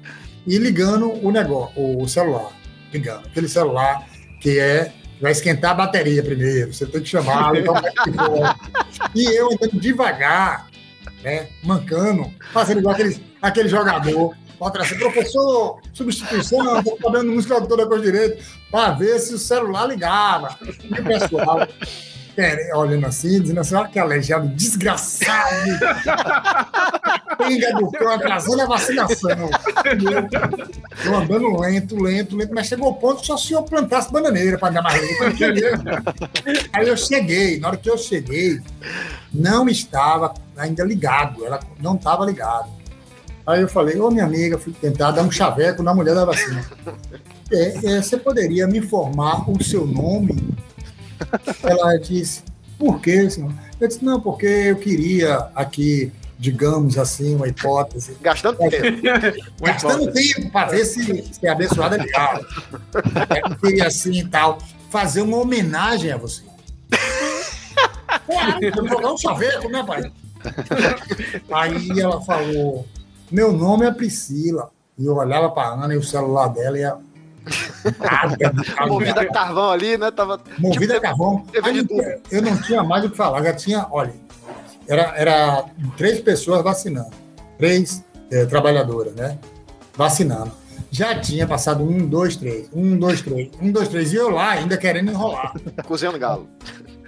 E 0.46 0.58
ligando 0.58 1.12
o 1.24 1.32
negócio, 1.32 1.72
o 1.76 2.06
celular. 2.08 2.52
Ligando. 2.92 3.26
Aquele 3.26 3.48
celular 3.48 4.06
que 4.40 4.58
é. 4.60 4.92
Vai 5.20 5.32
esquentar 5.32 5.72
a 5.72 5.74
bateria 5.74 6.22
primeiro. 6.22 6.72
Você 6.72 6.86
tem 6.86 7.00
que 7.00 7.08
chamar. 7.08 7.52
E 9.14 9.24
eu 9.24 9.52
andando 9.52 9.80
devagar, 9.80 10.68
né? 11.22 11.48
Mancando, 11.62 12.32
fazendo 12.52 12.80
igual 12.80 12.94
aquele, 12.94 13.22
aquele 13.40 13.68
jogador. 13.68 14.34
Assim, 14.80 14.98
professor, 14.98 15.80
substituição, 15.92 16.82
tô 16.82 16.96
cabendo 16.96 17.30
música 17.30 17.60
toda 17.60 17.86
com 17.86 18.00
direito, 18.00 18.42
para 18.70 18.92
ver 18.92 19.18
se 19.18 19.34
o 19.34 19.38
celular 19.38 19.86
ligava. 19.86 20.58
E 20.62 20.98
o 20.98 21.04
pessoal 21.04 21.68
querem, 22.36 22.72
olhando 22.74 23.06
assim, 23.06 23.40
dizendo 23.40 23.60
assim, 23.60 23.74
olha 23.74 23.88
que 23.88 23.98
aleijado, 23.98 24.46
desgraçado. 24.48 25.70
Pinga 27.38 27.72
do 27.74 27.90
cão, 27.90 28.12
atrasando 28.12 28.62
a 28.62 28.66
vacinação. 28.66 29.30
Eu, 29.30 31.10
eu 31.10 31.16
andando 31.16 31.60
lento, 31.60 31.96
lento, 32.00 32.36
lento, 32.36 32.54
mas 32.54 32.66
chegou 32.66 32.90
o 32.90 32.94
ponto 32.94 33.20
que 33.20 33.26
só 33.26 33.36
se 33.36 33.52
eu 33.52 33.62
plantasse 33.62 34.12
bananeira 34.12 34.58
para 34.58 34.68
andar 34.68 34.82
mais 34.82 35.20
não 35.20 35.32
queria. 35.32 35.72
Aí 36.72 36.88
eu 36.88 36.96
cheguei, 36.96 37.58
na 37.58 37.68
hora 37.68 37.76
que 37.76 37.90
eu 37.90 37.96
cheguei, 37.96 38.60
não 39.32 39.68
estava 39.68 40.34
ainda 40.56 40.84
ligado, 40.84 41.44
ela 41.44 41.58
não 41.80 41.96
estava 41.96 42.24
ligado. 42.26 42.68
Aí 43.46 43.62
eu 43.62 43.68
falei, 43.68 43.98
ô 43.98 44.10
minha 44.10 44.24
amiga, 44.24 44.58
fui 44.58 44.72
tentar 44.72 45.12
dar 45.12 45.22
um 45.22 45.30
chaveco 45.30 45.82
na 45.82 45.94
mulher 45.94 46.14
da 46.14 46.24
vacina. 46.24 46.64
É, 47.50 47.92
é, 47.92 48.02
você 48.02 48.16
poderia 48.16 48.66
me 48.66 48.78
informar 48.78 49.48
o 49.48 49.62
seu 49.62 49.86
nome? 49.86 50.56
Ela 51.62 51.96
disse, 51.98 52.42
por 52.78 53.00
quê, 53.00 53.28
senhor? 53.30 53.52
Eu 53.80 53.88
disse, 53.88 54.04
não, 54.04 54.20
porque 54.20 54.46
eu 54.46 54.76
queria 54.76 55.48
aqui, 55.54 56.12
digamos 56.38 56.98
assim, 56.98 57.34
uma 57.34 57.48
hipótese, 57.48 58.16
Gastando 58.20 58.58
tempo. 58.58 59.02
gastando 59.60 60.12
tempo 60.12 60.50
para 60.50 60.70
ver 60.72 60.84
se, 60.84 61.22
se 61.32 61.46
a 61.46 61.52
abençoada 61.52 61.96
é 61.96 62.02
legal. 62.02 62.40
Eu 62.94 63.56
queria 63.56 63.86
assim 63.86 64.12
e 64.20 64.28
tal, 64.28 64.58
fazer 64.90 65.20
uma 65.22 65.36
homenagem 65.38 66.12
a 66.12 66.16
você. 66.16 66.42
Pô, 68.26 68.34
eu 68.60 68.88
vou 68.88 69.00
dar 69.00 69.12
um 69.12 69.18
chaveco, 69.18 69.68
né, 69.68 69.84
pai? 69.84 70.10
Aí 71.52 72.00
ela 72.00 72.20
falou: 72.22 72.86
Meu 73.30 73.52
nome 73.52 73.86
é 73.86 73.92
Priscila. 73.92 74.70
E 74.98 75.04
eu 75.04 75.16
olhava 75.16 75.50
para 75.50 75.68
Ana 75.68 75.94
e 75.94 75.98
o 75.98 76.02
celular 76.02 76.48
dela 76.48 77.00
ia. 78.40 78.52
Movida 78.86 79.20
a 79.20 79.32
carvão 79.32 79.70
ali, 79.70 79.96
né? 79.96 80.10
Tava, 80.10 80.40
Movida 80.58 80.94
tipo, 80.94 81.06
a 81.06 81.08
carvão. 81.08 81.44
Aí, 81.62 81.86
eu 82.30 82.42
não 82.42 82.56
tinha 82.60 82.82
mais 82.82 83.04
o 83.04 83.10
que 83.10 83.16
falar, 83.16 83.42
já 83.42 83.54
tinha, 83.54 83.86
olha, 83.90 84.14
era, 84.88 85.14
era 85.16 85.64
três 85.96 86.20
pessoas 86.20 86.62
vacinando, 86.62 87.10
três 87.58 88.04
é, 88.30 88.44
trabalhadoras, 88.46 89.14
né? 89.14 89.38
Vacinando. 89.94 90.52
Já 90.90 91.18
tinha 91.18 91.46
passado 91.46 91.82
um, 91.82 92.06
dois, 92.06 92.36
três, 92.36 92.68
um, 92.72 92.96
dois, 92.98 93.20
três, 93.20 93.50
um, 93.60 93.72
dois, 93.72 93.88
três, 93.88 94.12
e 94.12 94.16
eu 94.16 94.30
lá 94.30 94.50
ainda 94.50 94.76
querendo 94.76 95.10
enrolar. 95.10 95.54
Cozinhando 95.86 96.18
galo. 96.18 96.48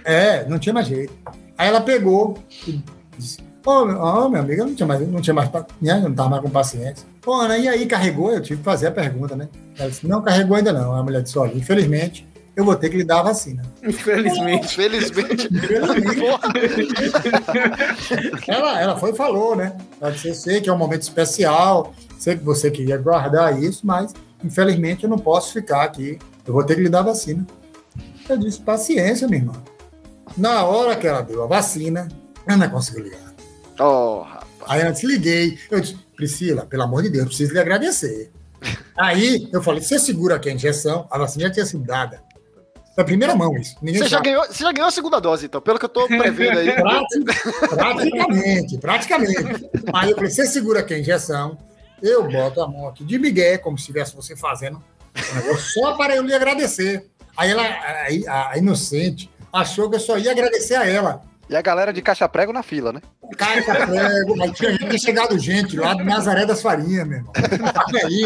É, 0.03 0.45
não 0.45 0.59
tinha 0.59 0.73
mais 0.73 0.87
jeito. 0.87 1.13
Aí 1.57 1.67
ela 1.67 1.81
pegou 1.81 2.37
e 2.67 2.81
disse: 3.17 3.39
Ô, 3.65 3.71
oh, 3.71 4.25
oh, 4.25 4.29
minha 4.29 4.41
amiga, 4.41 4.65
não 4.65 4.73
tinha 4.73 4.87
mais, 4.87 5.07
não 5.07 5.21
tinha 5.21 5.33
mais, 5.33 5.49
né? 5.81 5.99
não 5.99 6.11
estava 6.11 6.29
mais 6.29 6.41
com 6.41 6.49
paciência. 6.49 7.05
Pô, 7.29 7.35
Ana, 7.35 7.59
e 7.59 7.67
aí 7.67 7.85
carregou? 7.85 8.31
Eu 8.31 8.41
tive 8.41 8.57
que 8.57 8.63
fazer 8.63 8.87
a 8.87 8.91
pergunta, 8.91 9.35
né? 9.35 9.47
Ela 9.77 9.87
disse: 9.87 10.07
Não 10.07 10.19
carregou 10.19 10.57
ainda 10.57 10.73
não. 10.73 10.95
A 10.95 11.03
mulher 11.03 11.21
disse: 11.21 11.37
Olha, 11.37 11.55
infelizmente, 11.55 12.27
eu 12.55 12.65
vou 12.65 12.75
ter 12.75 12.89
que 12.89 12.97
lhe 12.97 13.03
dar 13.03 13.19
a 13.19 13.21
vacina. 13.21 13.61
Infelizmente. 13.83 14.65
Infelizmente. 14.65 15.47
ela, 18.49 18.81
ela 18.81 18.97
foi 18.97 19.11
e 19.11 19.15
falou, 19.15 19.55
né? 19.55 19.77
Ela 20.01 20.11
disse, 20.11 20.29
eu 20.29 20.33
sei 20.33 20.59
que 20.59 20.71
é 20.71 20.73
um 20.73 20.77
momento 20.79 21.03
especial, 21.03 21.93
sei 22.17 22.35
que 22.35 22.43
você 22.43 22.71
queria 22.71 22.97
guardar 22.97 23.61
isso, 23.61 23.85
mas 23.85 24.11
infelizmente 24.43 25.03
eu 25.03 25.09
não 25.11 25.19
posso 25.19 25.53
ficar 25.53 25.83
aqui. 25.83 26.17
Eu 26.47 26.53
vou 26.53 26.63
ter 26.63 26.73
que 26.73 26.81
lhe 26.81 26.89
dar 26.89 27.01
a 27.01 27.03
vacina. 27.03 27.45
Eu 28.27 28.37
disse, 28.37 28.59
paciência, 28.59 29.27
minha 29.27 29.41
irmã. 29.41 29.53
Na 30.35 30.63
hora 30.63 30.95
que 30.95 31.05
ela 31.05 31.21
deu 31.21 31.43
a 31.43 31.45
vacina, 31.45 32.07
ela 32.47 32.57
não 32.57 32.69
conseguiu 32.71 33.03
ligar. 33.03 33.35
Oh, 33.79 34.23
rapaz. 34.23 34.47
Aí 34.65 34.81
eu 34.81 34.91
desliguei. 34.91 35.59
Eu 35.69 35.79
disse, 35.79 36.08
Priscila, 36.19 36.65
pelo 36.65 36.83
amor 36.83 37.01
de 37.01 37.09
Deus, 37.09 37.27
preciso 37.27 37.53
lhe 37.53 37.59
agradecer. 37.59 38.29
Aí 38.97 39.47
eu 39.53 39.63
falei, 39.63 39.81
você 39.81 39.97
segura 39.97 40.35
aqui 40.35 40.49
a 40.49 40.51
injeção, 40.51 41.07
a 41.09 41.17
vacina 41.17 41.45
já 41.45 41.53
tinha 41.53 41.65
sido 41.65 41.81
dada. 41.85 42.21
Da 42.97 43.05
primeira 43.05 43.33
mão, 43.33 43.55
isso. 43.55 43.77
você, 43.81 44.09
já 44.09 44.19
ganhou, 44.19 44.45
você 44.45 44.61
já 44.61 44.73
ganhou 44.73 44.89
a 44.89 44.91
segunda 44.91 45.21
dose, 45.21 45.45
então, 45.45 45.61
pelo 45.61 45.79
que 45.79 45.85
eu 45.85 45.89
tô 45.89 46.05
prevendo 46.07 46.59
aí. 46.59 46.73
praticamente, 47.69 48.77
praticamente. 48.79 49.69
Aí 49.93 50.09
eu 50.11 50.15
falei, 50.17 50.29
você 50.29 50.45
segura 50.45 50.81
aqui 50.81 50.93
a 50.93 50.99
injeção, 50.99 51.57
eu 52.01 52.29
boto 52.29 52.61
a 52.61 52.67
mão 52.67 52.89
aqui 52.89 53.05
de 53.05 53.17
migué, 53.17 53.57
como 53.57 53.77
se 53.77 53.83
estivesse 53.83 54.13
você 54.13 54.35
fazendo 54.35 54.75
um 54.75 55.35
negócio, 55.35 55.71
só 55.71 55.95
para 55.95 56.17
eu 56.17 56.23
lhe 56.23 56.33
agradecer. 56.33 57.09
Aí 57.37 57.49
ela, 57.49 57.63
a, 57.63 58.51
a 58.51 58.57
inocente, 58.57 59.31
achou 59.53 59.89
que 59.89 59.95
eu 59.95 60.01
só 60.01 60.17
ia 60.17 60.31
agradecer 60.31 60.75
a 60.75 60.85
ela. 60.85 61.28
E 61.49 61.55
a 61.55 61.61
galera 61.61 61.91
de 61.91 62.01
caixa 62.01 62.29
prego 62.29 62.53
na 62.53 62.61
fila, 62.61 62.93
né? 62.93 63.01
Caixa 63.35 63.73
prego, 63.87 64.37
mas 64.37 64.51
tinha, 64.51 64.77
tinha 64.77 64.97
chegado 64.99 65.37
gente 65.39 65.75
lá 65.75 65.95
do 65.95 66.03
Nazaré 66.03 66.45
das 66.45 66.61
Farinhas, 66.61 67.07
meu 67.07 67.17
irmão. 67.17 67.33
Aí, 68.03 68.23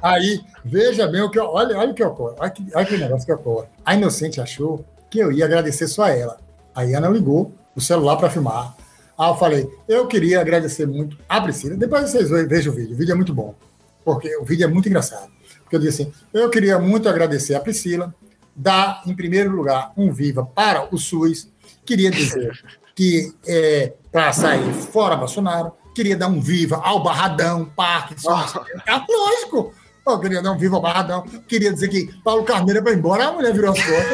aí, 0.00 0.40
veja 0.64 1.06
bem 1.06 1.20
o 1.20 1.30
que. 1.30 1.38
Olha, 1.38 1.76
olha 1.76 1.90
o 1.90 1.94
que 1.94 2.02
ocorre. 2.02 2.36
Olha 2.38 2.50
que, 2.50 2.66
olha 2.74 2.86
que 2.86 2.96
negócio 2.96 3.26
que 3.26 3.32
ocorre. 3.32 3.66
A 3.84 3.94
inocente 3.94 4.40
achou 4.40 4.84
que 5.10 5.18
eu 5.18 5.30
ia 5.30 5.44
agradecer 5.44 5.88
só 5.88 6.04
a 6.04 6.10
ela. 6.10 6.38
Aí 6.74 6.94
a 6.94 6.98
Ana 6.98 7.08
ligou 7.08 7.52
o 7.76 7.80
celular 7.80 8.16
para 8.16 8.30
filmar. 8.30 8.74
Aí 9.18 9.28
eu 9.28 9.36
falei, 9.36 9.68
eu 9.86 10.06
queria 10.06 10.40
agradecer 10.40 10.86
muito 10.86 11.18
a 11.28 11.38
Priscila. 11.40 11.76
Depois 11.76 12.10
vocês 12.10 12.30
vejam 12.48 12.72
o 12.72 12.76
vídeo. 12.76 12.94
O 12.94 12.98
vídeo 12.98 13.12
é 13.12 13.14
muito 13.14 13.34
bom. 13.34 13.54
Porque 14.02 14.34
o 14.36 14.44
vídeo 14.44 14.64
é 14.64 14.68
muito 14.68 14.88
engraçado. 14.88 15.30
Porque 15.62 15.76
eu 15.76 15.80
disse 15.80 16.02
assim: 16.02 16.12
eu 16.32 16.48
queria 16.48 16.78
muito 16.78 17.08
agradecer 17.08 17.54
a 17.54 17.60
Priscila, 17.60 18.14
dar, 18.60 19.02
em 19.06 19.14
primeiro 19.14 19.50
lugar, 19.50 19.92
um 19.96 20.12
viva 20.12 20.44
para 20.44 20.94
o 20.94 20.98
SUS. 20.98 21.50
Queria 21.84 22.10
dizer 22.10 22.62
que 22.94 23.32
é, 23.46 23.94
para 24.12 24.32
sair 24.32 24.72
fora 24.74 25.16
Bolsonaro, 25.16 25.72
queria 25.94 26.16
dar 26.16 26.28
um 26.28 26.40
viva 26.40 26.76
ao 26.76 27.02
Barradão, 27.02 27.64
Parkinson. 27.64 28.30
Oh. 28.30 29.12
lógico! 29.12 29.74
Eu 30.06 30.18
queria 30.18 30.42
dar 30.42 30.52
um 30.52 30.58
viva 30.58 30.76
ao 30.76 30.82
Barradão. 30.82 31.22
Queria 31.46 31.72
dizer 31.72 31.88
que 31.88 32.12
Paulo 32.22 32.42
Carneiro 32.44 32.82
vai 32.82 32.94
embora, 32.94 33.28
a 33.28 33.32
mulher 33.32 33.52
virou 33.52 33.72
as 33.72 33.78
costas. 33.78 34.12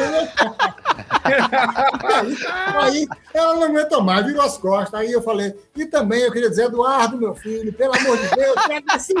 aí, 1.23 2.37
aí, 2.77 3.07
ela 3.33 3.55
não 3.55 3.63
aguentou 3.63 4.01
mais, 4.03 4.25
virou 4.25 4.41
as 4.41 4.57
costas. 4.57 4.93
Aí 4.99 5.11
eu 5.11 5.21
falei, 5.21 5.55
e 5.75 5.85
também 5.85 6.21
eu 6.21 6.31
queria 6.31 6.49
dizer, 6.49 6.65
Eduardo, 6.65 7.17
meu 7.17 7.33
filho, 7.35 7.73
pelo 7.73 7.95
amor 7.95 8.17
de 8.17 8.29
Deus, 8.35 8.55
assim. 8.89 9.13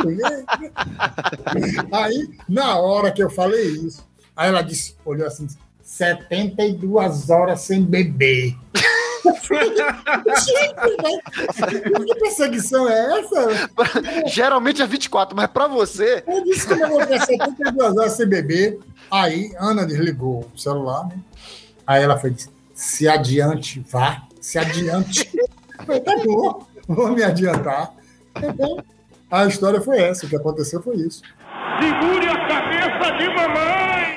Aí, 1.91 2.29
na 2.47 2.77
hora 2.77 3.11
que 3.11 3.23
eu 3.23 3.29
falei 3.29 3.65
isso, 3.65 4.06
Aí 4.37 4.49
ela 4.49 4.61
disse, 4.61 4.95
olhou 5.03 5.27
assim, 5.27 5.47
72 5.81 7.29
horas 7.31 7.61
sem 7.61 7.83
beber. 7.83 8.55
Gente, 9.25 9.83
que 12.05 12.15
perseguição 12.15 12.87
é 12.87 13.19
essa? 13.19 13.69
Geralmente 14.27 14.81
é 14.81 14.85
24, 14.85 15.35
mas 15.35 15.47
para 15.47 15.67
você. 15.67 16.23
Eu 16.27 16.43
disse 16.43 16.67
que 16.67 16.73
eu 16.73 16.87
vou 16.87 17.05
ter 17.05 17.19
72 17.19 17.97
horas 17.97 18.13
sem 18.13 18.27
beber. 18.27 18.79
Aí 19.09 19.53
Ana 19.59 19.85
desligou 19.85 20.47
o 20.53 20.57
celular, 20.57 21.07
né? 21.07 21.17
Aí 21.85 22.03
ela 22.03 22.17
foi 22.17 22.31
disse: 22.31 22.49
se 22.73 23.07
adiante, 23.07 23.83
vá, 23.89 24.23
se 24.39 24.59
adiante. 24.59 25.29
Eu 25.33 25.85
falei, 25.85 26.01
tá 26.01 26.15
bom, 26.23 26.65
vou 26.87 27.11
me 27.11 27.23
adiantar. 27.23 27.93
Então, 28.35 28.83
a 29.31 29.45
história 29.45 29.81
foi 29.81 29.99
essa, 29.99 30.25
o 30.25 30.29
que 30.29 30.35
aconteceu 30.35 30.81
foi 30.81 30.97
isso. 30.97 31.21
Segure 31.79 32.27
a 32.27 32.47
cabeça 32.47 33.17
de 33.17 33.27
mamãe! 33.29 34.16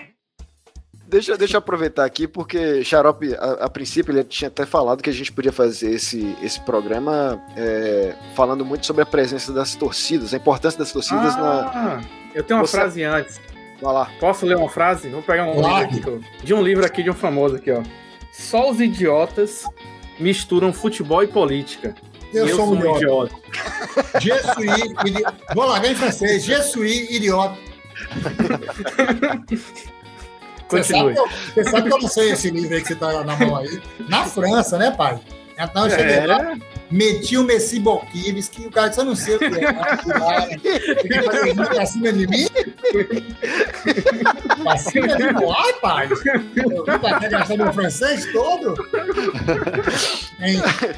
Deixa, 1.11 1.37
deixa 1.37 1.57
eu 1.57 1.59
aproveitar 1.59 2.05
aqui, 2.05 2.29
porque 2.29 2.85
Xarope, 2.85 3.35
a, 3.35 3.65
a, 3.65 3.69
princípio, 3.69 4.13
ele 4.13 4.23
tinha 4.23 4.47
até 4.47 4.65
falado 4.65 5.03
que 5.03 5.11
a 5.11 5.13
gente 5.13 5.33
podia 5.33 5.51
fazer 5.51 5.91
esse, 5.91 6.37
esse 6.41 6.61
programa 6.61 7.43
é, 7.57 8.15
falando 8.37 8.65
muito 8.65 8.87
sobre 8.87 9.03
a 9.03 9.07
presença 9.07 9.53
das 9.53 9.75
torcidas, 9.75 10.33
a 10.33 10.37
importância 10.37 10.79
das 10.79 10.93
torcidas 10.93 11.35
ah, 11.35 11.41
na. 11.41 12.01
Eu 12.33 12.45
tenho 12.45 12.61
uma 12.61 12.67
Você... 12.67 12.77
frase 12.77 13.03
antes. 13.03 13.41
Vai 13.83 13.93
lá. 13.93 14.09
Posso 14.21 14.47
ler 14.47 14.57
uma 14.57 14.69
frase? 14.69 15.09
Vou 15.09 15.21
pegar 15.21 15.47
um 15.47 15.57
livro 15.57 15.75
aqui, 15.75 16.45
de 16.45 16.55
um 16.55 16.63
livro 16.63 16.87
aqui 16.87 17.03
de 17.03 17.11
um 17.11 17.15
famoso 17.15 17.57
aqui, 17.57 17.73
ó. 17.73 17.83
Só 18.33 18.71
os 18.71 18.81
idiotas 18.81 19.65
misturam 20.21 20.73
futebol 20.73 21.25
e 21.25 21.27
política. 21.27 21.93
Eu, 22.33 22.47
eu 22.47 22.55
sou, 22.55 22.67
sou 22.67 22.75
um 22.77 22.97
idiota. 22.97 23.35
idiota. 23.35 23.35
Je 24.21 24.33
suis, 24.39 24.81
idi... 25.07 25.25
Vou 25.57 25.67
largar 25.67 25.91
em 25.91 25.97
francês. 25.97 26.45
Je 26.45 26.63
suis 26.63 27.11
idiota. 27.11 27.59
Continue. 30.71 31.15
Você 31.55 31.65
sabe, 31.65 31.89
que 31.89 31.95
eu 31.95 32.01
não 32.01 32.09
sei 32.09 32.31
esse 32.31 32.51
livro 32.51 32.75
aí 32.75 32.81
que 32.81 32.89
você 32.89 32.95
tá 32.95 33.25
na 33.25 33.37
mão 33.37 33.57
aí. 33.57 33.81
Na 34.09 34.25
França, 34.25 34.79
né, 34.79 34.91
pai? 34.91 35.19
Então 35.63 35.85
eu 35.85 35.91
cheguei 35.91 36.17
é. 36.17 36.27
lá, 36.27 36.57
meti 36.91 37.37
o 37.37 37.45
Messi 37.45 37.79
Boquives, 37.79 38.49
que 38.49 38.67
o 38.67 38.71
cara 38.71 38.89
disse, 38.89 39.01
eu 39.01 39.05
não 39.05 39.15
sei 39.15 39.37
o 39.37 39.39
que 39.39 39.45
é. 39.45 41.23
Fazer 41.23 41.49
isso 41.49 41.71
pra 41.71 41.87
cima 41.87 42.13
de 42.13 42.27
mim? 42.27 42.47
pra 44.63 44.77
cima 44.79 45.09
de 45.09 45.23
mim? 45.23 45.55
Ai, 45.55 45.73
pai! 45.75 46.09
Eu 46.57 46.71
vim 46.71 46.85
cá 46.85 47.29
gastar 47.29 47.57
meu 47.59 47.73
francês 47.75 48.27
todo? 48.33 48.75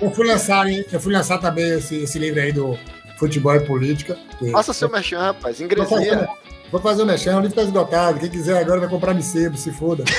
Eu 0.01 0.11
fui 0.13 0.27
lançar, 0.29 0.65
eu 0.71 1.01
fui 1.01 1.13
lançar 1.13 1.39
também 1.39 1.79
esse, 1.79 1.97
esse 2.05 2.19
livro 2.21 2.41
aí 2.41 2.53
do 2.53 2.79
Futebol 3.19 3.57
e 3.57 3.61
Política. 3.67 4.17
Faça 4.53 4.73
seu 4.73 4.89
merchan, 4.89 5.19
rapaz, 5.19 5.61
ingresia. 5.61 6.29
Vou 6.73 6.81
fazer 6.81 7.03
o 7.03 7.07
mexão, 7.07 7.39
o 7.39 7.43
livro 7.43 7.55
tá 7.55 7.63
esgotado. 7.63 8.19
Quem 8.19 8.31
quiser 8.31 8.59
agora 8.59 8.81
vai 8.81 8.89
comprar 8.89 9.21
sebo, 9.21 9.59
se 9.59 9.71
foda. 9.71 10.05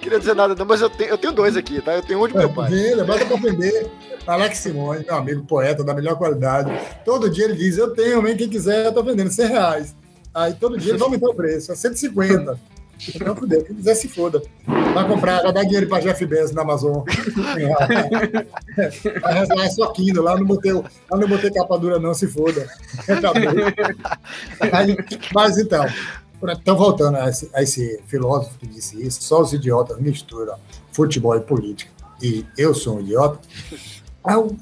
Queria 0.00 0.20
dizer 0.20 0.36
nada, 0.36 0.54
não, 0.54 0.64
mas 0.64 0.80
eu 0.80 0.88
tenho, 0.88 1.10
eu 1.10 1.18
tenho 1.18 1.32
dois 1.32 1.56
aqui, 1.56 1.82
tá? 1.82 1.96
Eu 1.96 2.02
tenho 2.02 2.22
um 2.22 2.28
de 2.28 2.36
meu 2.36 2.48
pai. 2.48 2.70
Venda, 2.70 3.04
bota 3.04 3.26
pra 3.26 3.36
vender. 3.36 3.90
Alex 4.24 4.58
Simões, 4.58 5.04
meu 5.04 5.16
amigo 5.16 5.42
poeta 5.42 5.82
da 5.82 5.92
melhor 5.94 6.16
qualidade. 6.16 6.70
Todo 7.04 7.28
dia 7.28 7.46
ele 7.46 7.56
diz: 7.56 7.76
Eu 7.76 7.92
tenho, 7.92 8.24
hein? 8.28 8.36
Quem 8.36 8.48
quiser, 8.48 8.86
eu 8.86 8.92
tô 8.92 9.02
vendendo 9.02 9.32
100 9.32 9.48
reais. 9.48 9.96
Aí 10.32 10.54
todo 10.54 10.78
dia 10.78 10.92
ele 10.92 10.98
vai 10.98 11.06
aumentar 11.06 11.28
o 11.28 11.34
preço, 11.34 11.72
é 11.72 11.74
150. 11.74 12.56
Então, 13.14 13.36
fudeu, 13.36 13.62
quem 13.62 13.76
quiser 13.76 13.94
se 13.94 14.08
foda. 14.08 14.42
Vai 14.66 15.06
comprar, 15.06 15.42
vai 15.42 15.52
dar 15.52 15.64
dinheiro 15.64 15.86
pra 15.86 16.00
Jeff 16.00 16.24
Bezos 16.24 16.52
na 16.52 16.62
Amazon. 16.62 17.04
Vai 19.20 19.66
é 19.66 19.70
só 19.70 19.92
Kindle, 19.92 20.24
lá 20.24 20.36
não 20.36 20.46
botei, 20.46 20.72
lá 20.72 20.82
não 21.10 21.28
botei 21.28 21.50
capa 21.50 21.78
dura, 21.78 21.98
não, 21.98 22.14
se 22.14 22.26
foda. 22.26 22.66
Aí, 24.72 24.96
mas 25.34 25.58
então, 25.58 25.84
então 26.42 26.76
voltando 26.76 27.16
a 27.16 27.28
esse, 27.28 27.50
a 27.54 27.62
esse, 27.62 28.00
filósofo 28.06 28.58
que 28.58 28.66
disse 28.66 29.00
isso, 29.02 29.22
só 29.22 29.42
os 29.42 29.52
idiotas 29.52 29.98
misturam 29.98 30.54
futebol 30.92 31.36
e 31.36 31.40
política. 31.40 31.90
E 32.22 32.44
eu 32.56 32.74
sou 32.74 32.96
um 32.96 33.00
idiota. 33.00 33.38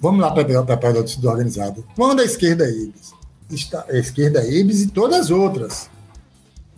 vamos 0.01 0.21
lá 0.21 0.33
para 0.33 0.43
a 0.43 0.45
perto 0.45 0.67
da 0.67 0.77
torcida 0.77 1.31
organizada. 1.31 1.83
Vamos 1.97 2.17
da 2.17 2.25
esquerda 2.25 2.69
Ibis. 2.69 3.13
Está, 3.51 3.85
a 3.89 3.97
esquerda 3.97 4.45
Ibis 4.45 4.83
e 4.83 4.89
todas 4.89 5.21
as 5.21 5.31
outras. 5.31 5.89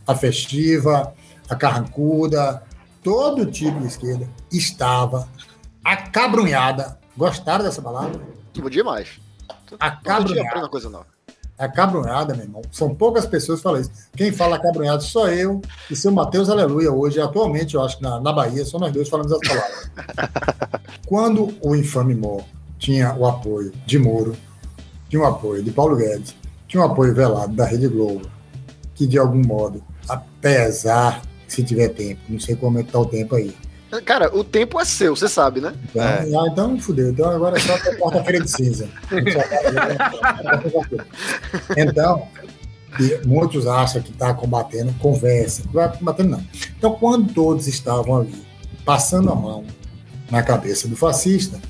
A 0.07 0.15
festiva, 0.15 1.13
a 1.49 1.55
carrancuda, 1.55 2.63
todo 3.03 3.47
tipo 3.47 3.81
de 3.81 3.87
esquerda 3.87 4.29
estava 4.51 5.29
acabrunhada. 5.85 6.99
Gostaram 7.17 7.65
dessa 7.65 7.81
palavra? 7.81 8.21
Todo 8.53 8.69
demais. 8.69 9.21
Acabrunhada. 9.79 10.69
coisa 10.69 10.91
nova. 10.91 11.07
Acabrunhada, 11.59 12.35
meu 12.35 12.45
irmão. 12.45 12.63
São 12.71 12.95
poucas 12.95 13.25
pessoas 13.25 13.61
que 13.61 13.63
falam 13.63 13.81
isso. 13.81 13.91
Quem 14.15 14.31
fala 14.31 14.57
acabrunhado 14.57 15.03
sou 15.03 15.29
eu 15.29 15.63
e 15.91 15.97
seu 15.97 16.13
Matheus 16.13 16.51
Aleluia 16.51 16.93
hoje. 16.93 17.21
Atualmente, 17.21 17.75
eu 17.75 17.83
acho 17.83 17.97
que 17.97 18.03
na, 18.03 18.21
na 18.21 18.33
Bahia, 18.33 18.65
só 18.65 18.79
nós 18.79 18.93
dois 18.93 19.09
falamos 19.09 19.33
essas 19.33 19.49
palavras. 19.49 19.91
Quando 21.07 21.57
o 21.63 21.75
infame 21.75 22.15
Mó 22.15 22.41
tinha 22.79 23.15
o 23.15 23.27
apoio 23.27 23.73
de 23.87 23.99
Moro, 23.99 24.37
tinha 25.09 25.23
um 25.23 25.27
apoio 25.27 25.63
de 25.63 25.71
Paulo 25.71 25.97
Guedes, 25.97 26.35
tinha 26.69 26.83
um 26.83 26.87
apoio 26.87 27.15
velado 27.15 27.55
da 27.55 27.65
Rede 27.65 27.89
Globo, 27.89 28.29
que 28.95 29.07
de 29.07 29.19
algum 29.19 29.43
modo, 29.43 29.83
apesar, 30.09 31.23
se 31.47 31.63
tiver 31.63 31.89
tempo, 31.89 32.21
não 32.29 32.41
sei 32.41 32.57
como 32.57 32.79
é 32.79 32.83
que 32.83 32.93
tá 32.93 32.99
o 32.99 33.07
tempo 33.07 33.35
aí. 33.35 33.55
Cara, 34.05 34.37
o 34.37 34.43
tempo 34.43 34.81
é 34.81 34.85
seu, 34.85 35.15
você 35.15 35.29
sabe, 35.29 35.61
né? 35.61 35.73
Então, 35.85 36.03
é. 36.03 36.19
ah, 36.19 36.49
então 36.51 36.79
fudeu. 36.79 37.11
Então 37.11 37.31
agora 37.31 37.57
é 37.57 37.61
só 37.61 37.79
quarta-feira 37.79 38.45
de 38.45 38.51
cinza. 38.51 38.89
Então, 41.77 42.29
muitos 43.25 43.67
acham 43.67 44.03
que 44.03 44.11
está 44.11 44.35
combatendo, 44.35 44.93
conversa. 44.99 45.63
Não 45.67 45.73
vai 45.73 45.97
combatendo, 45.97 46.31
não. 46.31 46.45
Então, 46.77 46.95
quando 46.95 47.33
todos 47.33 47.67
estavam 47.67 48.21
ali, 48.21 48.47
passando 48.85 49.31
a 49.31 49.35
mão 49.35 49.65
na 50.31 50.43
cabeça 50.43 50.89
do 50.89 50.97
fascista, 50.97 51.61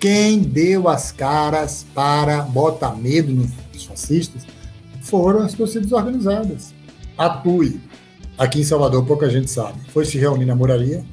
quem 0.00 0.40
deu 0.40 0.88
as 0.88 1.12
caras 1.12 1.86
para 1.94 2.42
botar 2.42 2.94
medo 2.94 3.32
nos 3.32 3.84
fascistas 3.84 4.42
foram 5.02 5.40
as 5.40 5.54
torcidas 5.54 5.92
organizadas. 5.92 6.74
A 7.16 7.28
TUI, 7.30 7.80
aqui 8.36 8.60
em 8.60 8.64
Salvador, 8.64 9.04
pouca 9.04 9.28
gente 9.30 9.50
sabe, 9.50 9.78
foi 9.92 10.04
se 10.04 10.18
reunir 10.18 10.44
na 10.44 10.54
Moraria, 10.54 11.04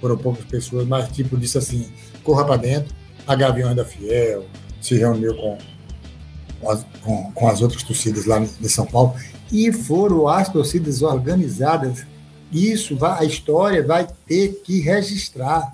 foram 0.00 0.16
poucas 0.16 0.44
pessoas, 0.44 0.86
mas 0.86 1.08
tipo 1.10 1.36
disse 1.36 1.58
assim, 1.58 1.88
corra 2.22 2.44
para 2.44 2.56
dentro, 2.56 2.94
a 3.26 3.34
Gavião 3.34 3.74
da 3.74 3.84
Fiel 3.84 4.44
se 4.80 4.96
reuniu 4.96 5.36
com, 5.36 5.58
com, 6.60 6.70
as, 6.70 6.86
com, 7.02 7.32
com 7.32 7.48
as 7.48 7.62
outras 7.62 7.82
torcidas 7.82 8.26
lá 8.26 8.38
de 8.38 8.68
São 8.68 8.84
Paulo, 8.84 9.14
e 9.50 9.70
foram 9.70 10.26
as 10.26 10.48
torcidas 10.48 11.02
organizadas. 11.02 12.06
Isso 12.50 12.96
vai, 12.96 13.20
a 13.20 13.24
história 13.24 13.86
vai 13.86 14.08
ter 14.26 14.62
que 14.64 14.80
registrar 14.80 15.72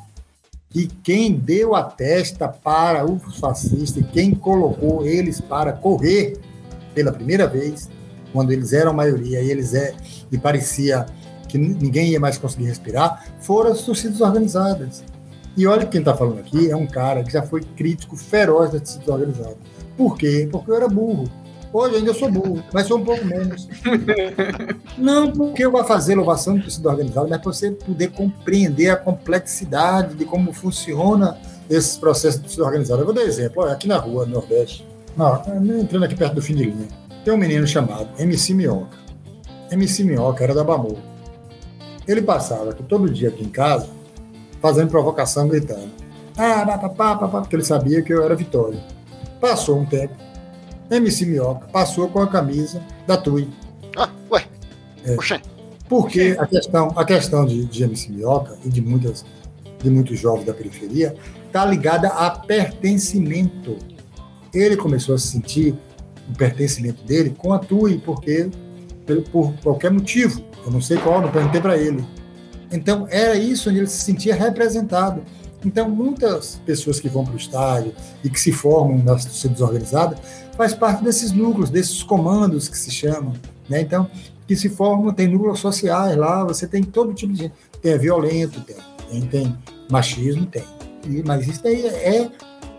que 0.70 0.86
quem 1.02 1.32
deu 1.32 1.74
a 1.74 1.82
testa 1.82 2.46
para 2.48 3.06
os 3.06 3.38
fascistas, 3.38 4.04
quem 4.12 4.34
colocou 4.34 5.06
eles 5.06 5.40
para 5.40 5.72
correr 5.72 6.38
pela 6.94 7.12
primeira 7.12 7.46
vez, 7.46 7.88
quando 8.38 8.52
eles 8.52 8.72
eram 8.72 8.92
maioria 8.92 9.42
e 9.42 9.50
eles 9.50 9.74
é 9.74 9.92
e 10.30 10.38
parecia 10.38 11.06
que 11.48 11.58
ninguém 11.58 12.10
ia 12.10 12.20
mais 12.20 12.38
conseguir 12.38 12.66
respirar, 12.66 13.24
foram 13.40 13.72
as 13.72 13.82
torcidas 13.82 14.20
organizadas. 14.20 15.02
E 15.56 15.66
olha 15.66 15.84
quem 15.84 15.98
está 15.98 16.14
falando 16.14 16.38
aqui 16.38 16.70
é 16.70 16.76
um 16.76 16.86
cara 16.86 17.24
que 17.24 17.32
já 17.32 17.42
foi 17.42 17.62
crítico 17.62 18.16
feroz 18.16 18.70
das 18.70 18.82
torcidas 18.82 19.08
organizadas. 19.08 19.56
Por 19.96 20.16
quê? 20.16 20.48
Porque 20.52 20.70
eu 20.70 20.76
era 20.76 20.86
burro. 20.86 21.28
Hoje 21.72 21.96
ainda 21.96 22.14
sou 22.14 22.30
burro, 22.30 22.62
mas 22.72 22.86
sou 22.86 22.98
um 22.98 23.04
pouco 23.04 23.24
menos. 23.24 23.68
Não 24.96 25.32
porque 25.32 25.64
eu 25.64 25.72
vou 25.72 25.82
fazer 25.82 26.14
louvação 26.14 26.54
de 26.54 26.62
torcida 26.62 26.90
organizada, 26.90 27.26
mas 27.28 27.40
para 27.40 27.52
você 27.52 27.72
poder 27.72 28.12
compreender 28.12 28.90
a 28.90 28.96
complexidade 28.96 30.14
de 30.14 30.24
como 30.24 30.52
funciona 30.52 31.36
esses 31.68 31.96
processos 31.96 32.36
de 32.36 32.42
torcida 32.42 32.64
organizada. 32.64 33.00
Eu 33.02 33.06
vou 33.06 33.14
dar 33.14 33.22
exemplo. 33.22 33.64
Olha, 33.64 33.72
aqui 33.72 33.88
na 33.88 33.96
rua, 33.96 34.24
no 34.24 34.34
Nordeste, 34.34 34.86
não, 35.16 35.42
entrando 35.80 36.04
aqui 36.04 36.14
perto 36.14 36.36
do 36.36 36.42
fim 36.42 36.54
de 36.54 36.66
linha, 36.66 36.86
tem 37.24 37.32
um 37.32 37.36
menino 37.36 37.66
chamado 37.66 38.08
MC 38.18 38.54
Minhoca. 38.54 38.96
MC 39.70 40.04
Minhoca 40.04 40.42
era 40.44 40.54
da 40.54 40.64
Bamor. 40.64 40.96
Ele 42.06 42.22
passava 42.22 42.72
todo 42.72 43.10
dia 43.10 43.28
aqui 43.28 43.44
em 43.44 43.50
casa, 43.50 43.88
fazendo 44.62 44.88
provocação, 44.88 45.48
gritando. 45.48 45.90
Ah, 46.36 46.64
papapá, 46.64 47.16
papá, 47.16 47.40
porque 47.40 47.56
ele 47.56 47.64
sabia 47.64 48.00
que 48.00 48.12
eu 48.12 48.24
era 48.24 48.34
Vitória. 48.34 48.80
Passou 49.40 49.78
um 49.78 49.84
tempo, 49.84 50.14
MC 50.90 51.26
Minhoca 51.26 51.66
passou 51.68 52.08
com 52.08 52.20
a 52.20 52.26
camisa 52.26 52.82
da 53.06 53.16
TUI. 53.16 53.48
Ah, 53.96 54.08
ué. 54.30 54.46
É. 55.04 55.16
Porque 55.88 56.36
a 56.38 56.46
questão, 56.46 56.92
a 56.96 57.04
questão 57.04 57.44
de, 57.44 57.64
de 57.64 57.82
MC 57.82 58.10
Minhoca 58.10 58.56
e 58.64 58.68
de, 58.68 58.80
muitas, 58.80 59.24
de 59.82 59.90
muitos 59.90 60.18
jovens 60.18 60.46
da 60.46 60.54
periferia 60.54 61.14
está 61.46 61.64
ligada 61.64 62.08
a 62.08 62.30
pertencimento. 62.30 63.76
Ele 64.52 64.76
começou 64.76 65.14
a 65.14 65.18
sentir 65.18 65.74
o 66.30 66.34
pertencimento 66.36 67.02
dele 67.04 67.34
TUI, 67.66 67.98
porque 68.04 68.50
por 69.32 69.54
qualquer 69.62 69.90
motivo, 69.90 70.44
eu 70.64 70.70
não 70.70 70.80
sei 70.80 70.98
qual, 70.98 71.22
não 71.22 71.30
perguntei 71.30 71.60
para 71.60 71.76
ele. 71.78 72.04
Então 72.70 73.06
era 73.10 73.34
isso 73.36 73.70
onde 73.70 73.78
ele 73.78 73.86
se 73.86 74.02
sentia 74.02 74.34
representado. 74.34 75.22
Então 75.64 75.88
muitas 75.88 76.60
pessoas 76.66 77.00
que 77.00 77.08
vão 77.08 77.24
para 77.24 77.34
o 77.34 77.38
estádio 77.38 77.94
e 78.22 78.28
que 78.28 78.38
se 78.38 78.52
formam 78.52 78.98
nas 78.98 79.24
torcidas 79.24 79.60
organizadas 79.60 80.18
faz 80.56 80.74
parte 80.74 81.02
desses 81.02 81.32
núcleos, 81.32 81.70
desses 81.70 82.02
comandos 82.02 82.68
que 82.68 82.76
se 82.76 82.90
chamam, 82.90 83.32
né? 83.68 83.80
Então, 83.80 84.10
que 84.46 84.56
se 84.56 84.68
formam, 84.68 85.12
tem 85.12 85.28
núcleos 85.28 85.60
sociais 85.60 86.16
lá, 86.16 86.42
você 86.42 86.66
tem 86.66 86.82
todo 86.82 87.12
tipo 87.12 87.32
de 87.32 87.42
gente. 87.42 87.54
Tem 87.80 87.96
violento, 87.98 88.60
tem, 88.62 88.76
tem, 89.10 89.20
tem 89.28 89.58
machismo, 89.90 90.46
tem. 90.46 90.64
E, 91.06 91.22
mas 91.24 91.46
isso 91.46 91.66
aí 91.66 91.86
é 91.86 92.28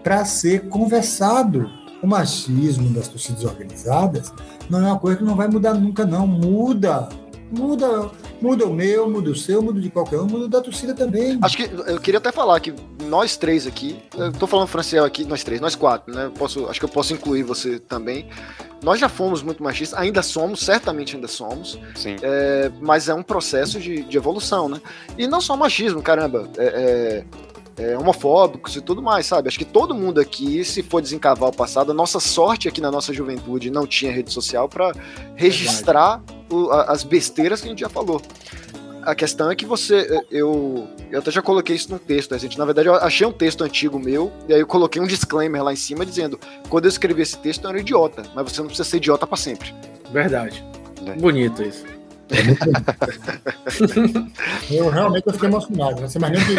para 0.04 0.26
ser 0.26 0.68
conversado. 0.68 1.70
O 2.02 2.08
machismo 2.08 2.90
das 2.90 3.08
torcidas 3.08 3.44
organizadas 3.44 4.34
não 4.70 4.80
é 4.80 4.88
uma 4.88 5.00
coisa 5.00 5.18
que 5.18 5.24
não 5.24 5.36
vai 5.36 5.48
mudar 5.48 5.74
nunca, 5.74 6.06
não. 6.06 6.26
Muda. 6.26 7.10
Muda 7.52 8.12
Muda 8.42 8.66
o 8.66 8.74
meu, 8.74 9.10
muda 9.10 9.30
o 9.32 9.36
seu, 9.36 9.62
muda 9.62 9.82
de 9.82 9.90
qualquer 9.90 10.18
um, 10.20 10.26
muda 10.26 10.48
da 10.48 10.62
torcida 10.62 10.94
também. 10.94 11.38
Acho 11.42 11.58
que 11.58 11.64
eu 11.64 12.00
queria 12.00 12.20
até 12.20 12.32
falar 12.32 12.58
que 12.62 12.74
nós 13.04 13.36
três 13.36 13.68
aqui, 13.68 14.02
eu 14.18 14.32
tô 14.32 14.48
falando 14.48 14.68
Franciel 14.68 15.04
aqui, 15.04 15.26
nós 15.26 15.44
três, 15.44 15.60
nós 15.60 15.76
quatro, 15.76 16.14
né? 16.14 16.32
Posso, 16.38 16.68
acho 16.68 16.80
que 16.80 16.86
eu 16.86 16.90
posso 16.90 17.14
incluir 17.14 17.44
você 17.44 17.78
também. 17.78 18.30
Nós 18.82 18.98
já 18.98 19.10
fomos 19.10 19.44
muito 19.44 19.62
machistas, 19.62 20.00
ainda 20.00 20.22
somos, 20.22 20.62
certamente 20.62 21.16
ainda 21.16 21.28
somos. 21.28 21.78
Sim. 21.96 22.16
É, 22.22 22.72
mas 22.80 23.10
é 23.10 23.14
um 23.14 23.24
processo 23.24 23.78
de, 23.78 24.04
de, 24.04 24.18
evolução, 24.18 24.70
né? 24.70 24.82
E 25.18 25.28
não 25.28 25.42
só 25.42 25.58
machismo, 25.58 26.02
caramba. 26.02 26.50
É, 26.58 26.66
é, 26.66 27.26
é, 27.80 27.98
homofóbicos 27.98 28.76
e 28.76 28.82
tudo 28.82 29.02
mais, 29.02 29.26
sabe? 29.26 29.48
Acho 29.48 29.58
que 29.58 29.66
todo 29.66 29.96
mundo 29.96 30.20
aqui, 30.20 30.66
se 30.66 30.84
for 30.84 31.02
desencavar 31.02 31.50
o 31.50 31.56
passado, 31.56 31.92
a 31.92 31.94
nossa 31.94 32.20
sorte 32.20 32.68
aqui 32.68 32.82
na 32.82 32.92
nossa 32.92 33.14
juventude 33.14 33.72
não 33.72 33.88
tinha 33.88 34.12
rede 34.12 34.34
social 34.34 34.68
para 34.68 34.92
registrar 35.36 36.22
o, 36.52 36.70
as 36.72 37.04
besteiras 37.04 37.62
que 37.62 37.68
a 37.68 37.70
gente 37.70 37.80
já 37.80 37.90
falou. 37.90 38.22
A 39.04 39.16
questão 39.16 39.50
é 39.50 39.56
que 39.56 39.66
você. 39.66 40.22
Eu, 40.30 40.88
eu 41.10 41.20
até 41.20 41.32
já 41.32 41.42
coloquei 41.42 41.74
isso 41.74 41.90
num 41.90 41.98
texto. 41.98 42.36
A 42.36 42.38
gente, 42.38 42.60
na 42.60 42.66
verdade, 42.66 42.90
eu 42.90 42.96
achei 42.96 43.26
um 43.26 43.32
texto 43.32 43.64
antigo 43.64 43.98
meu, 43.98 44.30
e 44.48 44.54
aí 44.54 44.60
eu 44.60 44.68
coloquei 44.68 45.02
um 45.02 45.08
disclaimer 45.08 45.64
lá 45.64 45.72
em 45.72 45.78
cima 45.78 46.06
dizendo: 46.06 46.38
quando 46.68 46.84
eu 46.84 46.90
escrevi 46.90 47.22
esse 47.22 47.38
texto, 47.38 47.64
eu 47.64 47.70
era 47.70 47.80
idiota, 47.80 48.24
mas 48.36 48.52
você 48.52 48.60
não 48.60 48.68
precisa 48.68 48.88
ser 48.88 48.98
idiota 48.98 49.26
para 49.26 49.38
sempre. 49.38 49.74
Verdade. 50.12 50.64
É. 51.06 51.14
Bonito 51.14 51.64
isso. 51.64 51.99
eu 54.70 54.90
realmente 54.90 55.26
eu 55.26 55.34
fiquei 55.34 55.50
emocionado. 55.50 56.02
Não 56.02 56.08
sei 56.08 56.22
mais 56.22 56.34
nem 56.34 56.46
que. 56.46 56.54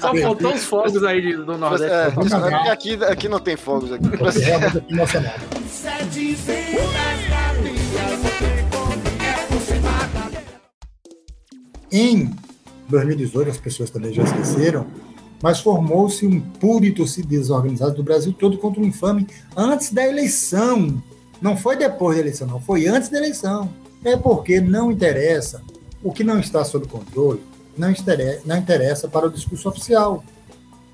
Só 0.00 0.14
faltou 0.14 0.54
os 0.54 0.64
fogos 0.64 1.02
aí 1.02 1.36
do 1.36 1.58
Nordeste. 1.58 1.92
É, 1.92 2.06
aqui, 2.70 2.94
aqui 3.04 3.28
não 3.28 3.40
tem 3.40 3.56
fogos. 3.56 3.92
Aqui. 3.92 4.04
Eu 4.04 4.30
realmente 4.30 4.72
fiquei 4.72 4.96
emocionado. 4.96 5.40
Em 11.90 12.30
2018, 12.88 13.50
as 13.50 13.58
pessoas 13.58 13.90
também 13.90 14.12
já 14.12 14.22
esqueceram, 14.22 14.86
mas 15.42 15.60
formou-se 15.60 16.24
um 16.24 16.40
puro 16.40 16.84
e 16.84 16.92
torcida 16.92 17.26
desorganizado 17.26 17.96
do 17.96 18.02
Brasil 18.02 18.32
todo 18.32 18.56
contra 18.56 18.80
o 18.80 18.86
infame 18.86 19.26
antes 19.56 19.92
da 19.92 20.06
eleição. 20.06 21.02
Não 21.40 21.56
foi 21.56 21.76
depois 21.76 22.16
da 22.16 22.22
eleição, 22.22 22.46
não, 22.46 22.60
foi 22.60 22.86
antes 22.86 23.08
da 23.08 23.18
eleição. 23.18 23.68
É 24.04 24.16
porque 24.16 24.60
não 24.60 24.90
interessa, 24.90 25.62
o 26.02 26.12
que 26.12 26.24
não 26.24 26.40
está 26.40 26.64
sob 26.64 26.86
controle, 26.86 27.40
não 27.76 27.90
interessa, 28.58 29.08
para 29.08 29.26
o 29.26 29.30
discurso 29.30 29.68
oficial. 29.68 30.24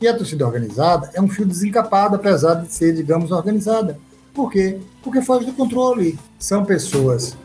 E 0.00 0.06
a 0.06 0.16
torcida 0.16 0.46
organizada 0.46 1.10
é 1.14 1.20
um 1.20 1.28
fio 1.28 1.44
desencapado, 1.44 2.14
apesar 2.14 2.54
de 2.54 2.72
ser, 2.72 2.94
digamos, 2.94 3.32
organizada. 3.32 3.98
Por 4.32 4.50
quê? 4.50 4.78
Porque 5.02 5.20
foge 5.20 5.46
do 5.46 5.52
controle. 5.52 6.16
São 6.38 6.64
pessoas 6.64 7.36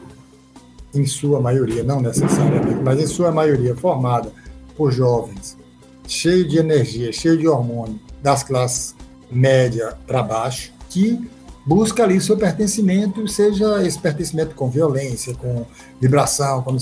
em 0.93 1.05
sua 1.07 1.41
maioria, 1.41 1.82
não 1.82 1.99
necessariamente, 1.99 2.84
mas 2.84 2.99
em 2.99 3.07
sua 3.07 3.32
maioria 3.32 3.76
formada 3.76 4.32
por 4.78 4.91
jovens, 4.91 5.57
cheio 6.07 6.47
de 6.47 6.59
energia, 6.59 7.11
cheio 7.11 7.38
de 7.38 7.47
hormônio, 7.47 7.99
das 8.22 8.43
classes 8.43 8.95
média 9.32 9.97
para 10.05 10.22
baixo, 10.22 10.72
que 10.89 11.20
busca 11.66 12.03
ali 12.03 12.20
seu 12.20 12.38
pertencimento, 12.38 13.28
seja 13.28 13.86
esse 13.86 13.99
pertencimento 13.99 14.55
com 14.55 14.70
violência, 14.70 15.34
com 15.36 15.66
vibração, 15.99 16.61
com... 16.61 16.76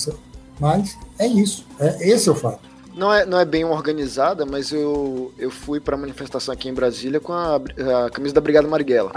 mas 0.59 0.97
é 1.19 1.27
isso, 1.27 1.65
é, 1.79 2.09
esse 2.09 2.27
é 2.27 2.31
o 2.31 2.35
fato. 2.35 2.71
Não 2.93 3.13
é, 3.13 3.25
não 3.25 3.39
é 3.39 3.45
bem 3.45 3.63
organizada, 3.63 4.45
mas 4.45 4.71
eu, 4.71 5.31
eu 5.37 5.49
fui 5.49 5.79
para 5.79 5.95
a 5.95 5.97
manifestação 5.97 6.53
aqui 6.53 6.67
em 6.67 6.73
Brasília 6.73 7.19
com 7.19 7.31
a, 7.31 7.55
a 7.55 8.09
camisa 8.09 8.35
da 8.35 8.41
Brigada 8.41 8.67
Marighella. 8.67 9.11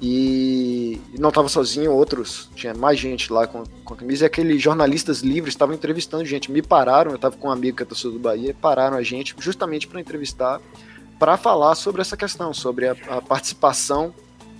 E 0.00 1.00
não 1.18 1.30
estava 1.30 1.48
sozinho, 1.48 1.92
outros, 1.92 2.48
tinha 2.54 2.72
mais 2.72 3.00
gente 3.00 3.32
lá 3.32 3.48
com, 3.48 3.64
com 3.84 3.94
a 3.94 3.96
camisa, 3.96 4.24
e 4.24 4.26
aqueles 4.26 4.62
jornalistas 4.62 5.22
livres 5.22 5.54
estavam 5.54 5.74
entrevistando 5.74 6.24
gente. 6.24 6.52
Me 6.52 6.62
pararam, 6.62 7.10
eu 7.10 7.16
estava 7.16 7.36
com 7.36 7.48
um 7.48 7.50
amigo 7.50 7.76
que 7.76 7.82
é 7.82 7.86
torcedor 7.86 8.12
do 8.12 8.20
Bahia, 8.20 8.54
pararam 8.60 8.96
a 8.96 9.02
gente 9.02 9.34
justamente 9.40 9.88
para 9.88 10.00
entrevistar, 10.00 10.60
para 11.18 11.36
falar 11.36 11.74
sobre 11.74 12.00
essa 12.00 12.16
questão, 12.16 12.54
sobre 12.54 12.86
a, 12.86 12.96
a 13.08 13.20
participação 13.20 14.14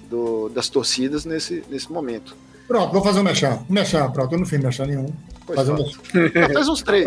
do, 0.09 0.49
das 0.49 0.69
torcidas 0.69 1.25
nesse, 1.25 1.63
nesse 1.69 1.91
momento. 1.93 2.37
Pronto, 2.67 2.93
vou 2.93 3.03
fazer 3.03 3.21
um 3.21 3.23
mexão. 3.23 3.65
Um 3.69 3.73
mexão, 3.73 4.11
pronto, 4.13 4.35
eu 4.35 4.39
não 4.39 4.47
fiz 4.47 4.61
mexão 4.61 4.85
nenhum. 4.87 5.07
Fazer 5.55 5.73
fala. 5.73 5.83
um- 5.83 5.89
Já 6.39 6.49
fez 6.49 6.69
uns 6.69 6.83
três. 6.83 7.07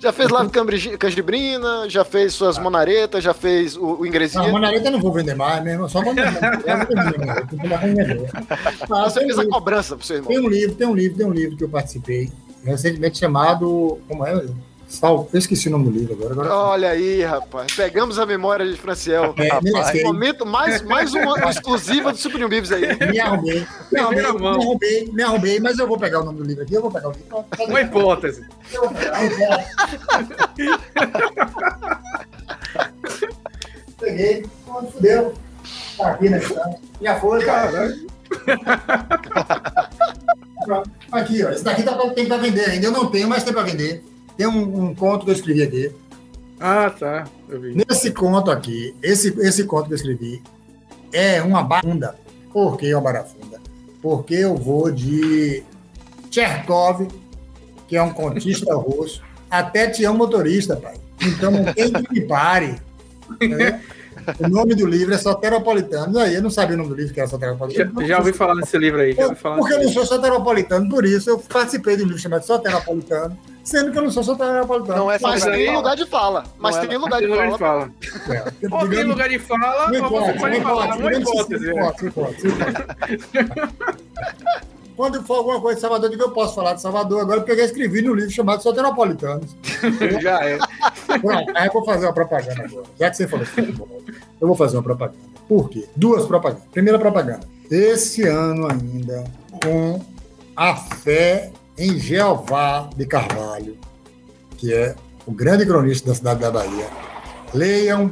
Já 0.00 0.12
fez 0.12 0.28
lá 0.30 0.44
canjibrina, 0.98 1.88
já 1.88 2.04
fez 2.04 2.34
suas 2.34 2.58
monaretas, 2.58 3.22
já 3.22 3.32
fez 3.32 3.76
o, 3.76 3.84
o 3.84 3.98
Não, 3.98 4.06
ingresinho. 4.06 4.52
Manareta 4.52 4.88
eu 4.88 4.90
não 4.92 5.00
vou 5.00 5.12
vender 5.12 5.36
mais 5.36 5.62
mesmo, 5.62 5.88
só 5.88 6.00
eu 6.00 6.06
vender. 6.06 6.24
Ah, 8.90 9.04
Você 9.08 9.20
fez 9.20 9.38
um 9.38 9.42
a 9.42 9.48
cobrança 9.48 9.96
pro 9.96 10.04
seu 10.04 10.16
irmão. 10.16 10.28
tem 10.30 10.40
um 10.40 10.48
livro, 10.48 10.74
tem 10.74 10.86
um 10.86 10.94
livro, 10.94 11.16
tem 11.18 11.26
um 11.26 11.32
livro 11.32 11.56
que 11.56 11.64
eu 11.64 11.68
participei 11.68 12.30
recentemente 12.64 13.18
chamado. 13.18 13.98
Como 14.08 14.26
é? 14.26 14.44
Sal, 14.90 15.28
eu 15.32 15.38
esqueci 15.38 15.68
o 15.68 15.70
nome 15.70 15.84
do 15.84 15.90
livro 15.92 16.14
agora. 16.14 16.32
agora 16.32 16.52
Olha 16.52 16.90
aí, 16.90 17.22
rapaz. 17.22 17.72
Pegamos 17.74 18.18
a 18.18 18.26
memória 18.26 18.66
de 18.68 18.76
Franciel. 18.76 19.32
É, 19.38 19.60
me 19.62 19.70
lasquei. 19.70 20.02
Momento, 20.02 20.44
mais, 20.44 20.82
mais 20.82 21.14
uma, 21.14 21.38
exclusiva 21.48 22.10
do 22.10 22.18
Super 22.18 22.38
New 22.38 22.48
Bibs 22.48 22.72
aí. 22.72 22.82
Me 23.08 23.20
arrumei, 23.20 23.64
me 23.92 24.00
arrumei, 24.00 24.22
me 24.32 24.48
arrumei, 24.48 25.10
me 25.12 25.22
arrumei, 25.22 25.60
mas 25.60 25.78
eu 25.78 25.86
vou 25.86 25.96
pegar 25.96 26.20
o 26.20 26.24
nome 26.24 26.38
do 26.38 26.44
livro 26.44 26.64
aqui, 26.64 26.74
eu 26.74 26.82
vou 26.82 26.90
pegar 26.90 27.08
o 27.08 27.12
livro. 27.12 27.44
Uma 27.68 27.80
hipótese. 27.80 28.44
Eu 28.72 28.80
vou 28.82 28.90
pegar, 28.90 29.24
eu 29.24 29.30
vou. 29.30 29.48
Peguei, 34.00 34.44
fudeu. 34.92 35.34
Tá 35.96 36.08
aqui 36.10 36.28
na 36.30 36.38
estante. 36.38 36.78
Já 37.00 37.20
foi, 37.20 37.44
cara. 37.44 37.94
Pronto. 40.64 40.90
Aqui, 41.12 41.44
ó. 41.44 41.50
Esse 41.50 41.62
daqui 41.62 41.82
tá, 41.84 41.92
pra- 41.92 42.10
tem 42.10 42.26
pra 42.26 42.38
vender 42.38 42.64
ainda. 42.68 42.86
Eu 42.86 42.92
não 42.92 43.06
tenho, 43.06 43.28
mas 43.28 43.44
tem 43.44 43.52
pra 43.52 43.62
vender. 43.62 44.02
Tem 44.40 44.46
um, 44.46 44.86
um 44.86 44.94
conto 44.94 45.26
que 45.26 45.32
eu 45.32 45.34
escrevi 45.34 45.62
aqui. 45.62 45.92
Ah, 46.58 46.88
tá. 46.88 47.26
Eu 47.46 47.60
vi. 47.60 47.74
Nesse 47.74 48.10
conto 48.10 48.50
aqui, 48.50 48.96
esse, 49.02 49.38
esse 49.40 49.64
conto 49.64 49.88
que 49.88 49.92
eu 49.92 49.96
escrevi 49.96 50.42
é 51.12 51.42
uma 51.42 51.62
barafunda. 51.62 52.16
Por 52.50 52.78
que 52.78 52.94
uma 52.94 53.02
barafunda? 53.02 53.60
Porque 54.00 54.32
eu 54.32 54.56
vou 54.56 54.90
de 54.90 55.62
Tcherkov, 56.30 57.06
que 57.86 57.98
é 57.98 58.02
um 58.02 58.14
contista 58.14 58.74
russo, 58.74 59.22
até 59.50 59.90
Tião 59.90 60.16
Motorista, 60.16 60.74
pai. 60.74 60.94
Então 61.20 61.50
não 61.50 61.74
tem 61.74 61.92
que 61.92 62.10
me 62.10 62.20
pare. 62.22 62.76
né? 63.42 63.82
O 64.38 64.48
nome 64.48 64.74
do 64.74 64.86
livro 64.86 65.14
é 65.14 65.18
Soteropolitano. 65.18 66.18
Aí 66.18 66.34
eu 66.34 66.42
não 66.42 66.50
sabia 66.50 66.74
o 66.74 66.78
nome 66.78 66.90
do 66.90 66.96
livro, 66.96 67.12
que 67.14 67.20
era 67.20 67.26
Já, 67.26 67.30
Soteropolitano. 67.32 68.06
já 68.06 68.18
ouvi 68.18 68.32
falar 68.32 68.54
nesse 68.54 68.76
livro 68.78 69.00
aí. 69.00 69.12
Já 69.14 69.24
ouvi 69.24 69.36
falar 69.36 69.56
Porque 69.56 69.74
eu 69.74 69.82
não 69.82 69.88
sou 69.92 70.06
soteropolitano, 70.06 70.88
por 70.88 71.04
isso 71.04 71.30
eu 71.30 71.38
participei 71.38 71.96
de 71.96 72.02
um 72.02 72.06
livro 72.06 72.20
chamado 72.20 72.44
Soteropolitano, 72.44 73.36
sendo 73.64 73.90
que 73.92 73.98
eu 73.98 74.02
não 74.02 74.10
sou 74.10 74.22
soteropolitano. 74.22 74.98
Não 74.98 75.10
é 75.10 75.18
só 75.18 75.28
Mas 75.28 75.44
tem 75.44 75.74
lugar 75.74 75.96
de 75.96 76.06
fala. 76.06 76.44
Mas 76.58 76.76
Não 76.76 76.82
é- 76.82 76.86
tem 76.86 76.98
lugar 76.98 77.20
de 77.20 77.26
Tem 77.26 77.34
lugar 77.36 77.50
de 77.52 77.58
fala. 77.58 77.90
É, 78.28 78.44
Ou 78.70 78.78
tem 78.80 78.88
digamos, 78.88 79.08
lugar 79.08 79.28
de 79.28 79.38
fala, 79.38 79.90
Não 79.90 80.04
ou 80.04 80.10
você 80.26 80.32
pode 80.38 80.56
não 80.58 80.62
falar. 80.62 80.96
Uma 80.96 81.10
não 81.10 81.20
hipótese. 81.20 81.66
né? 81.66 81.80
Quando 85.00 85.22
for 85.22 85.36
alguma 85.36 85.58
coisa 85.62 85.76
de 85.76 85.80
Salvador, 85.80 86.08
eu 86.08 86.10
digo, 86.10 86.24
eu 86.24 86.30
posso 86.30 86.54
falar 86.54 86.74
de 86.74 86.82
Salvador 86.82 87.22
agora, 87.22 87.40
porque 87.40 87.52
eu 87.52 87.56
já 87.56 87.64
escrevi 87.64 88.02
no 88.02 88.12
livro 88.12 88.30
chamado 88.30 88.62
Soteropolitanos. 88.62 89.56
Já 90.20 90.46
é. 90.46 90.58
Pronto, 91.06 91.52
aí 91.56 91.68
eu 91.68 91.72
vou 91.72 91.86
fazer 91.86 92.04
uma 92.04 92.12
propaganda 92.12 92.64
agora. 92.64 92.84
Já 92.98 93.08
que 93.08 93.16
você 93.16 93.26
falou 93.26 93.46
futebol, 93.46 94.02
eu 94.38 94.46
vou 94.46 94.54
fazer 94.54 94.76
uma 94.76 94.82
propaganda. 94.82 95.18
Por 95.48 95.70
quê? 95.70 95.88
Duas 95.96 96.26
propagandas. 96.26 96.66
Primeira 96.70 96.98
propaganda. 96.98 97.40
Esse 97.70 98.24
ano 98.24 98.68
ainda, 98.70 99.24
com 99.64 100.02
a 100.54 100.76
fé 100.76 101.50
em 101.78 101.98
Jeová 101.98 102.90
de 102.94 103.06
Carvalho, 103.06 103.78
que 104.58 104.70
é 104.70 104.94
o 105.26 105.32
grande 105.32 105.64
cronista 105.64 106.10
da 106.10 106.14
cidade 106.14 106.40
da 106.40 106.50
Bahia, 106.50 106.88
leiam 107.54 108.10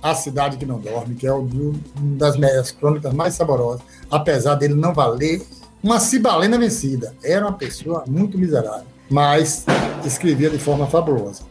A 0.00 0.14
Cidade 0.14 0.58
que 0.58 0.64
Não 0.64 0.78
Dorme, 0.78 1.16
que 1.16 1.26
é 1.26 1.32
uma 1.32 1.74
das 1.96 2.36
minhas 2.36 2.70
crônicas 2.70 3.12
mais 3.12 3.34
saborosas, 3.34 3.82
apesar 4.08 4.54
dele 4.54 4.74
não 4.74 4.94
valer 4.94 5.44
uma 5.82 5.98
cibalena 6.00 6.58
vencida. 6.58 7.14
Era 7.22 7.46
uma 7.46 7.54
pessoa 7.54 8.04
muito 8.06 8.38
miserável, 8.38 8.86
mas 9.08 9.64
escrevia 10.04 10.50
de 10.50 10.58
forma 10.58 10.86
fabulosa. 10.86 11.42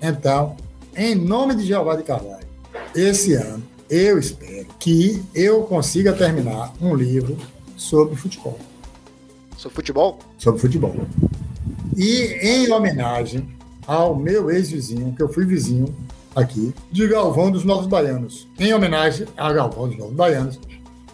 Então, 0.00 0.56
em 0.96 1.14
nome 1.14 1.54
de 1.54 1.64
Jeová 1.64 1.96
de 1.96 2.02
Carvalho, 2.02 2.46
esse 2.94 3.34
ano 3.34 3.62
eu 3.88 4.18
espero 4.18 4.66
que 4.78 5.22
eu 5.34 5.62
consiga 5.62 6.12
terminar 6.12 6.72
um 6.80 6.94
livro 6.94 7.36
sobre 7.76 8.16
futebol. 8.16 8.58
Seu 9.58 9.70
futebol? 9.70 10.18
Sobre 10.38 10.60
futebol. 10.60 10.94
E 11.96 12.38
em 12.42 12.72
homenagem 12.72 13.48
ao 13.86 14.16
meu 14.16 14.50
ex-vizinho, 14.50 15.14
que 15.14 15.22
eu 15.22 15.28
fui 15.28 15.44
vizinho 15.44 15.94
aqui, 16.34 16.74
de 16.90 17.06
Galvão 17.06 17.50
dos 17.50 17.64
Novos 17.64 17.86
Baianos. 17.86 18.48
Em 18.58 18.72
homenagem 18.74 19.26
a 19.36 19.52
Galvão 19.52 19.88
dos 19.88 19.98
Novos 19.98 20.14
Baianos, 20.14 20.58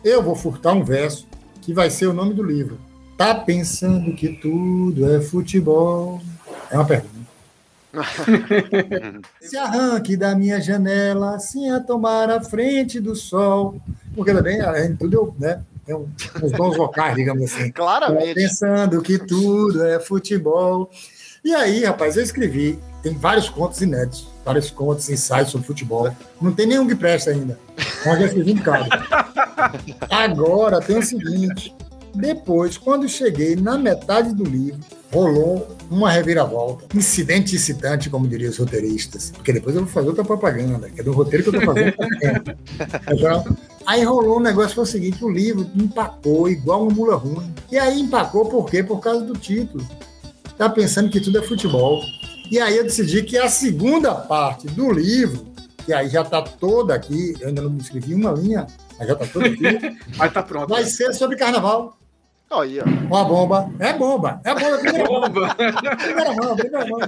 eu 0.02 0.22
vou 0.22 0.34
furtar 0.34 0.72
um 0.72 0.84
verso 0.84 1.26
que 1.60 1.72
vai 1.72 1.90
ser 1.90 2.06
o 2.06 2.12
nome 2.12 2.34
do 2.34 2.42
livro. 2.42 2.78
Tá 3.16 3.34
pensando 3.34 4.14
que 4.14 4.28
tudo 4.28 5.10
é 5.12 5.20
futebol? 5.20 6.20
É 6.70 6.76
uma 6.76 6.86
pergunta. 6.86 7.20
Se 9.40 9.56
arranque 9.56 10.16
da 10.16 10.34
minha 10.34 10.60
janela, 10.60 11.34
assim 11.34 11.70
a 11.70 11.80
tomar 11.80 12.30
a 12.30 12.40
frente 12.40 13.00
do 13.00 13.14
sol. 13.16 13.80
Porque 14.14 14.32
também, 14.32 14.60
além 14.60 14.92
de 14.92 14.96
tudo, 14.98 15.14
eu, 15.14 15.34
né, 15.38 15.60
tem 15.84 15.94
um- 15.94 16.08
uns 16.42 16.52
dons 16.52 16.76
vocais, 16.76 17.14
digamos 17.16 17.42
assim. 17.52 17.70
Claramente. 17.72 18.34
pensando 18.34 19.02
que 19.02 19.18
tudo 19.18 19.84
é 19.84 19.98
futebol. 20.00 20.90
E 21.44 21.54
aí, 21.54 21.84
rapaz, 21.84 22.16
eu 22.16 22.22
escrevi, 22.22 22.78
tem 23.02 23.14
vários 23.14 23.48
contos 23.48 23.80
inéditos, 23.80 24.28
vários 24.44 24.70
contos, 24.70 25.08
ensaios 25.08 25.50
sobre 25.50 25.66
futebol. 25.66 26.14
Não 26.40 26.52
tem 26.52 26.66
nenhum 26.66 26.86
que 26.86 26.94
presta 26.94 27.30
ainda. 27.30 27.58
Mas 28.04 28.18
já 28.18 28.26
escrevi 28.26 28.52
um 28.52 28.56
bocado. 28.56 28.88
Agora 30.10 30.80
tem 30.80 30.98
o 30.98 31.02
seguinte: 31.02 31.74
depois, 32.14 32.76
quando 32.76 33.08
cheguei 33.08 33.54
na 33.56 33.78
metade 33.78 34.34
do 34.34 34.44
livro, 34.44 34.80
rolou 35.12 35.76
uma 35.90 36.10
reviravolta. 36.10 36.86
Incidente 36.96 37.56
excitante, 37.56 38.10
como 38.10 38.26
diriam 38.26 38.50
os 38.50 38.58
roteiristas. 38.58 39.30
Porque 39.30 39.52
depois 39.52 39.74
eu 39.74 39.82
vou 39.82 39.90
fazer 39.90 40.08
outra 40.08 40.24
propaganda, 40.24 40.88
que 40.88 41.00
é 41.00 41.04
do 41.04 41.12
roteiro 41.12 41.44
que 41.44 41.56
eu 41.56 41.60
tô 41.60 41.66
fazendo. 41.66 41.94
Então, 43.12 43.56
aí 43.86 44.04
rolou 44.04 44.38
um 44.38 44.42
negócio, 44.42 44.74
foi 44.74 44.84
o 44.84 44.86
seguinte, 44.86 45.24
o 45.24 45.28
livro 45.28 45.68
empacou 45.74 46.48
igual 46.48 46.82
uma 46.82 46.92
mula 46.92 47.16
ruim. 47.16 47.52
E 47.70 47.78
aí 47.78 48.00
empacou 48.00 48.46
por 48.46 48.68
quê? 48.70 48.82
Por 48.82 49.00
causa 49.00 49.24
do 49.24 49.34
título. 49.34 49.86
Tá 50.56 50.68
pensando 50.68 51.10
que 51.10 51.20
tudo 51.20 51.38
é 51.38 51.42
futebol. 51.42 52.02
E 52.50 52.58
aí 52.58 52.76
eu 52.76 52.84
decidi 52.84 53.22
que 53.22 53.38
a 53.38 53.48
segunda 53.48 54.12
parte 54.14 54.66
do 54.66 54.90
livro, 54.92 55.46
que 55.84 55.92
aí 55.92 56.08
já 56.08 56.24
tá 56.24 56.42
toda 56.42 56.94
aqui, 56.94 57.34
eu 57.40 57.48
ainda 57.48 57.62
não 57.62 57.76
escrevi 57.78 58.12
uma 58.12 58.32
linha, 58.32 58.66
mas 58.98 59.06
já 59.06 59.14
tá 59.14 59.26
toda 59.26 59.46
aqui, 59.46 59.62
Mas 60.18 60.32
tá 60.32 60.42
pronto. 60.42 60.68
vai 60.68 60.84
ser 60.84 61.12
sobre 61.14 61.36
carnaval. 61.36 61.96
Aí, 62.50 62.80
ó. 62.80 62.84
Uma 62.84 63.24
bomba. 63.24 63.70
É 63.78 63.92
bomba. 63.92 64.40
É 64.42 64.52
bomba. 64.52 64.78
Primeira 64.82 65.08
mão. 65.08 65.20
Bomba. 65.30 65.54
Primeira 65.96 66.34
mão. 66.34 66.56
Primeira 66.56 66.86
mão. 66.86 66.98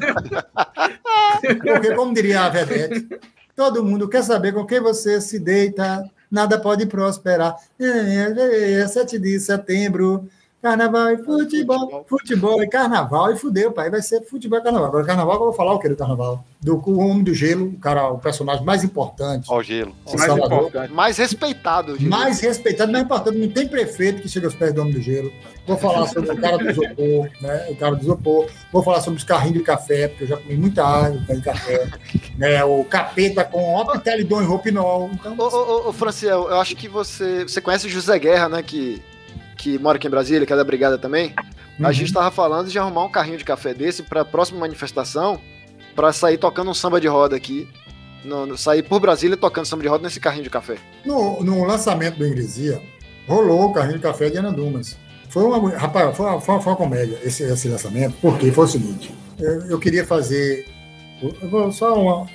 Porque, 1.40 1.94
como 1.96 2.14
diria 2.14 2.42
a 2.42 2.48
Vedete, 2.48 3.08
todo 3.56 3.82
mundo 3.82 4.08
quer 4.08 4.22
saber 4.22 4.54
com 4.54 4.64
quem 4.64 4.80
você 4.80 5.20
se 5.20 5.40
deita, 5.40 6.08
nada 6.30 6.60
pode 6.60 6.86
prosperar. 6.86 7.56
É, 7.80 8.80
é, 8.82 8.86
7 8.86 9.18
de 9.18 9.40
setembro, 9.40 10.28
carnaval 10.62 11.10
e 11.10 11.18
futebol, 11.18 12.06
futebol 12.08 12.62
e 12.62 12.68
carnaval, 12.68 13.32
e 13.32 13.36
fudeu, 13.36 13.72
pai, 13.72 13.90
vai 13.90 14.00
ser 14.00 14.22
futebol 14.22 14.60
e 14.60 14.62
carnaval. 14.62 14.88
Agora, 14.88 15.04
carnaval, 15.04 15.34
eu 15.34 15.40
vou 15.40 15.52
falar 15.52 15.74
o 15.74 15.78
que 15.80 15.88
do 15.88 15.96
carnaval? 15.96 16.44
Do 16.60 16.76
o 16.76 16.98
Homem 17.00 17.24
do 17.24 17.34
Gelo, 17.34 17.66
o 17.66 17.78
cara, 17.78 18.08
o 18.08 18.18
personagem 18.18 18.64
mais 18.64 18.84
importante. 18.84 19.46
Ó, 19.50 19.58
o 19.58 19.62
gelo. 19.62 19.92
Mais 20.06 20.20
Salvador. 20.20 20.58
importante. 20.58 20.92
Mais 20.92 21.18
respeitado. 21.18 21.96
mais 22.02 22.40
respeitado, 22.40 22.92
mais 22.92 23.04
importante. 23.04 23.38
Não 23.38 23.48
tem 23.48 23.66
prefeito 23.66 24.22
que 24.22 24.28
chega 24.28 24.46
aos 24.46 24.54
pés 24.54 24.72
do 24.72 24.80
Homem 24.80 24.92
do 24.92 25.00
Gelo. 25.00 25.32
Vou 25.66 25.76
falar 25.76 26.06
sobre 26.06 26.30
o 26.30 26.40
cara 26.40 26.58
do 26.58 26.70
isopor, 26.70 27.28
né? 27.40 27.66
O 27.70 27.76
cara 27.76 27.96
do 27.96 28.02
isopor. 28.02 28.46
Vou 28.72 28.82
falar 28.82 29.00
sobre 29.00 29.18
os 29.18 29.24
carrinhos 29.24 29.58
de 29.58 29.64
café, 29.64 30.08
porque 30.08 30.24
eu 30.24 30.28
já 30.28 30.36
comi 30.36 30.56
muita 30.56 30.84
água 30.84 31.34
de 31.34 31.42
café. 31.42 31.88
né? 32.38 32.64
O 32.64 32.84
capeta 32.84 33.44
com 33.44 33.74
optelidon 33.76 34.42
e 34.42 34.44
ropinol. 34.44 35.10
Então, 35.12 35.34
Ô, 35.36 35.42
ô, 35.42 35.86
ô, 35.86 35.88
ô, 35.88 35.92
Franciel, 35.92 36.48
eu 36.48 36.60
acho 36.60 36.76
que 36.76 36.88
você. 36.88 37.42
Você 37.42 37.60
conhece 37.60 37.86
o 37.86 37.90
José 37.90 38.18
Guerra, 38.18 38.48
né? 38.48 38.62
Que, 38.62 39.02
que 39.56 39.78
mora 39.78 39.96
aqui 39.96 40.06
em 40.06 40.10
Brasília, 40.10 40.46
que 40.46 40.52
é 40.52 40.56
da 40.56 40.64
Brigada 40.64 40.98
também. 40.98 41.34
A 41.80 41.86
uhum. 41.86 41.92
gente 41.92 42.12
tava 42.12 42.30
falando 42.30 42.68
de 42.68 42.78
arrumar 42.78 43.04
um 43.04 43.10
carrinho 43.10 43.38
de 43.38 43.44
café 43.44 43.72
desse 43.74 44.02
pra 44.02 44.24
próxima 44.24 44.60
manifestação, 44.60 45.40
pra 45.94 46.12
sair 46.12 46.38
tocando 46.38 46.70
um 46.70 46.74
samba 46.74 47.00
de 47.00 47.08
roda 47.08 47.36
aqui. 47.36 47.68
No, 48.24 48.46
no- 48.46 48.56
sair 48.56 48.82
por 48.84 49.00
Brasília 49.00 49.36
tocando 49.36 49.66
samba 49.66 49.82
de 49.82 49.88
roda 49.88 50.04
nesse 50.04 50.20
carrinho 50.20 50.44
de 50.44 50.50
café. 50.50 50.76
no, 51.04 51.42
no 51.42 51.64
lançamento 51.64 52.18
do 52.18 52.26
Ingresia, 52.26 52.80
rolou 53.26 53.64
o 53.66 53.72
carrinho 53.72 53.96
de 53.96 54.02
café 54.02 54.30
de 54.30 54.36
Ana 54.38 54.52
Dumas. 54.52 54.96
Foi 55.28 55.42
uma, 55.44 55.70
rapaz, 55.76 56.16
foi 56.16 56.26
uma, 56.26 56.40
foi 56.40 56.54
uma, 56.54 56.60
foi 56.60 56.72
uma 56.72 56.76
comédia 56.76 57.18
esse, 57.24 57.42
esse 57.42 57.68
lançamento, 57.68 58.14
porque 58.20 58.52
foi 58.52 58.64
o 58.64 58.68
seguinte: 58.68 59.12
eu, 59.38 59.62
eu 59.70 59.78
queria 59.78 60.04
fazer. 60.04 60.66
Eu 61.40 61.48
vou 61.48 61.72
só 61.72 61.94
uma 62.00 62.28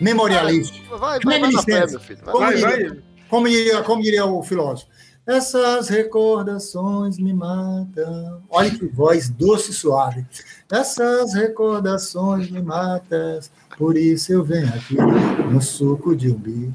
memorialista. 0.00 0.76
Vai, 0.90 1.18
vai, 1.20 1.40
vai 1.40 1.88
filho. 2.00 2.18
Como 2.24 2.38
Vai, 2.38 2.54
diria- 2.54 2.68
vai. 2.90 2.98
Como 3.28 3.48
diria, 3.48 3.82
como 3.82 4.02
diria 4.02 4.24
o 4.26 4.42
filósofo, 4.42 4.88
essas 5.26 5.88
recordações 5.88 7.18
me 7.18 7.32
matam. 7.32 8.42
Olha 8.50 8.70
que 8.70 8.86
voz 8.86 9.28
doce 9.28 9.70
e 9.70 9.74
suave. 9.74 10.26
Essas 10.70 11.34
recordações 11.34 12.50
me 12.50 12.62
matam, 12.62 13.40
por 13.78 13.96
isso 13.96 14.32
eu 14.32 14.44
venho 14.44 14.68
aqui 14.68 14.96
no 14.96 15.60
suco 15.62 16.14
de 16.14 16.30
umbi. 16.30 16.72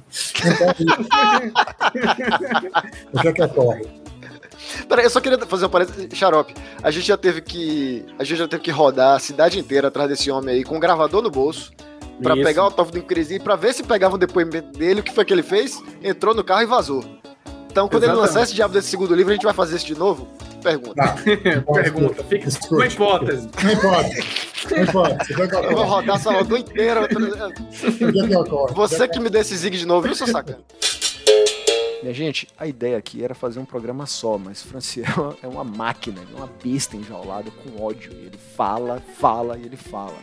O 3.14 3.22
que 3.22 3.28
é 3.28 3.34
que 3.34 3.44
ocorre? 3.44 3.88
Peraí, 4.88 5.06
eu 5.06 5.10
só 5.10 5.22
queria 5.22 5.38
fazer 5.46 5.66
um 5.66 5.70
parênteses. 5.70 6.08
Xarope, 6.18 6.54
a 6.84 6.92
gente 6.92 7.08
já 7.08 7.18
teve 7.18 7.42
que. 7.42 8.06
A 8.18 8.24
gente 8.24 8.38
já 8.38 8.48
teve 8.48 8.64
que 8.64 8.72
rodar 8.72 9.16
a 9.16 9.20
cidade 9.20 9.58
inteira 9.60 9.88
atrás 9.88 10.10
desse 10.10 10.30
homem 10.30 10.56
aí 10.56 10.64
com 10.64 10.76
um 10.78 10.80
gravador 10.80 11.22
no 11.22 11.30
bolso. 11.32 11.72
Pra 12.22 12.36
Isso. 12.36 12.44
pegar 12.44 12.64
o 12.64 12.66
autógrafo 12.66 12.92
do 12.92 13.00
Increzinho, 13.00 13.42
pra 13.42 13.56
ver 13.56 13.74
se 13.74 13.82
pegava 13.82 14.16
o 14.16 14.18
depoimento 14.18 14.78
dele, 14.78 15.00
o 15.00 15.04
que 15.04 15.14
foi 15.14 15.24
que 15.24 15.32
ele 15.32 15.42
fez? 15.42 15.82
Entrou 16.04 16.36
no 16.36 16.44
carro 16.44 16.64
e 16.64 16.66
vazou. 16.66 17.02
Então, 17.70 17.88
quando 17.88 18.04
ele 18.04 18.12
Exatamente. 18.12 18.34
lançar 18.34 18.44
esse 18.44 18.56
diabo 18.56 18.74
desse 18.74 18.88
segundo 18.88 19.14
livro, 19.14 19.32
a 19.32 19.36
gente 19.36 19.44
vai 19.44 19.54
fazer 19.54 19.76
isso 19.76 19.86
de 19.86 19.98
novo? 19.98 20.28
Pergunta. 20.62 20.96
Tá. 20.96 21.16
Pergunta, 21.74 22.24
fica 22.24 22.50
uma 22.72 22.88
hipótese. 22.88 23.50
Não 23.64 23.72
importa. 23.72 24.10
Não 24.72 24.84
importa. 24.84 25.26
Eu 25.64 25.76
vou 25.76 25.86
rodar 25.86 26.20
Salvador 26.20 26.60
inteiro. 26.60 27.02
O 27.04 28.12
dia 28.12 28.28
que 28.28 28.36
ocorre. 28.36 28.74
Você 28.74 29.08
que 29.08 29.20
me 29.20 29.30
dê 29.30 29.40
esse 29.40 29.56
zig 29.56 29.78
de 29.78 29.86
novo, 29.86 30.02
viu, 30.02 30.16
seu 30.16 30.28
sacana? 30.28 30.60
Minha 32.02 32.14
gente, 32.14 32.48
a 32.58 32.66
ideia 32.66 32.98
aqui 32.98 33.24
era 33.24 33.36
fazer 33.36 33.60
um 33.60 33.66
programa 33.66 34.06
só, 34.06 34.38
mas 34.38 34.62
Franciel 34.62 35.38
é 35.44 35.48
uma 35.48 35.64
máquina, 35.64 36.22
ele 36.22 36.34
é 36.34 36.38
uma 36.38 36.50
besta 36.64 36.96
enjaulada 36.96 37.52
com 37.52 37.84
ódio. 37.84 38.12
Ele 38.14 38.38
fala, 38.56 39.02
fala 39.18 39.58
e 39.58 39.66
ele 39.66 39.78
fala. 39.78 40.18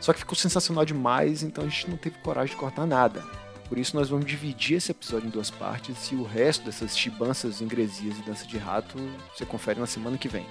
Só 0.00 0.12
que 0.12 0.20
ficou 0.20 0.34
sensacional 0.34 0.84
demais, 0.84 1.42
então 1.42 1.64
a 1.64 1.68
gente 1.68 1.90
não 1.90 1.96
teve 1.96 2.16
coragem 2.18 2.54
de 2.54 2.60
cortar 2.60 2.86
nada. 2.86 3.22
Por 3.70 3.78
isso 3.78 3.96
nós 3.96 4.08
vamos 4.08 4.26
dividir 4.26 4.78
esse 4.78 4.90
episódio 4.90 5.28
em 5.28 5.30
duas 5.30 5.48
partes 5.48 6.10
e 6.10 6.16
o 6.16 6.24
resto 6.24 6.64
dessas 6.64 6.98
chibanças, 6.98 7.60
ingresias 7.60 8.18
e 8.18 8.22
dança 8.22 8.44
de 8.44 8.58
rato 8.58 8.98
você 9.32 9.46
confere 9.46 9.78
na 9.78 9.86
semana 9.86 10.18
que 10.18 10.26
vem. 10.26 10.44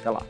Até 0.00 0.10
lá. 0.10 0.26